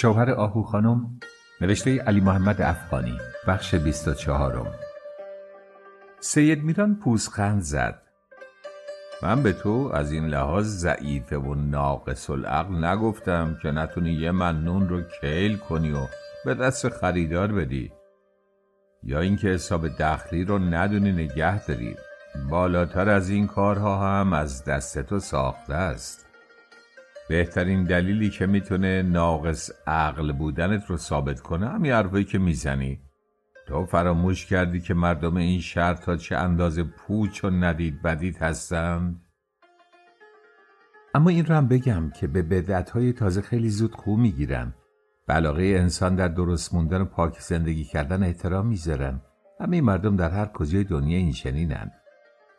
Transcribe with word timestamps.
شوهر 0.00 0.30
آهو 0.30 0.62
خانم 0.62 1.18
نوشته 1.60 1.98
علی 1.98 2.20
محمد 2.20 2.62
افغانی 2.62 3.18
بخش 3.46 3.74
24 3.74 4.74
سید 6.20 6.62
میران 6.62 6.94
پوزخند 6.94 7.62
زد. 7.62 8.02
من 9.22 9.42
به 9.42 9.52
تو 9.52 9.90
از 9.94 10.12
این 10.12 10.26
لحاظ 10.26 10.66
ضعیفه 10.66 11.36
و 11.36 11.54
ناقص 11.54 12.30
العقل 12.30 12.84
نگفتم 12.84 13.58
که 13.62 13.70
نتونی 13.70 14.12
یه 14.12 14.30
من 14.30 14.88
رو 14.88 15.02
کیل 15.20 15.56
کنی 15.56 15.90
و 15.90 16.06
به 16.44 16.54
دست 16.54 16.88
خریدار 16.88 17.52
بدی. 17.52 17.92
یا 19.02 19.20
اینکه 19.20 19.48
حساب 19.48 19.88
دخلی 19.88 20.44
رو 20.44 20.58
ندونی 20.58 21.12
نگه 21.12 21.66
داری. 21.66 21.96
بالاتر 22.50 23.08
از 23.08 23.30
این 23.30 23.46
کارها 23.46 24.20
هم 24.20 24.32
از 24.32 24.64
دست 24.64 24.98
تو 24.98 25.18
ساخته 25.18 25.74
است. 25.74 26.29
بهترین 27.30 27.84
دلیلی 27.84 28.30
که 28.30 28.46
می‌تونه 28.46 29.02
ناقص 29.02 29.70
عقل 29.86 30.32
بودنت 30.32 30.86
رو 30.86 30.96
ثابت 30.96 31.40
کنه 31.40 31.68
همین 31.68 31.92
حرفایی 31.92 32.24
که 32.24 32.38
می‌زنی. 32.38 33.00
تو 33.66 33.86
فراموش 33.86 34.46
کردی 34.46 34.80
که 34.80 34.94
مردم 34.94 35.36
این 35.36 35.60
شهر 35.60 35.94
تا 35.94 36.16
چه 36.16 36.36
اندازه 36.36 36.82
پوچ 36.82 37.44
و 37.44 37.50
ندید 37.50 38.02
بدید 38.02 38.36
هستند 38.36 39.22
اما 41.14 41.30
این 41.30 41.46
رو 41.46 41.54
هم 41.54 41.68
بگم 41.68 42.10
که 42.10 42.26
به 42.26 42.42
بدعت 42.42 42.90
های 42.90 43.12
تازه 43.12 43.40
خیلی 43.40 43.70
زود 43.70 43.94
خو 43.94 44.16
می‌گیرن 44.16 44.74
بلاغه 45.26 45.62
انسان 45.62 46.14
در 46.14 46.28
درست 46.28 46.74
موندن 46.74 47.00
و 47.00 47.04
پاک 47.04 47.40
زندگی 47.40 47.84
کردن 47.84 48.22
احترام 48.22 48.66
می‌ذارن 48.66 49.20
همه 49.60 49.80
مردم 49.80 50.16
در 50.16 50.30
هر 50.30 50.46
کجای 50.46 50.84
دنیا 50.84 51.18
این 51.18 51.32
شنینند 51.32 51.92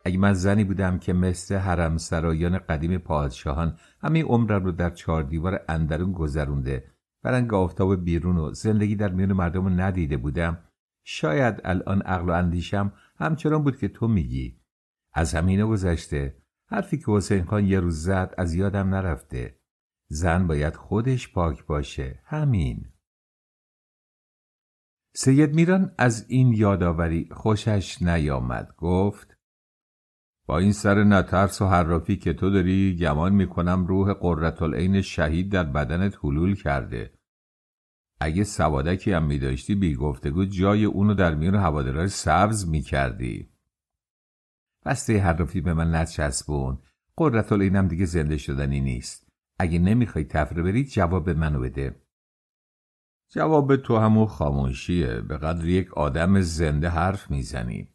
اگه 0.05 0.17
من 0.17 0.33
زنی 0.33 0.63
بودم 0.63 0.99
که 0.99 1.13
مثل 1.13 1.55
حرم 1.55 1.97
سرایان 1.97 2.57
قدیم 2.57 2.97
پادشاهان 2.97 3.77
همه 4.01 4.23
عمرم 4.23 4.65
رو 4.65 4.71
در 4.71 4.89
چهار 4.89 5.23
دیوار 5.23 5.65
اندرون 5.69 6.11
گذرونده 6.11 6.91
برنگ 7.23 7.53
آفتاب 7.53 8.03
بیرون 8.03 8.37
و 8.37 8.53
زندگی 8.53 8.95
در 8.95 9.09
میان 9.09 9.33
مردم 9.33 9.63
رو 9.63 9.69
ندیده 9.69 10.17
بودم 10.17 10.57
شاید 11.03 11.61
الان 11.63 12.01
عقل 12.01 12.29
و 12.29 12.31
اندیشم 12.31 12.93
همچنان 13.15 13.63
بود 13.63 13.77
که 13.77 13.87
تو 13.87 14.07
میگی. 14.07 14.61
از 15.13 15.35
همینه 15.35 15.65
گذشته. 15.65 16.37
حرفی 16.67 16.97
که 16.97 17.05
حسین 17.07 17.43
خان 17.43 17.65
یه 17.65 17.79
روز 17.79 18.03
زد 18.03 18.33
از 18.37 18.53
یادم 18.53 18.89
نرفته. 18.89 19.59
زن 20.07 20.47
باید 20.47 20.75
خودش 20.75 21.33
پاک 21.33 21.65
باشه. 21.65 22.19
همین. 22.25 22.85
سید 25.15 25.55
میران 25.55 25.91
از 25.97 26.25
این 26.29 26.53
یادآوری 26.53 27.29
خوشش 27.31 28.01
نیامد. 28.01 28.75
گفت 28.77 29.37
این 30.57 30.71
سر 30.71 31.03
نترس 31.03 31.61
و 31.61 31.65
حرافی 31.65 32.17
که 32.17 32.33
تو 32.33 32.49
داری 32.49 32.95
گمان 32.95 33.33
می‌کنم 33.33 33.85
روح 33.85 34.13
قررتالعین 34.13 35.01
شهید 35.01 35.51
در 35.51 35.63
بدنت 35.63 36.17
حلول 36.23 36.55
کرده. 36.55 37.13
اگه 38.19 38.43
سوادکی 38.43 39.11
هم 39.11 39.25
میداشتی 39.25 39.75
بی 39.75 39.95
گفتگو 39.95 40.45
جای 40.45 40.85
اونو 40.85 41.13
در 41.13 41.35
میون 41.35 41.55
هوادارای 41.55 42.07
سبز 42.07 42.69
می‌کردی. 42.69 43.49
بسته 44.85 45.19
حرافی 45.19 45.61
به 45.61 45.73
من 45.73 45.95
نچسبون. 45.95 46.79
قررتالعینم 47.17 47.87
دیگه 47.87 48.05
زنده 48.05 48.37
شدنی 48.37 48.81
نیست. 48.81 49.27
اگه 49.59 49.79
نمی‌خوای 49.79 50.25
تفره 50.25 50.63
بری 50.63 50.83
جواب 50.83 51.29
منو 51.29 51.59
بده. 51.59 52.01
جواب 53.29 53.75
تو 53.75 53.97
همون 53.97 54.25
خاموشیه. 54.25 55.21
به 55.21 55.37
قدر 55.37 55.65
یک 55.65 55.93
آدم 55.93 56.41
زنده 56.41 56.89
حرف 56.89 57.31
می‌زنی. 57.31 57.89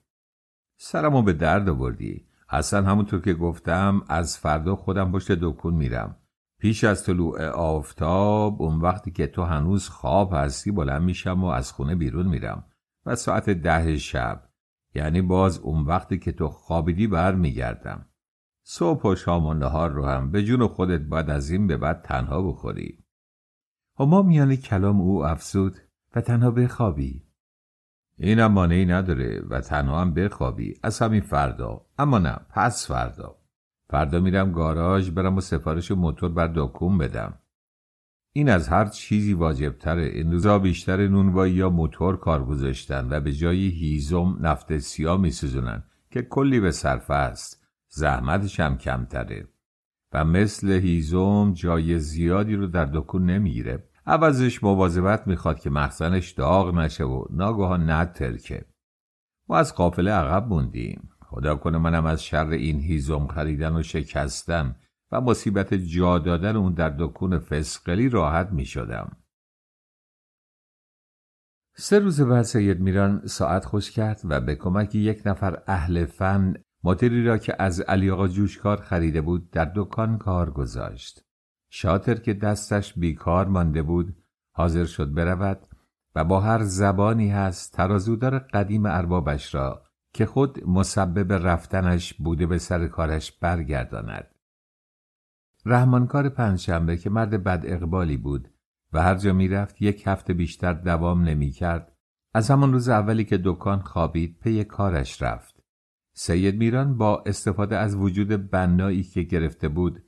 سرمو 0.78 1.22
به 1.22 1.32
درد 1.32 1.68
آوردی. 1.68 2.25
اصلا 2.48 2.82
همونطور 2.82 3.20
که 3.20 3.34
گفتم 3.34 4.02
از 4.08 4.38
فردا 4.38 4.76
خودم 4.76 5.12
پشت 5.12 5.32
دکون 5.32 5.74
میرم. 5.74 6.16
پیش 6.60 6.84
از 6.84 7.04
طلوع 7.04 7.48
آفتاب 7.48 8.62
اون 8.62 8.80
وقتی 8.80 9.10
که 9.10 9.26
تو 9.26 9.42
هنوز 9.42 9.88
خواب 9.88 10.32
هستی 10.34 10.70
بلند 10.70 11.02
میشم 11.02 11.44
و 11.44 11.46
از 11.46 11.72
خونه 11.72 11.94
بیرون 11.94 12.26
میرم. 12.26 12.64
و 13.06 13.14
ساعت 13.14 13.50
ده 13.50 13.98
شب. 13.98 14.48
یعنی 14.94 15.22
باز 15.22 15.58
اون 15.58 15.84
وقتی 15.84 16.18
که 16.18 16.32
تو 16.32 16.48
خوابیدی 16.48 17.06
بر 17.06 17.34
میگردم. 17.34 18.06
صبح 18.62 19.02
و 19.02 19.14
شام 19.14 19.46
و 19.46 19.54
نهار 19.54 19.90
رو 19.90 20.06
هم 20.06 20.30
به 20.30 20.44
جون 20.44 20.66
خودت 20.66 21.00
باید 21.00 21.30
از 21.30 21.50
این 21.50 21.66
به 21.66 21.76
بعد 21.76 22.02
تنها 22.02 22.42
بخوری. 22.42 23.04
هما 23.98 24.22
میان 24.22 24.56
کلام 24.56 25.00
او 25.00 25.26
افزود 25.26 25.78
و 26.14 26.20
تنها 26.20 26.50
بخوابی. 26.50 27.25
اینم 28.18 28.52
مانعی 28.52 28.86
نداره 28.86 29.42
و 29.50 29.60
تنها 29.60 30.00
هم 30.00 30.14
بخوابی. 30.14 30.74
از 30.82 30.98
همین 30.98 31.20
فردا. 31.20 31.86
اما 31.98 32.18
نه 32.18 32.36
پس 32.50 32.86
فردا. 32.86 33.36
فردا 33.90 34.20
میرم 34.20 34.52
گاراژ 34.52 35.10
برم 35.10 35.36
و 35.36 35.40
سفارش 35.40 35.90
موتور 35.90 36.32
بر 36.32 36.52
دکون 36.54 36.98
بدم. 36.98 37.38
این 38.32 38.48
از 38.48 38.68
هر 38.68 38.84
چیزی 38.84 39.34
واجبتره. 39.34 40.02
این 40.02 40.32
روزا 40.32 40.58
بیشتر 40.58 41.08
نونوایی 41.08 41.54
یا 41.54 41.70
موتور 41.70 42.16
کار 42.16 42.44
گذاشتن 42.44 43.08
و 43.10 43.20
به 43.20 43.32
جای 43.32 43.68
هیزم 43.68 44.36
نفت 44.40 44.78
سیاه 44.78 45.20
میسوزونن 45.20 45.84
که 46.10 46.22
کلی 46.22 46.60
به 46.60 46.70
صرفه 46.70 47.14
است. 47.14 47.66
زحمتش 47.88 48.60
هم 48.60 48.78
کمتره. 48.78 49.48
و 50.12 50.24
مثل 50.24 50.70
هیزم 50.72 51.52
جای 51.52 51.98
زیادی 51.98 52.56
رو 52.56 52.66
در 52.66 52.84
دکون 52.84 53.26
نمی‌گیره. 53.30 53.88
عوضش 54.06 54.62
مواظبت 54.62 55.26
می‌خواد 55.26 55.60
که 55.60 55.70
مخزنش 55.70 56.30
داغ 56.30 56.74
نشه 56.74 57.04
و 57.04 57.24
ناگهان 57.30 57.90
نترکه 57.90 58.64
ما 59.48 59.56
از 59.56 59.74
قافله 59.74 60.10
عقب 60.10 60.48
موندیم 60.48 61.10
خدا 61.20 61.56
کنه 61.56 61.78
منم 61.78 62.06
از 62.06 62.24
شر 62.24 62.46
این 62.46 62.80
هیزم 62.80 63.26
خریدن 63.26 63.76
و 63.76 63.82
شکستن 63.82 64.76
و 65.12 65.20
مصیبت 65.20 65.74
جا 65.74 66.18
دادن 66.18 66.56
اون 66.56 66.72
در 66.72 66.94
دکون 66.98 67.38
فسقلی 67.38 68.08
راحت 68.08 68.52
می 68.52 68.64
شدم. 68.64 69.16
سه 71.76 71.98
روز 71.98 72.20
بعد 72.20 72.42
سید 72.42 72.80
میران 72.80 73.26
ساعت 73.26 73.64
خوش 73.64 73.90
کرد 73.90 74.20
و 74.24 74.40
به 74.40 74.54
کمک 74.54 74.94
یک 74.94 75.22
نفر 75.26 75.62
اهل 75.66 76.04
فن 76.04 76.54
موتری 76.84 77.24
را 77.24 77.38
که 77.38 77.56
از 77.58 77.80
علی 77.80 78.10
آقا 78.10 78.28
جوشکار 78.28 78.80
خریده 78.80 79.20
بود 79.20 79.50
در 79.50 79.72
دکان 79.76 80.18
کار 80.18 80.50
گذاشت. 80.50 81.25
شاتر 81.70 82.14
که 82.14 82.34
دستش 82.34 82.98
بیکار 82.98 83.48
مانده 83.48 83.82
بود 83.82 84.16
حاضر 84.52 84.84
شد 84.84 85.14
برود 85.14 85.66
و 86.14 86.24
با 86.24 86.40
هر 86.40 86.62
زبانی 86.62 87.30
هست 87.30 87.72
ترازودار 87.72 88.38
قدیم 88.38 88.86
اربابش 88.86 89.54
را 89.54 89.82
که 90.12 90.26
خود 90.26 90.68
مسبب 90.68 91.32
رفتنش 91.32 92.14
بوده 92.14 92.46
به 92.46 92.58
سر 92.58 92.86
کارش 92.86 93.32
برگرداند. 93.32 94.34
رحمانکار 95.66 96.28
پنجشنبه 96.28 96.96
که 96.96 97.10
مرد 97.10 97.44
بد 97.44 97.62
اقبالی 97.64 98.16
بود 98.16 98.48
و 98.92 99.02
هر 99.02 99.14
جا 99.14 99.32
می‌رفت 99.32 99.82
یک 99.82 100.02
هفته 100.06 100.34
بیشتر 100.34 100.72
دوام 100.72 101.22
نمی 101.22 101.50
کرد 101.50 101.92
از 102.34 102.50
همان 102.50 102.72
روز 102.72 102.88
اولی 102.88 103.24
که 103.24 103.40
دکان 103.44 103.80
خوابید 103.80 104.38
پی 104.38 104.64
کارش 104.64 105.22
رفت. 105.22 105.62
سید 106.12 106.56
میران 106.56 106.96
با 106.98 107.22
استفاده 107.26 107.76
از 107.76 107.94
وجود 107.94 108.50
بنایی 108.50 109.02
که 109.02 109.22
گرفته 109.22 109.68
بود 109.68 110.02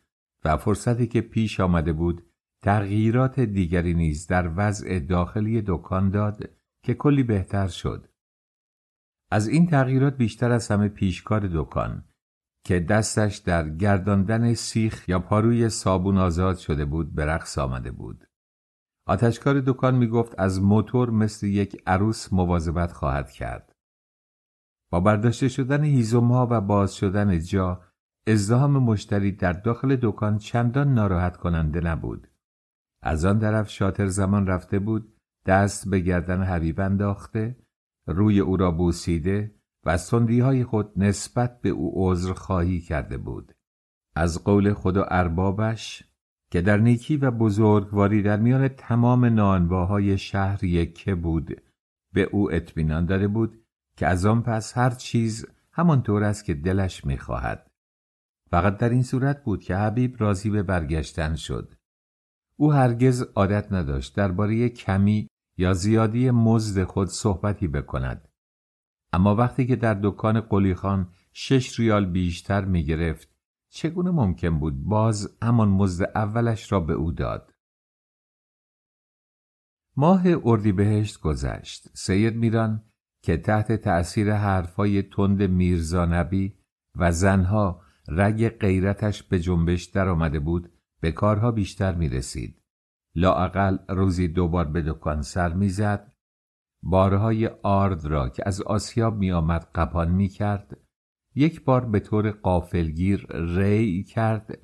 و 0.44 0.56
فرصتی 0.56 1.06
که 1.06 1.20
پیش 1.20 1.60
آمده 1.60 1.92
بود 1.92 2.22
تغییرات 2.62 3.40
دیگری 3.40 3.94
نیز 3.94 4.26
در 4.26 4.52
وضع 4.56 4.98
داخلی 4.98 5.62
دکان 5.66 6.10
داد 6.10 6.50
که 6.84 6.94
کلی 6.94 7.22
بهتر 7.22 7.68
شد. 7.68 8.08
از 9.30 9.48
این 9.48 9.66
تغییرات 9.66 10.16
بیشتر 10.16 10.52
از 10.52 10.68
همه 10.68 10.88
پیشکار 10.88 11.48
دکان 11.52 12.04
که 12.64 12.80
دستش 12.80 13.36
در 13.36 13.68
گرداندن 13.68 14.54
سیخ 14.54 15.08
یا 15.08 15.18
پاروی 15.18 15.68
صابون 15.68 16.18
آزاد 16.18 16.56
شده 16.56 16.84
بود 16.84 17.14
به 17.14 17.24
رقص 17.24 17.58
آمده 17.58 17.90
بود. 17.90 18.28
آتشکار 19.06 19.60
دکان 19.60 19.94
می 19.94 20.06
گفت 20.06 20.34
از 20.38 20.62
موتور 20.62 21.10
مثل 21.10 21.46
یک 21.46 21.82
عروس 21.86 22.32
مواظبت 22.32 22.92
خواهد 22.92 23.30
کرد. 23.30 23.72
با 24.90 25.00
برداشته 25.00 25.48
شدن 25.48 25.84
هیزومها 25.84 26.48
و 26.50 26.60
باز 26.60 26.94
شدن 26.94 27.38
جا 27.38 27.87
ازدهام 28.28 28.78
مشتری 28.78 29.32
در 29.32 29.52
داخل 29.52 29.96
دکان 30.02 30.38
چندان 30.38 30.94
ناراحت 30.94 31.36
کننده 31.36 31.80
نبود. 31.80 32.28
از 33.02 33.24
آن 33.24 33.38
طرف 33.38 33.70
شاتر 33.70 34.06
زمان 34.06 34.46
رفته 34.46 34.78
بود 34.78 35.14
دست 35.46 35.88
به 35.90 36.00
گردن 36.00 36.42
حبیب 36.42 36.80
انداخته 36.80 37.56
روی 38.06 38.40
او 38.40 38.56
را 38.56 38.70
بوسیده 38.70 39.54
و 39.84 39.90
از 39.90 40.10
های 40.14 40.64
خود 40.64 40.92
نسبت 40.96 41.60
به 41.60 41.68
او 41.68 41.92
عذر 41.94 42.32
خواهی 42.32 42.80
کرده 42.80 43.18
بود. 43.18 43.54
از 44.14 44.44
قول 44.44 44.74
خدا 44.74 45.04
اربابش 45.04 46.04
که 46.50 46.60
در 46.60 46.76
نیکی 46.76 47.16
و 47.16 47.30
بزرگواری 47.30 48.22
در 48.22 48.36
میان 48.36 48.68
تمام 48.68 49.24
نانواهای 49.24 50.18
شهر 50.18 50.64
یکه 50.64 51.14
بود 51.14 51.62
به 52.12 52.22
او 52.22 52.52
اطمینان 52.52 53.06
داده 53.06 53.28
بود 53.28 53.64
که 53.96 54.06
از 54.06 54.26
آن 54.26 54.42
پس 54.42 54.78
هر 54.78 54.90
چیز 54.90 55.46
همانطور 55.72 56.24
است 56.24 56.44
که 56.44 56.54
دلش 56.54 57.04
می‌خواهد. 57.04 57.67
فقط 58.50 58.78
در 58.78 58.88
این 58.88 59.02
صورت 59.02 59.44
بود 59.44 59.62
که 59.62 59.76
حبیب 59.76 60.16
راضی 60.18 60.50
به 60.50 60.62
برگشتن 60.62 61.34
شد. 61.34 61.74
او 62.56 62.72
هرگز 62.72 63.22
عادت 63.22 63.72
نداشت 63.72 64.16
درباره 64.16 64.68
کمی 64.68 65.28
یا 65.56 65.72
زیادی 65.72 66.30
مزد 66.30 66.84
خود 66.84 67.08
صحبتی 67.08 67.68
بکند. 67.68 68.28
اما 69.12 69.34
وقتی 69.34 69.66
که 69.66 69.76
در 69.76 69.94
دکان 70.02 70.40
قلیخان 70.40 71.08
شش 71.32 71.80
ریال 71.80 72.06
بیشتر 72.06 72.64
می 72.64 72.84
گرفت 72.84 73.28
چگونه 73.68 74.10
ممکن 74.10 74.58
بود 74.58 74.84
باز 74.84 75.38
همان 75.42 75.68
مزد 75.68 76.12
اولش 76.14 76.72
را 76.72 76.80
به 76.80 76.92
او 76.92 77.12
داد؟ 77.12 77.54
ماه 79.96 80.22
اردیبهشت 80.44 81.20
گذشت 81.20 81.88
سید 81.94 82.36
میران 82.36 82.84
که 83.22 83.36
تحت 83.36 83.72
تأثیر 83.72 84.32
حرفای 84.34 85.02
تند 85.02 85.42
میرزا 85.42 86.04
نبی 86.06 86.58
و 86.94 87.12
زنها 87.12 87.82
رگ 88.08 88.48
غیرتش 88.48 89.22
به 89.22 89.40
جنبش 89.40 89.84
در 89.84 90.08
آمده 90.08 90.40
بود 90.40 90.72
به 91.00 91.12
کارها 91.12 91.50
بیشتر 91.50 91.94
می 91.94 92.08
رسید. 92.08 92.62
لااقل 93.14 93.78
روزی 93.88 94.28
دوبار 94.28 94.64
به 94.64 94.82
دکان 94.82 95.22
سر 95.22 95.52
می‌زد. 95.52 96.12
بارهای 96.82 97.46
آرد 97.62 98.04
را 98.04 98.28
که 98.28 98.42
از 98.46 98.62
آسیاب 98.62 99.16
می 99.16 99.32
آمد 99.32 99.70
قپان 99.74 100.10
می 100.10 100.28
کرد 100.28 100.76
یک 101.34 101.64
بار 101.64 101.84
به 101.84 102.00
طور 102.00 102.30
قافلگیر 102.30 103.26
ری 103.30 104.04
کرد 104.04 104.58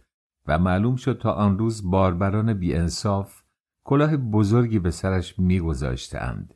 و 0.47 0.59
معلوم 0.59 0.97
شد 0.97 1.19
تا 1.19 1.33
آن 1.33 1.59
روز 1.59 1.91
باربران 1.91 2.55
بیانصاف 2.55 3.43
کلاه 3.87 4.17
بزرگی 4.17 4.79
به 4.79 4.91
سرش 4.91 5.39
میگذاشتند. 5.39 6.55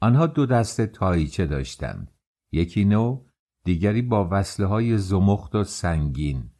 آنها 0.00 0.26
دو 0.26 0.46
دست 0.46 0.80
تایچه 0.80 1.46
داشتند. 1.46 2.12
یکی 2.52 2.84
نو 2.84 3.24
دیگری 3.64 4.02
با 4.02 4.28
وصله 4.30 4.66
های 4.66 4.98
زمخت 4.98 5.54
و 5.54 5.64
سنگین. 5.64 6.50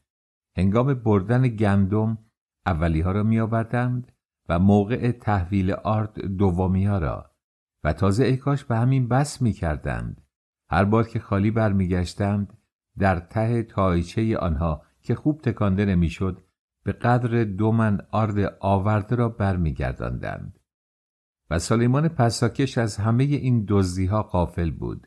هنگام 0.57 0.95
بردن 0.95 1.49
گندم 1.49 2.19
اولی 2.67 3.01
ها 3.01 3.13
را 3.13 3.23
می 3.23 3.41
و 4.49 4.59
موقع 4.59 5.11
تحویل 5.11 5.73
آرد 5.73 6.21
دومی 6.21 6.87
ها 6.87 6.99
را. 6.99 7.31
و 7.85 7.93
تازه 7.93 8.25
ایکاش 8.25 8.65
به 8.65 8.77
همین 8.77 9.09
بس 9.09 9.43
می 9.43 9.53
کردند. 9.53 10.23
هر 10.71 10.85
بار 10.85 11.09
که 11.09 11.19
خالی 11.19 11.51
برمیگشتند 11.51 12.59
در 12.99 13.21
ته 13.21 13.63
تایچه 13.63 14.39
آنها 14.39 14.83
که 15.03 15.15
خوب 15.15 15.41
تکانده 15.41 15.85
نمی‌شد 15.85 16.45
به 16.85 16.93
قدر 16.93 17.45
دو 17.45 17.73
من 17.73 18.01
آرد 18.11 18.57
آورده 18.61 19.17
را 19.17 19.29
برمیگرداندند. 19.29 20.59
و 21.51 21.59
سلیمان 21.59 22.09
پساکش 22.09 22.79
از 22.79 22.97
همه 22.97 23.25
این 23.25 23.65
دزدیها 23.69 24.23
قافل 24.23 24.71
بود. 24.71 25.07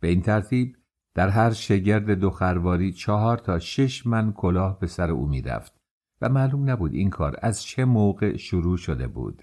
به 0.00 0.08
این 0.08 0.22
ترتیب 0.22 0.76
در 1.18 1.28
هر 1.28 1.50
شگرد 1.50 2.10
دو 2.10 2.30
خرواری 2.30 2.92
چهار 2.92 3.38
تا 3.38 3.58
شش 3.58 4.06
من 4.06 4.32
کلاه 4.32 4.78
به 4.78 4.86
سر 4.86 5.10
او 5.10 5.26
می‌رفت 5.26 5.80
و 6.20 6.28
معلوم 6.28 6.70
نبود 6.70 6.94
این 6.94 7.10
کار 7.10 7.36
از 7.42 7.62
چه 7.62 7.84
موقع 7.84 8.36
شروع 8.36 8.76
شده 8.76 9.08
بود 9.08 9.42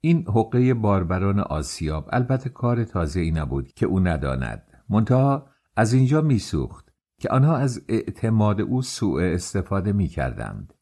این 0.00 0.24
حقه 0.28 0.74
باربران 0.74 1.40
آسیاب 1.40 2.08
البته 2.12 2.48
کار 2.48 2.84
تازه 2.84 3.20
ای 3.20 3.30
نبود 3.30 3.72
که 3.72 3.86
او 3.86 4.00
نداند 4.00 4.84
منتها 4.88 5.50
از 5.76 5.92
اینجا 5.92 6.20
میسوخت 6.20 6.92
که 7.20 7.28
آنها 7.28 7.56
از 7.56 7.84
اعتماد 7.88 8.60
او 8.60 8.82
سوء 8.82 9.34
استفاده 9.34 9.92
می 9.92 10.08
کردند. 10.08 10.74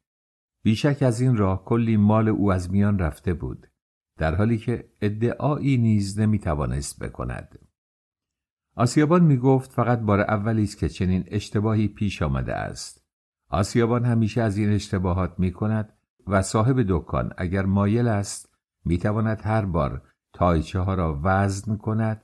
بیشک 0.64 1.02
از 1.02 1.20
این 1.20 1.36
راه 1.36 1.64
کلی 1.64 1.96
مال 1.96 2.28
او 2.28 2.52
از 2.52 2.70
میان 2.70 2.98
رفته 2.98 3.34
بود 3.34 3.66
در 4.18 4.34
حالی 4.34 4.58
که 4.58 4.90
ادعایی 5.00 5.78
نیز 5.78 6.20
نمی 6.20 6.38
توانست 6.38 7.02
بکند. 7.02 7.65
آسیابان 8.78 9.24
می 9.24 9.36
گفت 9.36 9.72
فقط 9.72 10.00
بار 10.00 10.20
اولی 10.20 10.62
است 10.62 10.78
که 10.78 10.88
چنین 10.88 11.24
اشتباهی 11.26 11.88
پیش 11.88 12.22
آمده 12.22 12.54
است. 12.54 13.06
آسیابان 13.48 14.04
همیشه 14.04 14.42
از 14.42 14.56
این 14.56 14.72
اشتباهات 14.72 15.34
می 15.38 15.52
کند 15.52 15.92
و 16.26 16.42
صاحب 16.42 16.84
دکان 16.88 17.32
اگر 17.36 17.64
مایل 17.64 18.08
است 18.08 18.54
می 18.84 18.98
تواند 18.98 19.40
هر 19.44 19.64
بار 19.64 20.02
تایچه 20.32 20.80
ها 20.80 20.94
را 20.94 21.20
وزن 21.24 21.76
کند 21.76 22.22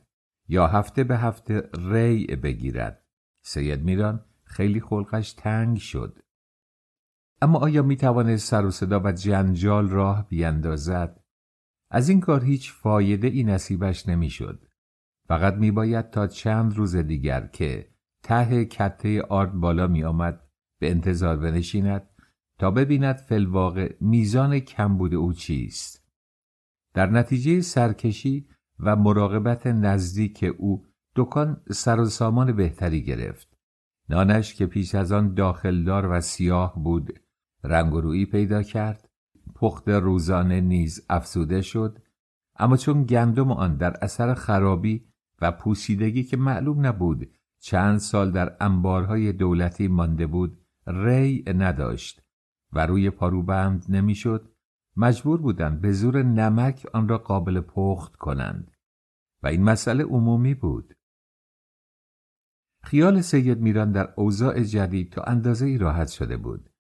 یا 0.49 0.67
هفته 0.67 1.05
به 1.05 1.17
هفته 1.17 1.71
ری 1.91 2.27
بگیرد. 2.27 3.05
سید 3.43 3.85
میران 3.85 4.25
خیلی 4.45 4.81
خلقش 4.81 5.33
تنگ 5.33 5.79
شد. 5.79 6.19
اما 7.43 7.59
آیا 7.59 7.83
می 7.83 7.97
توانست 7.97 8.51
سر 8.51 8.67
و 8.67 8.71
صدا 8.71 9.01
و 9.05 9.13
جنجال 9.13 9.89
راه 9.89 10.29
بیاندازد؟ 10.29 11.21
از 11.91 12.09
این 12.09 12.21
کار 12.21 12.45
هیچ 12.45 12.73
فایده 12.73 13.29
ای 13.29 13.45
نصیبش 13.45 14.09
نمی‌شد. 14.09 14.72
فقط 15.33 15.55
می 15.55 15.71
باید 15.71 16.11
تا 16.11 16.27
چند 16.27 16.77
روز 16.77 16.97
دیگر 16.97 17.47
که 17.47 17.89
ته 18.23 18.65
کته 18.65 19.23
آرد 19.23 19.53
بالا 19.53 19.87
می 19.87 20.05
آمد 20.05 20.41
به 20.81 20.91
انتظار 20.91 21.37
بنشیند 21.37 22.09
تا 22.59 22.71
ببیند 22.71 23.17
فلواقع 23.17 23.95
میزان 24.01 24.59
کمبود 24.59 25.15
او 25.15 25.33
چیست. 25.33 26.09
در 26.95 27.07
نتیجه 27.07 27.61
سرکشی 27.61 28.49
و 28.79 28.97
مراقبت 28.97 29.67
نزدیک 29.67 30.55
او 30.59 30.87
دکان 31.17 31.63
سر 31.71 32.01
و 32.01 32.05
سامان 32.05 32.53
بهتری 32.53 33.03
گرفت. 33.03 33.57
نانش 34.09 34.55
که 34.55 34.67
پیش 34.67 34.95
از 34.95 35.13
آن 35.13 35.35
داخلدار 35.35 36.11
و 36.11 36.21
سیاه 36.21 36.75
بود 36.85 37.19
رنگ 37.65 37.93
روی 37.93 38.27
پیدا 38.27 38.63
کرد. 38.63 39.09
پخت 39.55 39.89
روزانه 39.89 40.61
نیز 40.61 41.07
افزوده 41.11 41.63
شد. 41.63 41.99
اما 42.57 42.77
چون 42.77 43.05
گندم 43.05 43.53
آن 43.53 43.77
در 43.77 43.97
اثر 44.03 44.35
خرابی 44.35 45.12
و 45.43 45.53
پوسیدگی 45.53 46.25
که 46.25 46.37
معلوم 46.37 46.87
نبود 46.87 47.31
چند 47.61 47.99
سال 47.99 48.31
در 48.31 48.57
انبارهای 48.61 49.33
دولتی 49.33 49.89
مانده 49.89 50.27
بود 50.27 50.67
ری 50.87 51.45
نداشت 51.47 52.23
و 52.73 52.87
روی 52.87 53.11
پاروبند 53.11 53.85
نمی‌شد. 53.89 54.53
مجبور 54.97 55.41
بودند 55.41 55.81
به 55.81 55.93
زور 55.93 56.23
نمک 56.23 56.87
آن 56.93 57.09
را 57.09 57.19
قابل 57.19 57.61
پخت 57.61 58.17
کنند. 58.17 58.71
و 59.43 59.47
این 59.47 59.63
مسئله 59.63 60.05
عمومی 60.05 60.55
بود. 60.55 60.95
خیال 62.83 63.21
سید 63.21 63.61
میران 63.61 63.93
در 63.93 64.15
اوضاع 64.17 64.63
جدید 64.63 65.13
تا 65.13 65.23
اندازه 65.23 65.67
ای 65.67 65.79
راحت 65.79 66.09
شده 66.09 66.37
بود. 66.37 66.71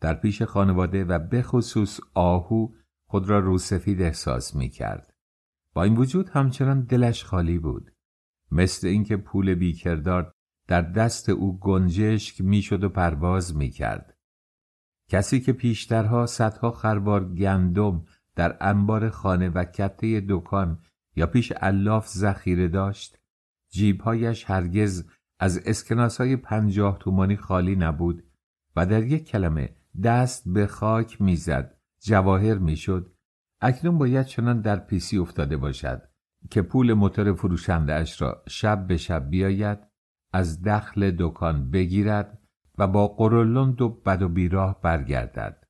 در 0.00 0.14
پیش 0.14 0.42
خانواده 0.42 1.04
و 1.04 1.18
بخصوص 1.18 2.00
آهو 2.14 2.68
خود 3.06 3.28
را 3.28 3.38
روسفید 3.38 4.02
احساس 4.02 4.56
می 4.56 4.68
کرد. 4.68 5.14
با 5.74 5.82
این 5.82 5.96
وجود 5.96 6.28
همچنان 6.28 6.80
دلش 6.80 7.24
خالی 7.24 7.58
بود. 7.58 7.92
مثل 8.52 8.86
اینکه 8.86 9.16
پول 9.16 9.54
بیکردار 9.54 10.32
در 10.68 10.82
دست 10.82 11.28
او 11.28 11.58
گنجشک 11.58 12.40
می‌شد 12.40 12.84
و 12.84 12.88
پرواز 12.88 13.56
می 13.56 13.70
کرد. 13.70 14.16
کسی 15.08 15.40
که 15.40 15.52
پیشترها 15.52 16.26
صدها 16.26 16.70
خروار 16.70 17.34
گندم 17.34 18.04
در 18.36 18.56
انبار 18.60 19.10
خانه 19.10 19.48
و 19.48 19.64
کته 19.64 20.24
دکان 20.28 20.78
یا 21.16 21.26
پیش 21.26 21.52
الاف 21.56 22.08
ذخیره 22.08 22.68
داشت 22.68 23.18
جیبهایش 23.70 24.50
هرگز 24.50 25.04
از 25.38 25.58
اسکناس 25.58 26.20
های 26.20 26.36
پنجاه 26.36 26.98
تومانی 26.98 27.36
خالی 27.36 27.76
نبود 27.76 28.24
و 28.76 28.86
در 28.86 29.02
یک 29.02 29.28
کلمه 29.28 29.76
دست 30.04 30.48
به 30.48 30.66
خاک 30.66 31.20
می‌زد 31.20 31.78
جواهر 32.02 32.58
می‌شد 32.58 33.12
اکنون 33.60 33.98
باید 33.98 34.26
چنان 34.26 34.60
در 34.60 34.76
پیسی 34.76 35.18
افتاده 35.18 35.56
باشد 35.56 36.09
که 36.50 36.62
پول 36.62 36.92
موتور 36.92 37.32
فروشنده 37.32 37.94
اش 37.94 38.22
را 38.22 38.42
شب 38.48 38.86
به 38.86 38.96
شب 38.96 39.30
بیاید 39.30 39.78
از 40.32 40.62
دخل 40.62 41.16
دکان 41.18 41.70
بگیرد 41.70 42.38
و 42.78 42.86
با 42.86 43.08
قرولند 43.08 43.82
و 43.82 43.88
بد 43.88 44.22
و 44.22 44.28
بیراه 44.28 44.80
برگردد. 44.82 45.64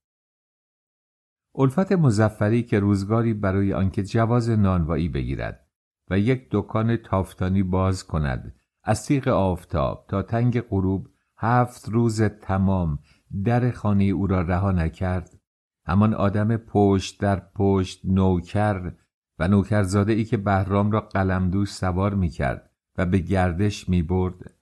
الفت 1.55 1.93
مزفری 1.93 2.63
که 2.63 2.81
روزگاری 2.81 3.35
برای 3.35 3.73
آنکه 3.73 4.03
جواز 4.03 4.51
نانوایی 4.51 5.09
بگیرد 5.09 5.67
و 6.11 6.19
یک 6.19 6.49
دکان 6.51 6.97
تافتانی 6.97 7.63
باز 7.63 8.07
کند 8.07 8.55
از 8.85 9.07
تیغ 9.07 9.29
آفتاب 9.29 10.07
تا 10.09 10.23
تنگ 10.23 10.61
غروب 10.61 11.09
هفت 11.39 11.89
روز 11.89 12.23
تمام 12.23 12.99
در 13.45 13.71
خانه 13.71 14.05
او 14.05 14.27
را 14.27 14.41
رها 14.41 14.73
نکرد. 14.73 15.41
همان 15.87 16.15
آدم 16.15 16.57
پشت 16.57 17.21
در 17.21 17.43
پشت 17.55 18.01
نوکر 18.05 18.93
و 19.41 19.49
نوکرزاده 19.49 20.13
ای 20.13 20.25
که 20.25 20.37
بهرام 20.37 20.91
را 20.91 21.01
قلمدوش 21.01 21.73
سوار 21.73 22.15
می 22.15 22.29
کرد 22.29 22.71
و 22.99 23.07
به 23.07 23.19
گردش 23.19 23.89
می 23.89 24.03
برد 24.03 24.55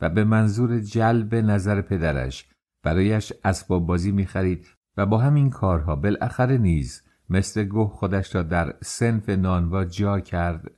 و 0.00 0.10
به 0.10 0.24
منظور 0.24 0.80
جلب 0.80 1.34
نظر 1.34 1.80
پدرش 1.80 2.48
برایش 2.82 3.32
اسباب 3.44 3.86
بازی 3.86 4.12
می 4.12 4.26
خرید 4.26 4.66
و 4.96 5.06
با 5.06 5.18
همین 5.18 5.50
کارها 5.50 5.96
بالاخره 5.96 6.58
نیز 6.58 7.02
مثل 7.30 7.64
گوه 7.64 7.90
خودش 7.90 8.34
را 8.34 8.42
در 8.42 8.76
سنف 8.82 9.28
نانوا 9.28 9.84
جا 9.84 10.20
کرد. 10.20 10.70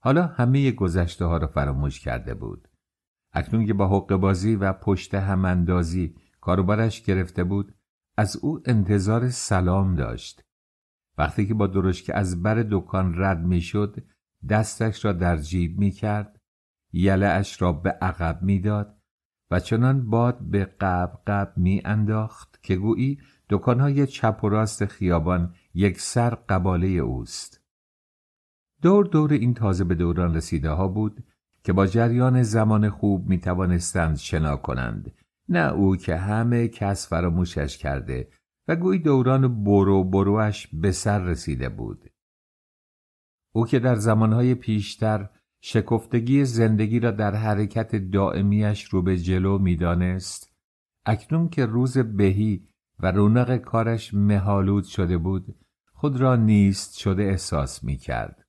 حالا 0.00 0.26
همه 0.26 0.70
گذشته 0.70 1.24
ها 1.24 1.36
را 1.36 1.46
فراموش 1.46 2.00
کرده 2.00 2.34
بود. 2.34 2.68
اکنون 3.32 3.66
که 3.66 3.74
با 3.74 3.88
حق 3.88 4.16
بازی 4.16 4.56
و 4.56 4.72
پشت 4.72 5.14
هماندازی 5.14 6.14
کاروبارش 6.40 7.02
گرفته 7.02 7.44
بود 7.44 7.74
از 8.16 8.36
او 8.36 8.60
انتظار 8.64 9.30
سلام 9.30 9.94
داشت. 9.94 10.43
وقتی 11.18 11.46
که 11.46 11.54
با 11.54 11.66
درشک 11.66 12.10
از 12.14 12.42
بر 12.42 12.66
دکان 12.70 13.14
رد 13.16 13.40
می‌شد 13.44 14.04
دستش 14.48 15.04
را 15.04 15.12
در 15.12 15.36
جیب 15.36 15.78
می 15.78 15.90
کرد 15.90 16.40
یله 16.92 17.26
اش 17.26 17.62
را 17.62 17.72
به 17.72 17.90
عقب 17.90 18.42
می‌داد 18.42 18.96
و 19.50 19.60
چنان 19.60 20.10
باد 20.10 20.38
به 20.38 20.64
قب 20.64 21.18
قب 21.26 21.52
می 21.56 21.82
انداخت 21.84 22.62
که 22.62 22.76
گویی 22.76 23.18
دکانهای 23.50 24.06
چپ 24.06 24.40
و 24.44 24.48
راست 24.48 24.84
خیابان 24.86 25.54
یک 25.74 26.00
سر 26.00 26.30
قباله 26.30 26.86
اوست. 26.88 27.60
دور 28.82 29.06
دور 29.06 29.32
این 29.32 29.54
تازه 29.54 29.84
به 29.84 29.94
دوران 29.94 30.34
رسیده 30.34 30.70
ها 30.70 30.88
بود 30.88 31.24
که 31.64 31.72
با 31.72 31.86
جریان 31.86 32.42
زمان 32.42 32.90
خوب 32.90 33.28
می 33.28 33.38
توانستند 33.38 34.16
شنا 34.16 34.56
کنند. 34.56 35.12
نه 35.48 35.72
او 35.72 35.96
که 35.96 36.16
همه 36.16 36.68
کس 36.68 37.08
فراموشش 37.08 37.78
کرده 37.78 38.28
و 38.68 38.76
گویی 38.76 38.98
دوران 38.98 39.64
برو 39.64 40.04
بروش 40.04 40.66
به 40.72 40.92
سر 40.92 41.18
رسیده 41.18 41.68
بود 41.68 42.10
او 43.52 43.66
که 43.66 43.78
در 43.78 43.94
زمانهای 43.94 44.54
پیشتر 44.54 45.30
شکفتگی 45.60 46.44
زندگی 46.44 47.00
را 47.00 47.10
در 47.10 47.34
حرکت 47.34 47.96
دائمیش 47.96 48.84
رو 48.84 49.02
به 49.02 49.18
جلو 49.18 49.58
می‌دانست 49.58 50.54
اکنون 51.06 51.48
که 51.48 51.66
روز 51.66 51.98
بهی 51.98 52.68
و 53.00 53.10
رونق 53.10 53.56
کارش 53.56 54.14
مهالود 54.14 54.84
شده 54.84 55.18
بود 55.18 55.54
خود 55.92 56.20
را 56.20 56.36
نیست 56.36 56.98
شده 56.98 57.22
احساس 57.22 57.84
می 57.84 57.96
کرد. 57.96 58.46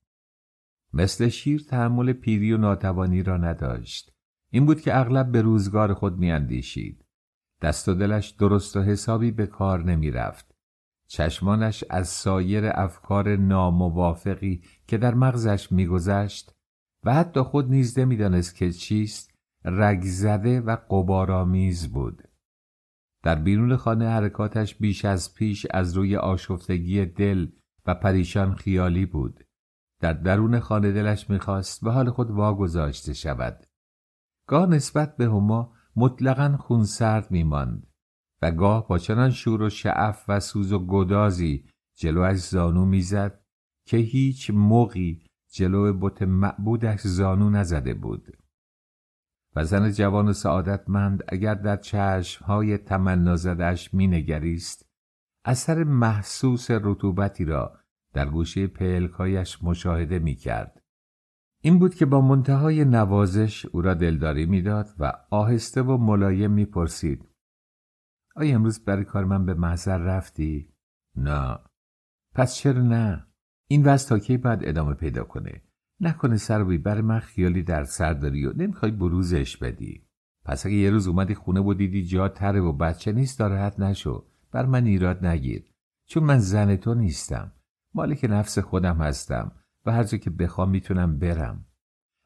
مثل 0.92 1.28
شیر 1.28 1.64
تحمل 1.68 2.12
پیری 2.12 2.52
و 2.52 2.56
ناتوانی 2.56 3.22
را 3.22 3.36
نداشت. 3.36 4.12
این 4.50 4.66
بود 4.66 4.80
که 4.80 4.98
اغلب 4.98 5.32
به 5.32 5.42
روزگار 5.42 5.94
خود 5.94 6.18
میاندیشید. 6.18 7.05
دست 7.62 7.88
و 7.88 7.94
دلش 7.94 8.30
درست 8.30 8.76
و 8.76 8.82
حسابی 8.82 9.30
به 9.30 9.46
کار 9.46 9.84
نمی 9.84 10.10
رفت. 10.10 10.54
چشمانش 11.08 11.84
از 11.90 12.08
سایر 12.08 12.70
افکار 12.74 13.36
ناموافقی 13.36 14.62
که 14.86 14.98
در 14.98 15.14
مغزش 15.14 15.72
میگذشت 15.72 16.54
و 17.04 17.14
حتی 17.14 17.40
خود 17.40 17.70
نیز 17.70 17.98
نمی‌دانست 17.98 18.56
که 18.56 18.72
چیست 18.72 19.30
رگزده 19.64 20.60
و 20.60 20.76
قبارآمیز 20.76 21.92
بود. 21.92 22.22
در 23.22 23.34
بیرون 23.34 23.76
خانه 23.76 24.08
حرکاتش 24.08 24.74
بیش 24.74 25.04
از 25.04 25.34
پیش 25.34 25.66
از 25.70 25.96
روی 25.96 26.16
آشفتگی 26.16 27.06
دل 27.06 27.48
و 27.86 27.94
پریشان 27.94 28.54
خیالی 28.54 29.06
بود. 29.06 29.44
در 30.00 30.12
درون 30.12 30.60
خانه 30.60 30.92
دلش 30.92 31.30
می‌خواست 31.30 31.84
به 31.84 31.92
حال 31.92 32.10
خود 32.10 32.30
واگذاشته 32.30 33.14
شود. 33.14 33.66
گاه 34.48 34.66
نسبت 34.66 35.16
به 35.16 35.24
هما 35.24 35.75
مطلقا 35.96 36.56
خونسرد 36.56 37.30
میماند 37.30 37.86
و 38.42 38.50
گاه 38.50 38.88
با 38.88 38.98
چنان 38.98 39.30
شور 39.30 39.62
و 39.62 39.70
شعف 39.70 40.24
و 40.28 40.40
سوز 40.40 40.72
و 40.72 40.86
گدازی 40.86 41.64
جلوش 41.94 42.36
زانو 42.38 42.84
می‌زد 42.84 43.40
که 43.86 43.96
هیچ 43.96 44.50
موقی 44.50 45.22
جلو 45.50 45.92
بت 45.92 46.22
معبودش 46.22 47.00
زانو 47.00 47.50
نزده 47.50 47.94
بود. 47.94 48.38
و 49.56 49.64
زن 49.64 49.92
جوان 49.92 50.28
و 50.28 50.32
سعادتمند 50.32 51.24
اگر 51.28 51.54
در 51.54 51.76
چشمهای 51.76 52.78
تمنا 52.78 53.36
زدش 53.36 53.94
مینگریست 53.94 54.86
اثر 55.44 55.84
محسوس 55.84 56.70
رطوبتی 56.70 57.44
را 57.44 57.80
در 58.12 58.28
گوشه 58.28 58.66
پلکایش 58.66 59.62
مشاهده 59.62 60.18
می‌کرد. 60.18 60.82
این 61.66 61.78
بود 61.78 61.94
که 61.94 62.06
با 62.06 62.20
منتهای 62.20 62.84
نوازش 62.84 63.66
او 63.66 63.82
را 63.82 63.94
دلداری 63.94 64.46
می‌داد 64.46 64.88
و 64.98 65.12
آهسته 65.30 65.82
و 65.82 65.96
ملایم 65.96 66.50
می‌پرسید. 66.50 67.28
آیا 68.36 68.54
امروز 68.54 68.84
برای 68.84 69.04
کار 69.04 69.24
من 69.24 69.46
به 69.46 69.54
محضر 69.54 69.98
رفتی؟ 69.98 70.68
نه. 71.16 71.58
پس 72.34 72.54
چرا 72.54 72.82
نه؟ 72.82 73.26
این 73.68 73.84
وضع 73.84 74.08
تا 74.08 74.18
کی 74.18 74.36
باید 74.36 74.58
ادامه 74.62 74.94
پیدا 74.94 75.24
کنه؟ 75.24 75.62
نکنه 76.00 76.36
سر 76.36 76.64
بر 76.64 77.00
من 77.00 77.18
خیالی 77.18 77.62
در 77.62 77.84
سر 77.84 78.12
داری 78.12 78.46
و 78.46 78.52
نمی‌خوای 78.52 78.90
بروزش 78.92 79.56
بدی. 79.56 80.06
پس 80.44 80.66
اگه 80.66 80.76
یه 80.76 80.90
روز 80.90 81.08
اومدی 81.08 81.34
خونه 81.34 81.60
و 81.60 81.74
دیدی 81.74 82.04
جا 82.04 82.28
تره 82.28 82.60
و 82.60 82.72
بچه 82.72 83.12
نیست 83.12 83.38
دارهت 83.38 83.80
نشو. 83.80 84.24
بر 84.52 84.66
من 84.66 84.84
ایراد 84.84 85.26
نگیر. 85.26 85.64
چون 86.08 86.24
من 86.24 86.38
زن 86.38 86.76
تو 86.76 86.94
نیستم. 86.94 87.52
مالک 87.94 88.26
نفس 88.30 88.58
خودم 88.58 88.96
هستم. 88.96 89.52
و 89.86 89.92
هر 89.92 90.04
جا 90.04 90.18
که 90.18 90.30
بخوام 90.30 90.70
می‌تونم 90.70 91.18
برم. 91.18 91.66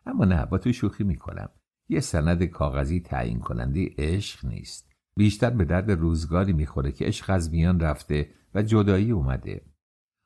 اما 0.06 0.24
نه 0.24 0.46
با 0.46 0.58
تو 0.58 0.72
شوخی 0.72 1.04
می‌کنم. 1.04 1.50
یه 1.88 2.00
سند 2.00 2.44
کاغذی 2.44 3.00
تعیین 3.00 3.38
کننده 3.38 3.90
عشق 3.98 4.46
نیست. 4.46 4.90
بیشتر 5.16 5.50
به 5.50 5.64
درد 5.64 5.90
روزگاری 5.90 6.52
می‌خوره 6.52 6.92
که 6.92 7.04
عشق 7.04 7.30
از 7.30 7.50
میان 7.50 7.80
رفته 7.80 8.30
و 8.54 8.62
جدایی 8.62 9.10
اومده. 9.10 9.66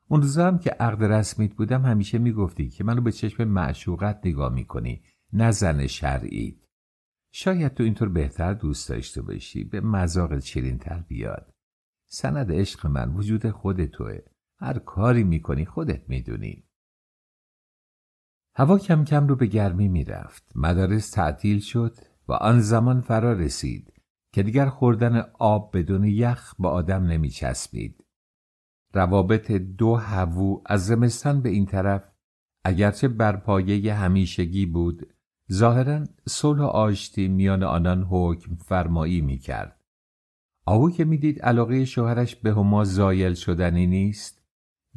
اون 0.07 0.21
روزا 0.21 0.47
هم 0.47 0.59
که 0.59 0.69
عقد 0.69 1.03
رسمیت 1.03 1.53
بودم 1.53 1.81
همیشه 1.81 2.17
می‌گفتی 2.17 2.69
که 2.69 2.83
منو 2.83 3.01
به 3.01 3.11
چشم 3.11 3.43
معشوقت 3.43 4.19
نگاه 4.25 4.53
می‌کنی 4.53 5.03
نه 5.33 5.51
زن 5.51 5.87
شرعیت. 5.87 6.55
شاید 7.31 7.73
تو 7.73 7.83
اینطور 7.83 8.09
بهتر 8.09 8.53
دوست 8.53 8.89
داشته 8.89 9.21
باشی 9.21 9.63
به 9.63 9.81
مذاق 9.81 10.39
تر 10.79 11.03
بیاد. 11.07 11.51
سند 12.05 12.51
عشق 12.51 12.87
من 12.87 13.13
وجود 13.13 13.49
خود 13.49 13.85
توه. 13.85 14.17
هر 14.59 14.79
کاری 14.79 15.23
می‌کنی 15.23 15.65
خودت 15.65 16.09
می‌دونی. 16.09 16.64
هوا 18.57 18.77
کم 18.77 19.03
کم 19.03 19.27
رو 19.27 19.35
به 19.35 19.45
گرمی 19.45 19.87
می‌رفت 19.87 20.51
مدارس 20.55 21.09
تعطیل 21.09 21.59
شد 21.59 21.97
و 22.27 22.33
آن 22.33 22.59
زمان 22.59 23.01
فرا 23.01 23.33
رسید 23.33 23.93
که 24.33 24.43
دیگر 24.43 24.65
خوردن 24.65 25.23
آب 25.39 25.77
بدون 25.77 26.03
یخ 26.03 26.53
با 26.59 26.69
آدم 26.69 27.03
نمیچسبید 27.03 28.03
روابط 28.93 29.51
دو 29.51 29.95
هوو 29.95 30.61
از 30.65 30.85
زمستان 30.85 31.41
به 31.41 31.49
این 31.49 31.65
طرف 31.65 32.11
اگرچه 32.63 33.07
بر 33.07 33.35
پایه 33.35 33.93
همیشگی 33.93 34.65
بود 34.65 35.13
ظاهرا 35.51 36.03
صلح 36.27 36.61
و 36.61 36.63
آشتی 36.63 37.27
میان 37.27 37.63
آنان 37.63 38.03
حکم 38.09 38.55
فرمایی 38.55 39.21
می 39.21 39.37
کرد. 39.37 39.81
آهو 40.65 40.91
که 40.91 41.05
می‌دید 41.05 41.41
علاقه 41.41 41.85
شوهرش 41.85 42.35
به 42.35 42.51
هما 42.51 42.83
زایل 42.83 43.33
شدنی 43.33 43.87
نیست 43.87 44.43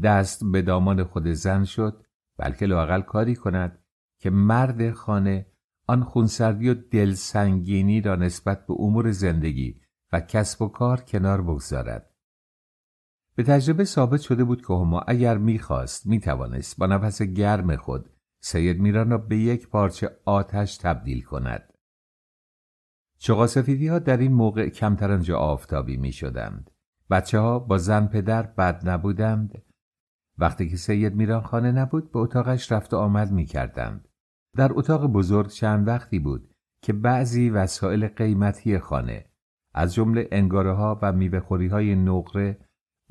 دست 0.03 0.45
به 0.53 0.63
دامان 0.63 1.05
خود 1.05 1.29
زن 1.29 1.65
شد 1.65 2.05
بلکه 2.39 2.67
لاقل 2.67 3.01
کاری 3.01 3.35
کند 3.35 3.85
که 4.21 4.31
مرد 4.31 4.91
خانه 4.91 5.47
آن 5.87 6.05
خونسردی 6.05 6.69
و 6.69 6.75
دلسنگینی 6.75 8.01
را 8.01 8.17
نسبت 8.17 8.67
به 8.67 8.75
امور 8.79 9.11
زندگی 9.11 9.81
و 10.13 10.21
کسب 10.21 10.63
و 10.63 10.69
کار 10.69 11.01
کنار 11.01 11.43
بگذارد 11.43 12.15
به 13.35 13.43
تجربه 13.43 13.85
ثابت 13.85 14.21
شده 14.21 14.45
بود 14.45 14.67
که 14.67 14.73
هما 14.73 15.01
اگر 15.01 15.39
می‌خواست 15.39 16.07
می‌توانست 16.07 16.79
با 16.79 16.87
نفس 16.87 17.23
گرم 17.23 17.77
خود 17.77 18.11
سید 18.41 18.81
میران 18.81 19.11
را 19.11 19.19
به 19.19 19.37
یک 19.37 19.69
پارچه 19.69 20.11
آتش 20.25 20.77
تبدیل 20.77 21.23
کند. 21.23 21.73
چقاسفیدی 23.19 23.89
ها 23.89 23.99
در 23.99 24.17
این 24.17 24.33
موقع 24.33 24.69
کمتر 24.69 25.13
آنجا 25.13 25.39
آفتابی 25.39 25.97
می 25.97 26.13
شدند. 26.13 26.71
بچه 27.11 27.39
ها 27.39 27.59
با 27.59 27.79
زن 27.79 28.07
پدر 28.07 28.43
بد 28.43 28.89
نبودند. 28.89 29.63
وقتی 30.39 30.69
که 30.69 30.77
سید 30.77 31.15
میران 31.15 31.43
خانه 31.43 31.73
نبود 31.73 32.13
به 32.13 32.19
اتاقش 32.19 32.73
رفت 32.73 32.95
و 32.95 32.97
آمد 32.97 33.33
می 33.33 33.45
کردند. 33.45 34.09
در 34.57 34.71
اتاق 34.73 35.07
بزرگ 35.07 35.49
چند 35.49 35.89
وقتی 35.89 36.19
بود 36.19 36.51
که 36.83 36.93
بعضی 36.93 37.51
وسایل 37.51 38.09
قیمتی 38.09 38.79
خانه 38.79 39.25
از 39.75 39.95
جمله 39.95 40.29
انگاره 40.33 40.73
ها 40.73 40.99
و 41.03 41.13
میوه 41.13 41.69
های 41.71 41.95
نقره 41.95 42.59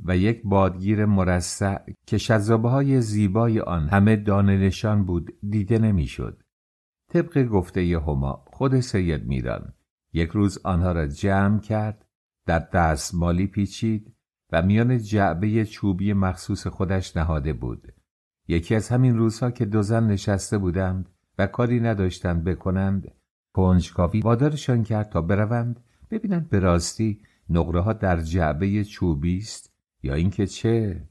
و 0.06 0.18
یک 0.18 0.42
بادگیر 0.44 1.06
مرصع 1.06 1.78
که 2.08 2.18
شذابه 2.18 2.70
های 2.70 3.02
زیبای 3.02 3.60
آن 3.60 3.88
همه 3.90 4.16
دانه 4.16 4.58
نشان 4.58 5.06
بود 5.06 5.34
دیده 5.50 5.80
نمی‌شد. 5.80 6.44
طبق 7.12 7.44
گفته 7.44 8.00
هما 8.00 8.46
خود 8.48 8.80
سید 8.80 9.28
میران 9.28 9.74
یک 10.14 10.30
روز 10.30 10.60
آنها 10.66 10.92
را 10.92 11.08
جمع 11.08 11.60
کرد 11.60 12.06
در 12.46 12.60
دستمالی 12.60 13.48
پیچید 13.48 14.17
و 14.52 14.62
میان 14.62 14.98
جعبه 14.98 15.66
چوبی 15.66 16.14
مخصوص 16.14 16.68
خودش 16.68 17.18
نهاده 17.18 17.54
بود. 17.54 17.94
یکی 18.48 18.76
از 18.76 18.90
همین 18.90 19.18
روزها 19.18 19.52
که 19.52 19.66
دو 19.66 19.82
زن 19.82 20.08
نشسته 20.08 20.58
بودند 20.58 21.10
و 21.38 21.48
کاری 21.48 21.80
نداشتند 21.80 22.44
بکنند 22.44 23.12
کنجکاوی 23.54 24.22
وادارشان 24.22 24.84
کرد 24.84 25.10
تا 25.10 25.22
بروند 25.22 25.84
ببینند 26.12 26.50
به 26.50 26.60
راستی 26.60 27.22
نقره 27.50 27.82
ها 27.82 27.94
در 27.94 28.22
جعبه 28.22 28.84
چوبی 28.84 29.38
است 29.38 29.74
یا 30.04 30.14
اینکه 30.14 30.48
چه. 30.48 31.08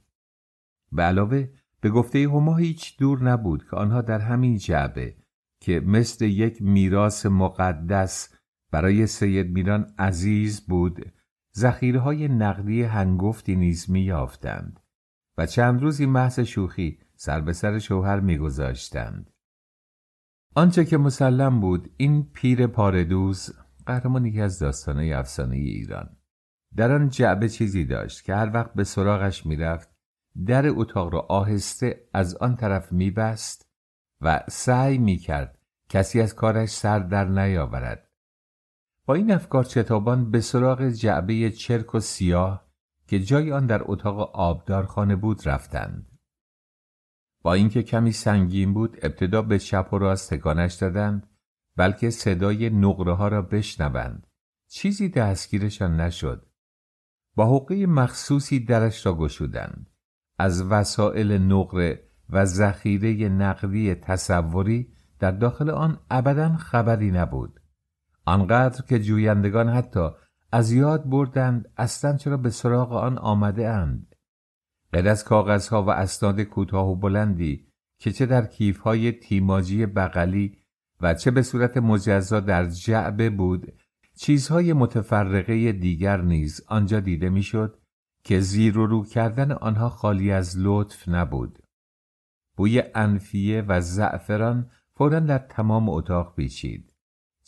به 0.93 1.03
علاوه 1.03 1.49
به 1.81 1.91
گفته 1.91 2.19
هما 2.19 2.57
هیچ 2.57 2.99
دور 2.99 3.23
نبود 3.23 3.65
که 3.71 3.77
آنها 3.77 4.03
در 4.03 4.19
همین 4.19 4.59
جعبه 4.59 5.17
که 5.61 5.81
مثل 5.81 6.25
یک 6.25 6.63
میراث 6.63 7.27
مقدس 7.27 8.35
برای 8.71 9.07
سید 9.07 9.51
میران 9.51 9.95
عزیز 9.99 10.61
بود 10.67 11.13
ذخیره 11.57 12.01
های 12.01 12.29
نقدی 12.29 12.83
هنگفتی 12.83 13.57
نیز 13.57 13.91
میافتند 13.91 14.81
و 15.39 15.47
چند 15.47 15.83
روزی 15.83 16.07
محض 16.07 16.41
شوخی 16.41 16.99
سر 17.17 17.41
به 17.41 17.53
سر 17.53 17.79
شوهر 17.79 18.21
میگذاشتند. 18.21 19.31
آنچه 20.55 20.85
که 20.85 20.99
مسلم 20.99 21.61
بود 21.61 21.91
این 21.97 22.31
پیر 22.33 22.67
پاردوز 22.67 23.51
قهرمان 23.87 24.27
یکی 24.27 24.41
از 24.41 24.59
داستانه 24.59 25.17
افسانه 25.17 25.57
ایران. 25.57 26.17
در 26.77 26.93
آن 26.93 27.09
جعبه 27.09 27.49
چیزی 27.49 27.85
داشت 27.85 28.25
که 28.25 28.35
هر 28.35 28.51
وقت 28.55 28.75
به 28.75 28.85
سراغش 28.85 29.47
می‌رفت 29.47 29.91
در 30.47 30.69
اتاق 30.69 31.15
را 31.15 31.21
آهسته 31.21 32.09
از 32.15 32.37
آن 32.37 32.57
طرف 32.57 32.93
میبست 32.93 33.67
و 34.21 34.45
سعی 34.49 34.99
می‌کرد 34.99 35.59
کسی 35.89 36.21
از 36.21 36.35
کارش 36.35 36.69
سر 36.71 36.99
در 36.99 37.25
نیاورد. 37.25 38.06
با 39.07 39.15
این 39.15 39.33
افکار 39.33 39.65
چتابان 39.65 40.31
به 40.31 40.41
سراغ 40.41 40.89
جعبه 40.89 41.51
چرک 41.51 41.95
و 41.95 42.01
سیاه 42.01 42.67
که 43.07 43.21
جای 43.21 43.53
آن 43.53 43.67
در 43.67 43.83
اتاق 43.85 44.19
آبدارخانه 44.37 45.17
بود 45.17 45.49
رفتند. 45.49 46.19
با 47.43 47.55
اینکه 47.55 47.83
کمی 47.83 48.13
سنگین 48.13 48.75
بود 48.75 48.99
ابتدا 49.03 49.43
به 49.43 49.59
چپ 49.59 49.89
و 49.93 49.99
راست 49.99 50.35
تکانش 50.35 50.75
دادند 50.75 51.27
بلکه 51.77 52.11
صدای 52.11 52.71
نقره 52.71 53.13
ها 53.13 53.29
را 53.29 53.43
بشنوند. 53.43 54.27
چیزی 54.69 55.09
دستگیرشان 55.09 56.01
نشد. 56.01 56.47
با 57.35 57.57
حقه 57.57 57.87
مخصوصی 57.87 58.61
درش 58.61 59.07
را 59.07 59.15
گشودند. 59.15 59.91
از 60.39 60.63
وسایل 60.63 61.33
نقره 61.33 62.09
و 62.31 62.45
ذخیره 62.45 63.29
نقدی 63.29 63.95
تصوری 63.95 64.93
در 65.19 65.31
داخل 65.31 65.71
آن 65.71 66.01
ابدا 66.11 66.57
خبری 66.57 67.11
نبود. 67.11 67.56
آنقدر 68.27 68.83
که 68.89 68.99
جویندگان 68.99 69.69
حتی 69.69 70.09
از 70.53 70.73
یاد 70.73 71.11
بردند 71.11 71.73
اصلا 71.77 72.17
چرا 72.17 72.37
به 72.37 72.51
سراغ 72.51 72.93
آن 72.93 73.19
آمده 73.19 73.69
اند. 73.69 74.15
غیر 74.93 75.09
از 75.09 75.25
کاغذها 75.25 75.83
و 75.83 75.91
اسناد 75.91 76.41
کوتاه 76.41 76.89
و 76.89 76.97
بلندی 76.97 77.69
که 77.99 78.13
چه 78.13 78.27
در 78.27 78.47
کیفهای 78.47 79.13
تیماجی 79.13 79.87
بغلی 79.87 80.59
و 81.01 81.15
چه 81.15 81.31
به 81.31 81.43
صورت 81.43 81.77
مجزا 81.77 82.41
در 82.41 82.67
جعبه 82.67 83.31
بود 83.31 83.73
چیزهای 84.19 84.73
متفرقه 84.73 85.73
دیگر 85.73 86.21
نیز 86.21 86.61
آنجا 86.69 87.01
دیده 87.01 87.29
می‌شد 87.29 87.79
که 88.25 88.41
زیر 88.41 88.79
و 88.79 88.87
رو 88.87 89.05
کردن 89.05 89.53
آنها 89.53 89.89
خالی 89.89 90.33
از 90.33 90.59
لطف 90.59 91.09
نبود. 91.09 91.59
بوی 92.57 92.83
انفیه 92.95 93.65
و 93.69 93.81
زعفران 93.81 94.71
فورا 94.95 95.21
در 95.21 95.39
تمام 95.39 95.89
اتاق 95.89 96.35
پیچید. 96.35 96.96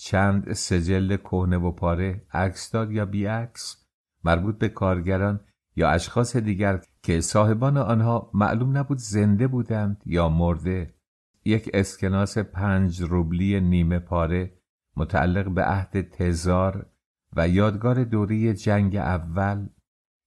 چند 0.00 0.52
سجل 0.52 1.16
کهنه 1.16 1.56
و 1.56 1.72
پاره 1.72 2.26
عکسدار 2.32 2.92
یا 2.92 3.06
بیعکس 3.06 3.86
مربوط 4.24 4.58
به 4.58 4.68
کارگران 4.68 5.40
یا 5.76 5.90
اشخاص 5.90 6.36
دیگر 6.36 6.80
که 7.02 7.20
صاحبان 7.20 7.76
آنها 7.76 8.30
معلوم 8.34 8.76
نبود 8.76 8.98
زنده 8.98 9.46
بودند 9.46 10.02
یا 10.06 10.28
مرده؟ 10.28 10.94
یک 11.44 11.70
اسکناس 11.74 12.38
پنج 12.38 13.02
روبلی 13.02 13.60
نیمه 13.60 13.98
پاره 13.98 14.52
متعلق 14.96 15.48
به 15.48 15.64
عهد 15.64 16.08
تزار 16.08 16.86
و 17.36 17.48
یادگار 17.48 18.04
دوری 18.04 18.54
جنگ 18.54 18.96
اول 18.96 19.68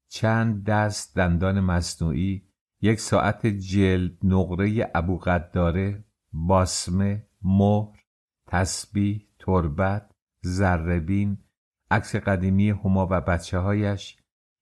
چند 0.07 0.63
دست 0.63 1.15
دندان 1.15 1.59
مصنوعی 1.59 2.47
یک 2.81 2.99
ساعت 2.99 3.47
جلد 3.47 4.17
نقره 4.23 4.91
ابو 4.95 5.17
قداره 5.17 6.05
باسمه 6.33 7.27
مهر 7.41 7.99
تسبیح 8.47 9.30
تربت 9.45 10.11
زربین 10.41 11.37
عکس 11.91 12.15
قدیمی 12.15 12.69
هما 12.69 13.07
و 13.11 13.21
بچه 13.21 13.57
هایش 13.57 14.17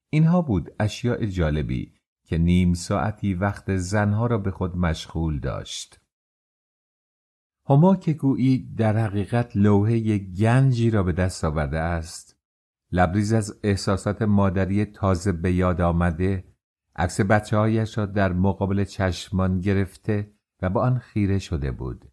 اینها 0.09 0.41
بود 0.41 0.71
اشیاء 0.79 1.25
جالبی 1.25 1.93
که 2.25 2.37
نیم 2.37 2.73
ساعتی 2.73 3.33
وقت 3.33 3.75
زنها 3.75 4.27
را 4.27 4.37
به 4.37 4.51
خود 4.51 4.77
مشغول 4.77 5.39
داشت. 5.39 6.01
هما 7.69 7.95
که 7.95 8.13
گویی 8.13 8.73
در 8.77 8.97
حقیقت 8.97 9.57
لوحه 9.57 10.17
گنجی 10.17 10.89
را 10.89 11.03
به 11.03 11.11
دست 11.11 11.45
آورده 11.45 11.79
است 11.79 12.37
لبریز 12.91 13.33
از 13.33 13.59
احساسات 13.63 14.21
مادری 14.21 14.85
تازه 14.85 15.31
به 15.31 15.53
یاد 15.53 15.81
آمده 15.81 16.43
عکس 16.95 17.21
بچه 17.21 17.57
هایش 17.57 17.97
را 17.97 18.05
در 18.05 18.33
مقابل 18.33 18.83
چشمان 18.83 19.59
گرفته 19.59 20.31
و 20.61 20.69
با 20.69 20.81
آن 20.81 20.99
خیره 20.99 21.39
شده 21.39 21.71
بود. 21.71 22.11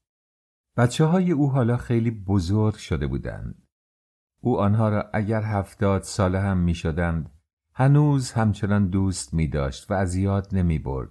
بچه 0.76 1.04
های 1.04 1.32
او 1.32 1.50
حالا 1.50 1.76
خیلی 1.76 2.10
بزرگ 2.10 2.74
شده 2.74 3.06
بودند 3.06 3.66
او 4.40 4.60
آنها 4.60 4.88
را 4.88 5.10
اگر 5.12 5.42
هفتاد 5.42 6.02
ساله 6.02 6.40
هم 6.40 6.58
می 6.58 6.74
شدند 6.74 7.30
هنوز 7.74 8.32
همچنان 8.32 8.88
دوست 8.88 9.34
می 9.34 9.48
داشت 9.48 9.90
و 9.90 9.94
از 9.94 10.14
یاد 10.14 10.48
نمی 10.52 10.78
برد. 10.78 11.10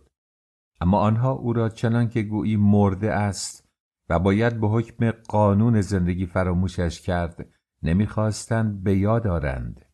اما 0.81 0.99
آنها 0.99 1.31
او 1.31 1.53
را 1.53 1.69
چنان 1.69 2.09
که 2.09 2.21
گویی 2.21 2.57
مرده 2.57 3.11
است 3.11 3.69
و 4.09 4.19
باید 4.19 4.59
به 4.59 4.67
حکم 4.67 5.11
قانون 5.11 5.81
زندگی 5.81 6.25
فراموشش 6.25 7.01
کرد 7.01 7.49
نمی‌خواستند 7.83 8.83
به 8.83 8.97
یاد 8.97 9.27
آرند. 9.27 9.85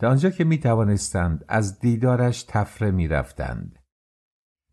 تا 0.00 0.10
آنجا 0.10 0.30
که 0.30 0.44
می 0.44 0.58
توانستند 0.58 1.44
از 1.48 1.78
دیدارش 1.78 2.42
تفره 2.42 2.90
می 2.90 3.08
رفتند. 3.08 3.78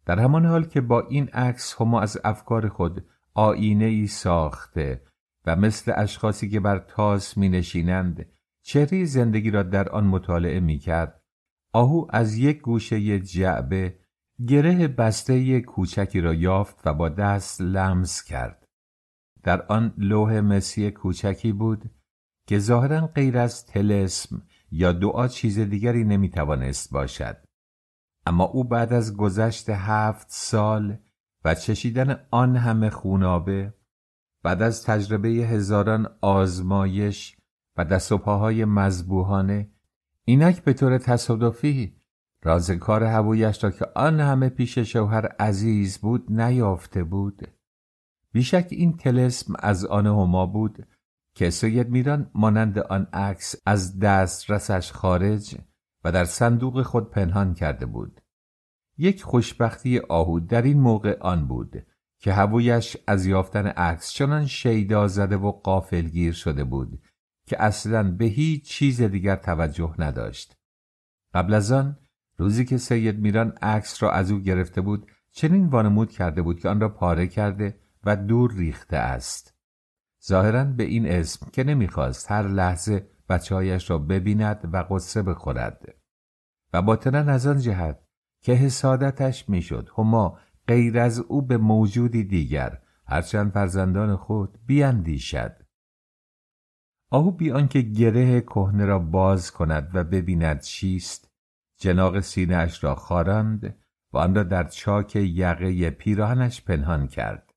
در 0.06 0.20
همان 0.20 0.46
حال 0.46 0.66
که 0.66 0.82
با 0.82 1.02
این 1.02 1.28
عکس 1.28 1.82
هما 1.82 2.02
از 2.02 2.18
افکار 2.24 2.70
خود 2.70 3.06
آینه 3.36 3.86
ای 3.86 4.08
ساخته 4.08 5.02
و 5.46 5.56
مثل 5.56 5.94
اشخاصی 5.96 6.50
که 6.50 6.60
بر 6.60 6.80
تاس 6.80 7.38
می 7.38 7.50
نشینند 7.50 8.26
چهره 8.66 9.06
زندگی 9.06 9.52
را 9.52 9.64
در 9.64 9.90
آن 9.90 10.08
مطالعه 10.08 10.60
می 10.60 10.78
کرد 10.78 11.24
آهو 11.74 12.08
از 12.10 12.38
یک 12.38 12.62
گوشه 12.62 13.20
جعبه 13.20 14.00
گره 14.48 14.88
بسته 14.88 15.62
کوچکی 15.62 16.22
را 16.22 16.34
یافت 16.34 16.88
و 16.88 16.94
با 16.94 17.10
دست 17.10 17.62
لمس 17.62 18.24
کرد. 18.24 18.66
در 19.44 19.66
آن 19.66 19.94
لوح 19.98 20.40
مسی 20.40 20.92
کوچکی 20.92 21.52
بود 21.52 21.92
که 22.48 22.60
ظاهرا 22.60 23.08
غیر 23.08 23.38
از 23.38 23.66
تلسم 23.66 24.42
یا 24.72 24.92
دعا 24.92 25.28
چیز 25.28 25.60
دیگری 25.60 26.04
نمی‌توانست 26.04 26.94
باشد. 26.94 27.38
اما 28.26 28.44
او 28.44 28.64
بعد 28.64 28.94
از 28.94 29.18
گذشت 29.18 29.70
هفت 29.70 30.28
سال 30.30 30.98
و 31.46 31.56
چشیدن 31.56 32.20
آن 32.32 32.56
همه 32.56 32.90
خونابه 32.90 33.74
بعد 34.44 34.62
از 34.62 34.84
تجربه 34.84 35.30
هزاران 35.30 36.08
آزمایش 36.22 37.38
و 37.78 37.86
دست 37.86 38.12
و 38.12 38.18
پاهای 38.18 38.66
مذبوحانه 38.66 39.70
اینک 40.26 40.64
به 40.64 40.74
طور 40.74 40.98
تصادفی 40.98 42.04
راز 42.44 42.72
کار 42.72 43.04
هوایش 43.04 43.64
را 43.64 43.72
که 43.72 43.86
آن 43.96 44.20
همه 44.20 44.50
پیش 44.50 44.80
شوهر 44.80 45.26
عزیز 45.26 45.98
بود 45.98 46.32
نیافته 46.32 47.04
بود. 47.04 47.48
بیشک 48.32 48.68
این 48.70 48.98
تلسم 48.98 49.54
از 49.60 49.86
آن 49.86 50.08
هما 50.08 50.46
بود 50.46 50.88
که 51.36 51.50
سید 51.50 51.90
میران 51.90 52.32
مانند 52.36 52.80
آن 52.80 53.08
عکس 53.14 53.56
از 53.66 54.00
دست 54.00 54.52
رسش 54.52 54.92
خارج 54.92 55.56
و 56.04 56.12
در 56.12 56.26
صندوق 56.26 56.82
خود 56.82 57.12
پنهان 57.12 57.54
کرده 57.54 57.86
بود. 57.86 58.22
یک 58.98 59.24
خوشبختی 59.24 60.00
آهود 60.00 60.48
در 60.48 60.62
این 60.62 60.80
موقع 60.80 61.18
آن 61.20 61.48
بود 61.48 61.86
که 62.20 62.34
هوایش 62.34 62.98
از 63.08 63.26
یافتن 63.26 63.68
عکس 63.68 64.12
چنان 64.12 64.46
شیدا 64.46 65.08
زده 65.08 65.38
و 65.38 65.52
قافلگیر 65.52 66.34
شده 66.34 66.64
بود 66.64 67.02
که 67.46 67.64
اصلا 67.64 68.12
به 68.12 68.26
هیچ 68.26 68.66
چیز 68.66 69.02
دیگر 69.02 69.36
توجه 69.36 69.96
نداشت. 70.00 70.58
قبل 71.34 71.54
از 71.54 71.72
آن 71.72 71.98
روزی 72.38 72.66
که 72.66 72.78
سید 72.78 73.20
میران 73.20 73.50
عکس 73.62 74.04
را 74.04 74.12
از 74.12 74.32
او 74.32 74.40
گرفته 74.40 74.82
بود 74.82 75.12
چنین 75.32 75.68
وانمود 75.68 76.12
کرده 76.12 76.42
بود 76.42 76.60
که 76.60 76.70
آن 76.70 76.80
را 76.80 76.90
پاره 76.90 77.28
کرده 77.28 77.80
و 78.04 78.16
دور 78.16 78.54
ریخته 78.54 78.98
است. 78.98 79.54
ظاهرا 80.26 80.64
به 80.64 80.84
این 80.84 81.08
اسم 81.08 81.48
که 81.54 81.64
نمی‌خواست 81.64 82.32
هر 82.32 82.48
لحظه 82.48 83.10
بچههایش 83.30 83.90
را 83.90 83.98
ببیند 83.98 84.70
و 84.74 84.78
قصه 84.90 85.22
بخورد 85.22 85.96
و 86.74 86.82
باطنا 86.82 87.32
از 87.32 87.48
آن 87.48 87.58
جهت 87.58 88.00
که 88.44 88.54
حسادتش 88.54 89.50
می‌شد. 89.50 89.90
هما 89.98 90.40
غیر 90.68 91.00
از 91.00 91.20
او 91.20 91.42
به 91.42 91.58
موجودی 91.58 92.24
دیگر 92.24 92.82
هرچند 93.08 93.52
فرزندان 93.52 94.16
خود 94.16 94.60
بیاندیشد. 94.66 95.64
آهو 97.12 97.32
بی 97.32 97.52
آنکه 97.52 97.82
گره 97.82 98.42
کهنه 98.42 98.86
را 98.86 99.00
باز 99.00 99.52
کند 99.52 99.92
و 99.94 100.04
ببیند 100.04 100.62
چیست 100.62 101.32
جناق 101.78 102.20
سینهاش 102.20 102.84
را 102.84 102.96
خاراند 102.96 103.76
و 104.14 104.18
آن 104.18 104.36
را 104.36 104.44
در 104.44 104.64
چاک 104.64 105.16
یقه 105.16 105.90
پیراهنش 105.90 106.62
پنهان 106.62 107.08
کرد. 107.08 107.54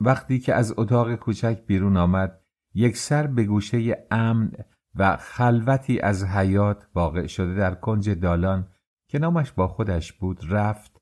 وقتی 0.00 0.38
که 0.38 0.54
از 0.54 0.74
اتاق 0.76 1.14
کوچک 1.14 1.62
بیرون 1.66 1.96
آمد 1.96 2.40
یک 2.74 2.96
سر 2.96 3.26
به 3.26 3.44
گوشه 3.44 4.06
امن 4.10 4.52
و 4.94 5.16
خلوتی 5.16 6.00
از 6.00 6.24
حیات 6.24 6.86
واقع 6.94 7.26
شده 7.26 7.54
در 7.54 7.74
کنج 7.74 8.10
دالان 8.10 8.68
که 9.12 9.18
نامش 9.18 9.52
با 9.52 9.68
خودش 9.68 10.12
بود 10.12 10.40
رفت 10.48 10.96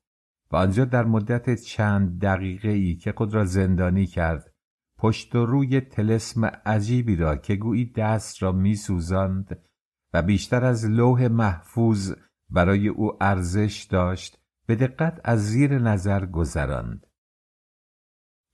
و 0.51 0.55
آنجا 0.55 0.85
در 0.85 1.03
مدت 1.03 1.55
چند 1.55 2.21
دقیقه 2.21 2.69
ای 2.69 2.95
که 2.95 3.11
خود 3.11 3.33
را 3.33 3.45
زندانی 3.45 4.05
کرد 4.05 4.53
پشت 4.97 5.35
و 5.35 5.45
روی 5.45 5.81
تلسم 5.81 6.45
عجیبی 6.45 7.15
را 7.15 7.35
که 7.35 7.55
گویی 7.55 7.85
دست 7.85 8.43
را 8.43 8.51
میسوزاند 8.51 9.59
و 10.13 10.21
بیشتر 10.21 10.65
از 10.65 10.85
لوح 10.85 11.27
محفوظ 11.27 12.13
برای 12.49 12.87
او 12.87 13.23
ارزش 13.23 13.87
داشت 13.89 14.37
به 14.65 14.75
دقت 14.75 15.21
از 15.23 15.39
زیر 15.45 15.79
نظر 15.79 16.25
گذراند. 16.25 17.07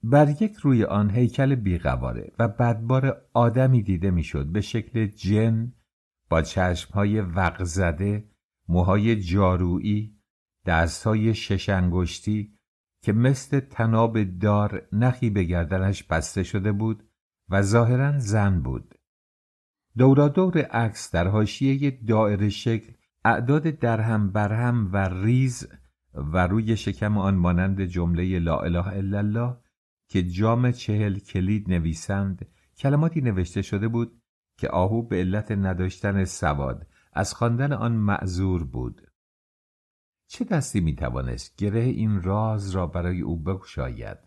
بر 0.03 0.29
یک 0.41 0.55
روی 0.55 0.83
آن 0.83 1.09
هیکل 1.09 1.55
بیقواره 1.55 2.31
و 2.39 2.47
بدبار 2.47 3.21
آدمی 3.33 3.83
دیده 3.83 4.11
می‌شد 4.11 4.45
به 4.45 4.61
شکل 4.61 5.07
جن 5.07 5.73
با 6.29 6.41
چشمهای 6.41 7.21
وقزده 7.21 8.36
موهای 8.67 9.21
جارویی 9.21 10.17
دستهای 10.65 11.35
شش 11.35 11.69
انگشتی 11.69 12.57
که 13.01 13.13
مثل 13.13 13.59
تناب 13.59 14.23
دار 14.23 14.87
نخی 14.91 15.29
به 15.29 15.43
گردنش 15.43 16.03
بسته 16.03 16.43
شده 16.43 16.71
بود 16.71 17.03
و 17.49 17.61
ظاهرا 17.61 18.19
زن 18.19 18.61
بود. 18.61 18.95
دور 19.97 20.61
عکس 20.61 21.11
در 21.11 21.27
حاشیه 21.27 21.91
دائره 21.91 22.49
شکل 22.49 22.93
اعداد 23.25 23.63
درهم 23.63 24.31
برهم 24.31 24.89
و 24.93 24.97
ریز 24.97 25.67
و 26.13 26.47
روی 26.47 26.77
شکم 26.77 27.17
آن 27.17 27.35
مانند 27.35 27.81
جمله 27.81 28.39
لا 28.39 28.59
اله 28.59 28.87
الا 28.87 29.17
الله 29.17 29.57
که 30.07 30.23
جام 30.23 30.71
چهل 30.71 31.19
کلید 31.19 31.69
نویسند 31.69 32.45
کلماتی 32.77 33.21
نوشته 33.21 33.61
شده 33.61 33.87
بود 33.87 34.21
که 34.57 34.69
آهو 34.69 35.01
به 35.01 35.15
علت 35.15 35.51
نداشتن 35.51 36.25
سواد 36.25 36.87
از 37.17 37.33
خواندن 37.33 37.73
آن 37.73 37.91
معذور 37.91 38.63
بود. 38.63 39.01
چه 40.27 40.45
دستی 40.45 40.79
می‌توانست 40.79 41.55
گره 41.55 41.79
این 41.79 42.21
راز 42.21 42.69
را 42.69 42.87
برای 42.87 43.21
او 43.21 43.39
بگشاید؟ 43.39 44.17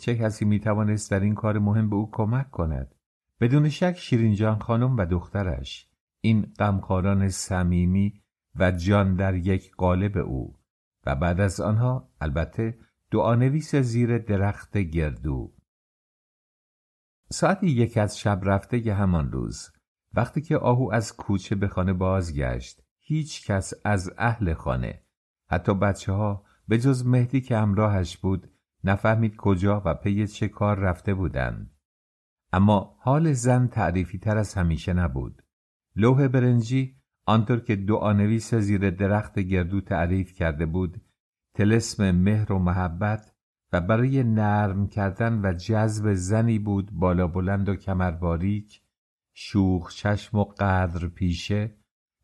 چه 0.00 0.16
کسی 0.16 0.44
می‌توانست 0.44 1.10
در 1.10 1.20
این 1.20 1.34
کار 1.34 1.58
مهم 1.58 1.90
به 1.90 1.96
او 1.96 2.10
کمک 2.12 2.50
کند؟ 2.50 2.94
بدون 3.40 3.68
شک 3.68 3.96
شیرینجان 3.98 4.58
خانم 4.58 4.96
و 4.96 5.06
دخترش 5.06 5.88
این 6.20 6.52
غمخواران 6.58 7.28
صمیمی 7.28 8.22
و 8.54 8.70
جان 8.70 9.16
در 9.16 9.34
یک 9.34 9.74
قالب 9.76 10.18
او 10.18 10.58
و 11.06 11.16
بعد 11.16 11.40
از 11.40 11.60
آنها 11.60 12.08
البته 12.20 12.78
دعانویس 13.10 13.74
زیر 13.74 14.18
درخت 14.18 14.78
گردو. 14.78 15.54
ساعت 17.30 17.62
یک 17.62 17.96
از 17.96 18.18
شب 18.18 18.40
رفته 18.44 18.94
همان 18.94 19.32
روز 19.32 19.70
وقتی 20.14 20.40
که 20.40 20.56
آهو 20.56 20.90
از 20.92 21.16
کوچه 21.16 21.54
به 21.54 21.68
خانه 21.68 21.92
بازگشت 21.92 22.82
هیچ 22.98 23.46
کس 23.46 23.72
از 23.84 24.10
اهل 24.18 24.54
خانه 24.54 25.02
حتی 25.50 25.74
بچه 25.74 26.12
ها 26.12 26.44
به 26.68 26.78
جز 26.78 27.06
مهدی 27.06 27.40
که 27.40 27.56
همراهش 27.56 28.16
بود 28.16 28.50
نفهمید 28.84 29.36
کجا 29.36 29.82
و 29.84 29.94
پی 29.94 30.26
چه 30.26 30.48
کار 30.48 30.78
رفته 30.78 31.14
بودند. 31.14 31.70
اما 32.52 32.96
حال 32.98 33.32
زن 33.32 33.66
تعریفی 33.66 34.18
تر 34.18 34.38
از 34.38 34.54
همیشه 34.54 34.92
نبود. 34.92 35.42
لوح 35.96 36.28
برنجی 36.28 36.96
آنطور 37.26 37.60
که 37.60 37.76
دعانویس 37.76 38.54
زیر 38.54 38.90
درخت 38.90 39.38
گردو 39.38 39.80
تعریف 39.80 40.32
کرده 40.32 40.66
بود 40.66 41.00
تلسم 41.54 42.10
مهر 42.10 42.52
و 42.52 42.58
محبت 42.58 43.34
و 43.72 43.80
برای 43.80 44.22
نرم 44.22 44.88
کردن 44.88 45.40
و 45.44 45.52
جذب 45.52 46.14
زنی 46.14 46.58
بود 46.58 46.90
بالا 46.92 47.26
بلند 47.26 47.68
و 47.68 47.76
کمر 47.76 48.10
باریک 48.10 48.82
شوخ 49.34 49.94
چشم 49.94 50.38
و 50.38 50.44
قدر 50.44 51.08
پیشه 51.08 51.76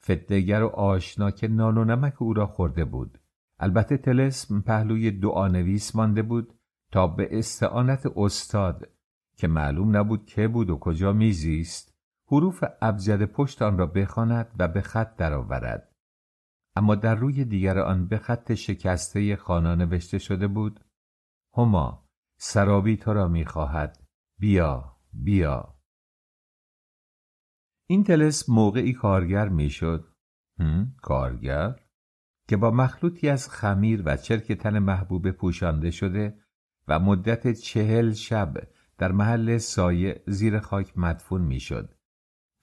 فتنگر 0.02 0.62
و 0.62 0.68
آشنا 0.68 1.30
که 1.30 1.48
نان 1.48 1.78
و 1.78 1.84
نمک 1.84 2.22
او 2.22 2.32
را 2.32 2.46
خورده 2.46 2.84
بود. 2.84 3.18
البته 3.58 3.96
تلسم 3.96 4.60
پهلوی 4.60 5.10
دعانویس 5.10 5.96
مانده 5.96 6.22
بود 6.22 6.54
تا 6.92 7.06
به 7.06 7.38
استعانت 7.38 8.06
استاد 8.16 8.88
که 9.36 9.48
معلوم 9.48 9.96
نبود 9.96 10.26
که 10.26 10.48
بود 10.48 10.70
و 10.70 10.76
کجا 10.76 11.12
میزیست 11.12 11.94
حروف 12.30 12.64
ابجد 12.82 13.24
پشت 13.24 13.62
آن 13.62 13.78
را 13.78 13.86
بخواند 13.86 14.54
و 14.58 14.68
به 14.68 14.80
خط 14.80 15.16
درآورد. 15.16 15.92
اما 16.76 16.94
در 16.94 17.14
روی 17.14 17.44
دیگر 17.44 17.78
آن 17.78 18.06
به 18.08 18.18
خط 18.18 18.54
شکسته 18.54 19.36
خانا 19.36 19.74
نوشته 19.74 20.18
شده 20.18 20.48
بود 20.48 20.80
هما 21.56 22.08
سرابی 22.38 22.96
تو 22.96 23.12
را 23.12 23.28
می‌خواهد. 23.28 24.02
بیا 24.38 24.96
بیا. 25.12 25.75
این 27.86 28.04
تلس 28.04 28.48
موقعی 28.48 28.92
کارگر 28.92 29.48
می‌شد 29.48 30.12
کارگر 31.02 31.76
که 32.48 32.56
با 32.56 32.70
مخلوطی 32.70 33.28
از 33.28 33.48
خمیر 33.50 34.02
و 34.04 34.16
چرک 34.16 34.52
تن 34.52 34.78
محبوب 34.78 35.30
پوشانده 35.30 35.90
شده 35.90 36.38
و 36.88 36.98
مدت 36.98 37.52
چهل 37.52 38.12
شب 38.12 38.54
در 38.98 39.12
محل 39.12 39.58
سایه 39.58 40.22
زیر 40.26 40.58
خاک 40.58 40.98
مدفون 40.98 41.42
می‌شد 41.42 41.94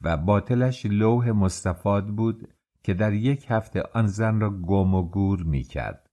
و 0.02 0.18
باطلش 0.18 0.86
لوح 0.86 1.32
مستفاد 1.32 2.08
بود 2.08 2.54
که 2.84 2.94
در 2.94 3.14
یک 3.14 3.46
هفته 3.50 3.84
آن 3.94 4.08
زن 4.08 4.40
را 4.40 4.50
گم 4.50 4.94
و 4.94 5.10
گور 5.10 5.44
می 5.44 5.64
کرد. 5.64 6.10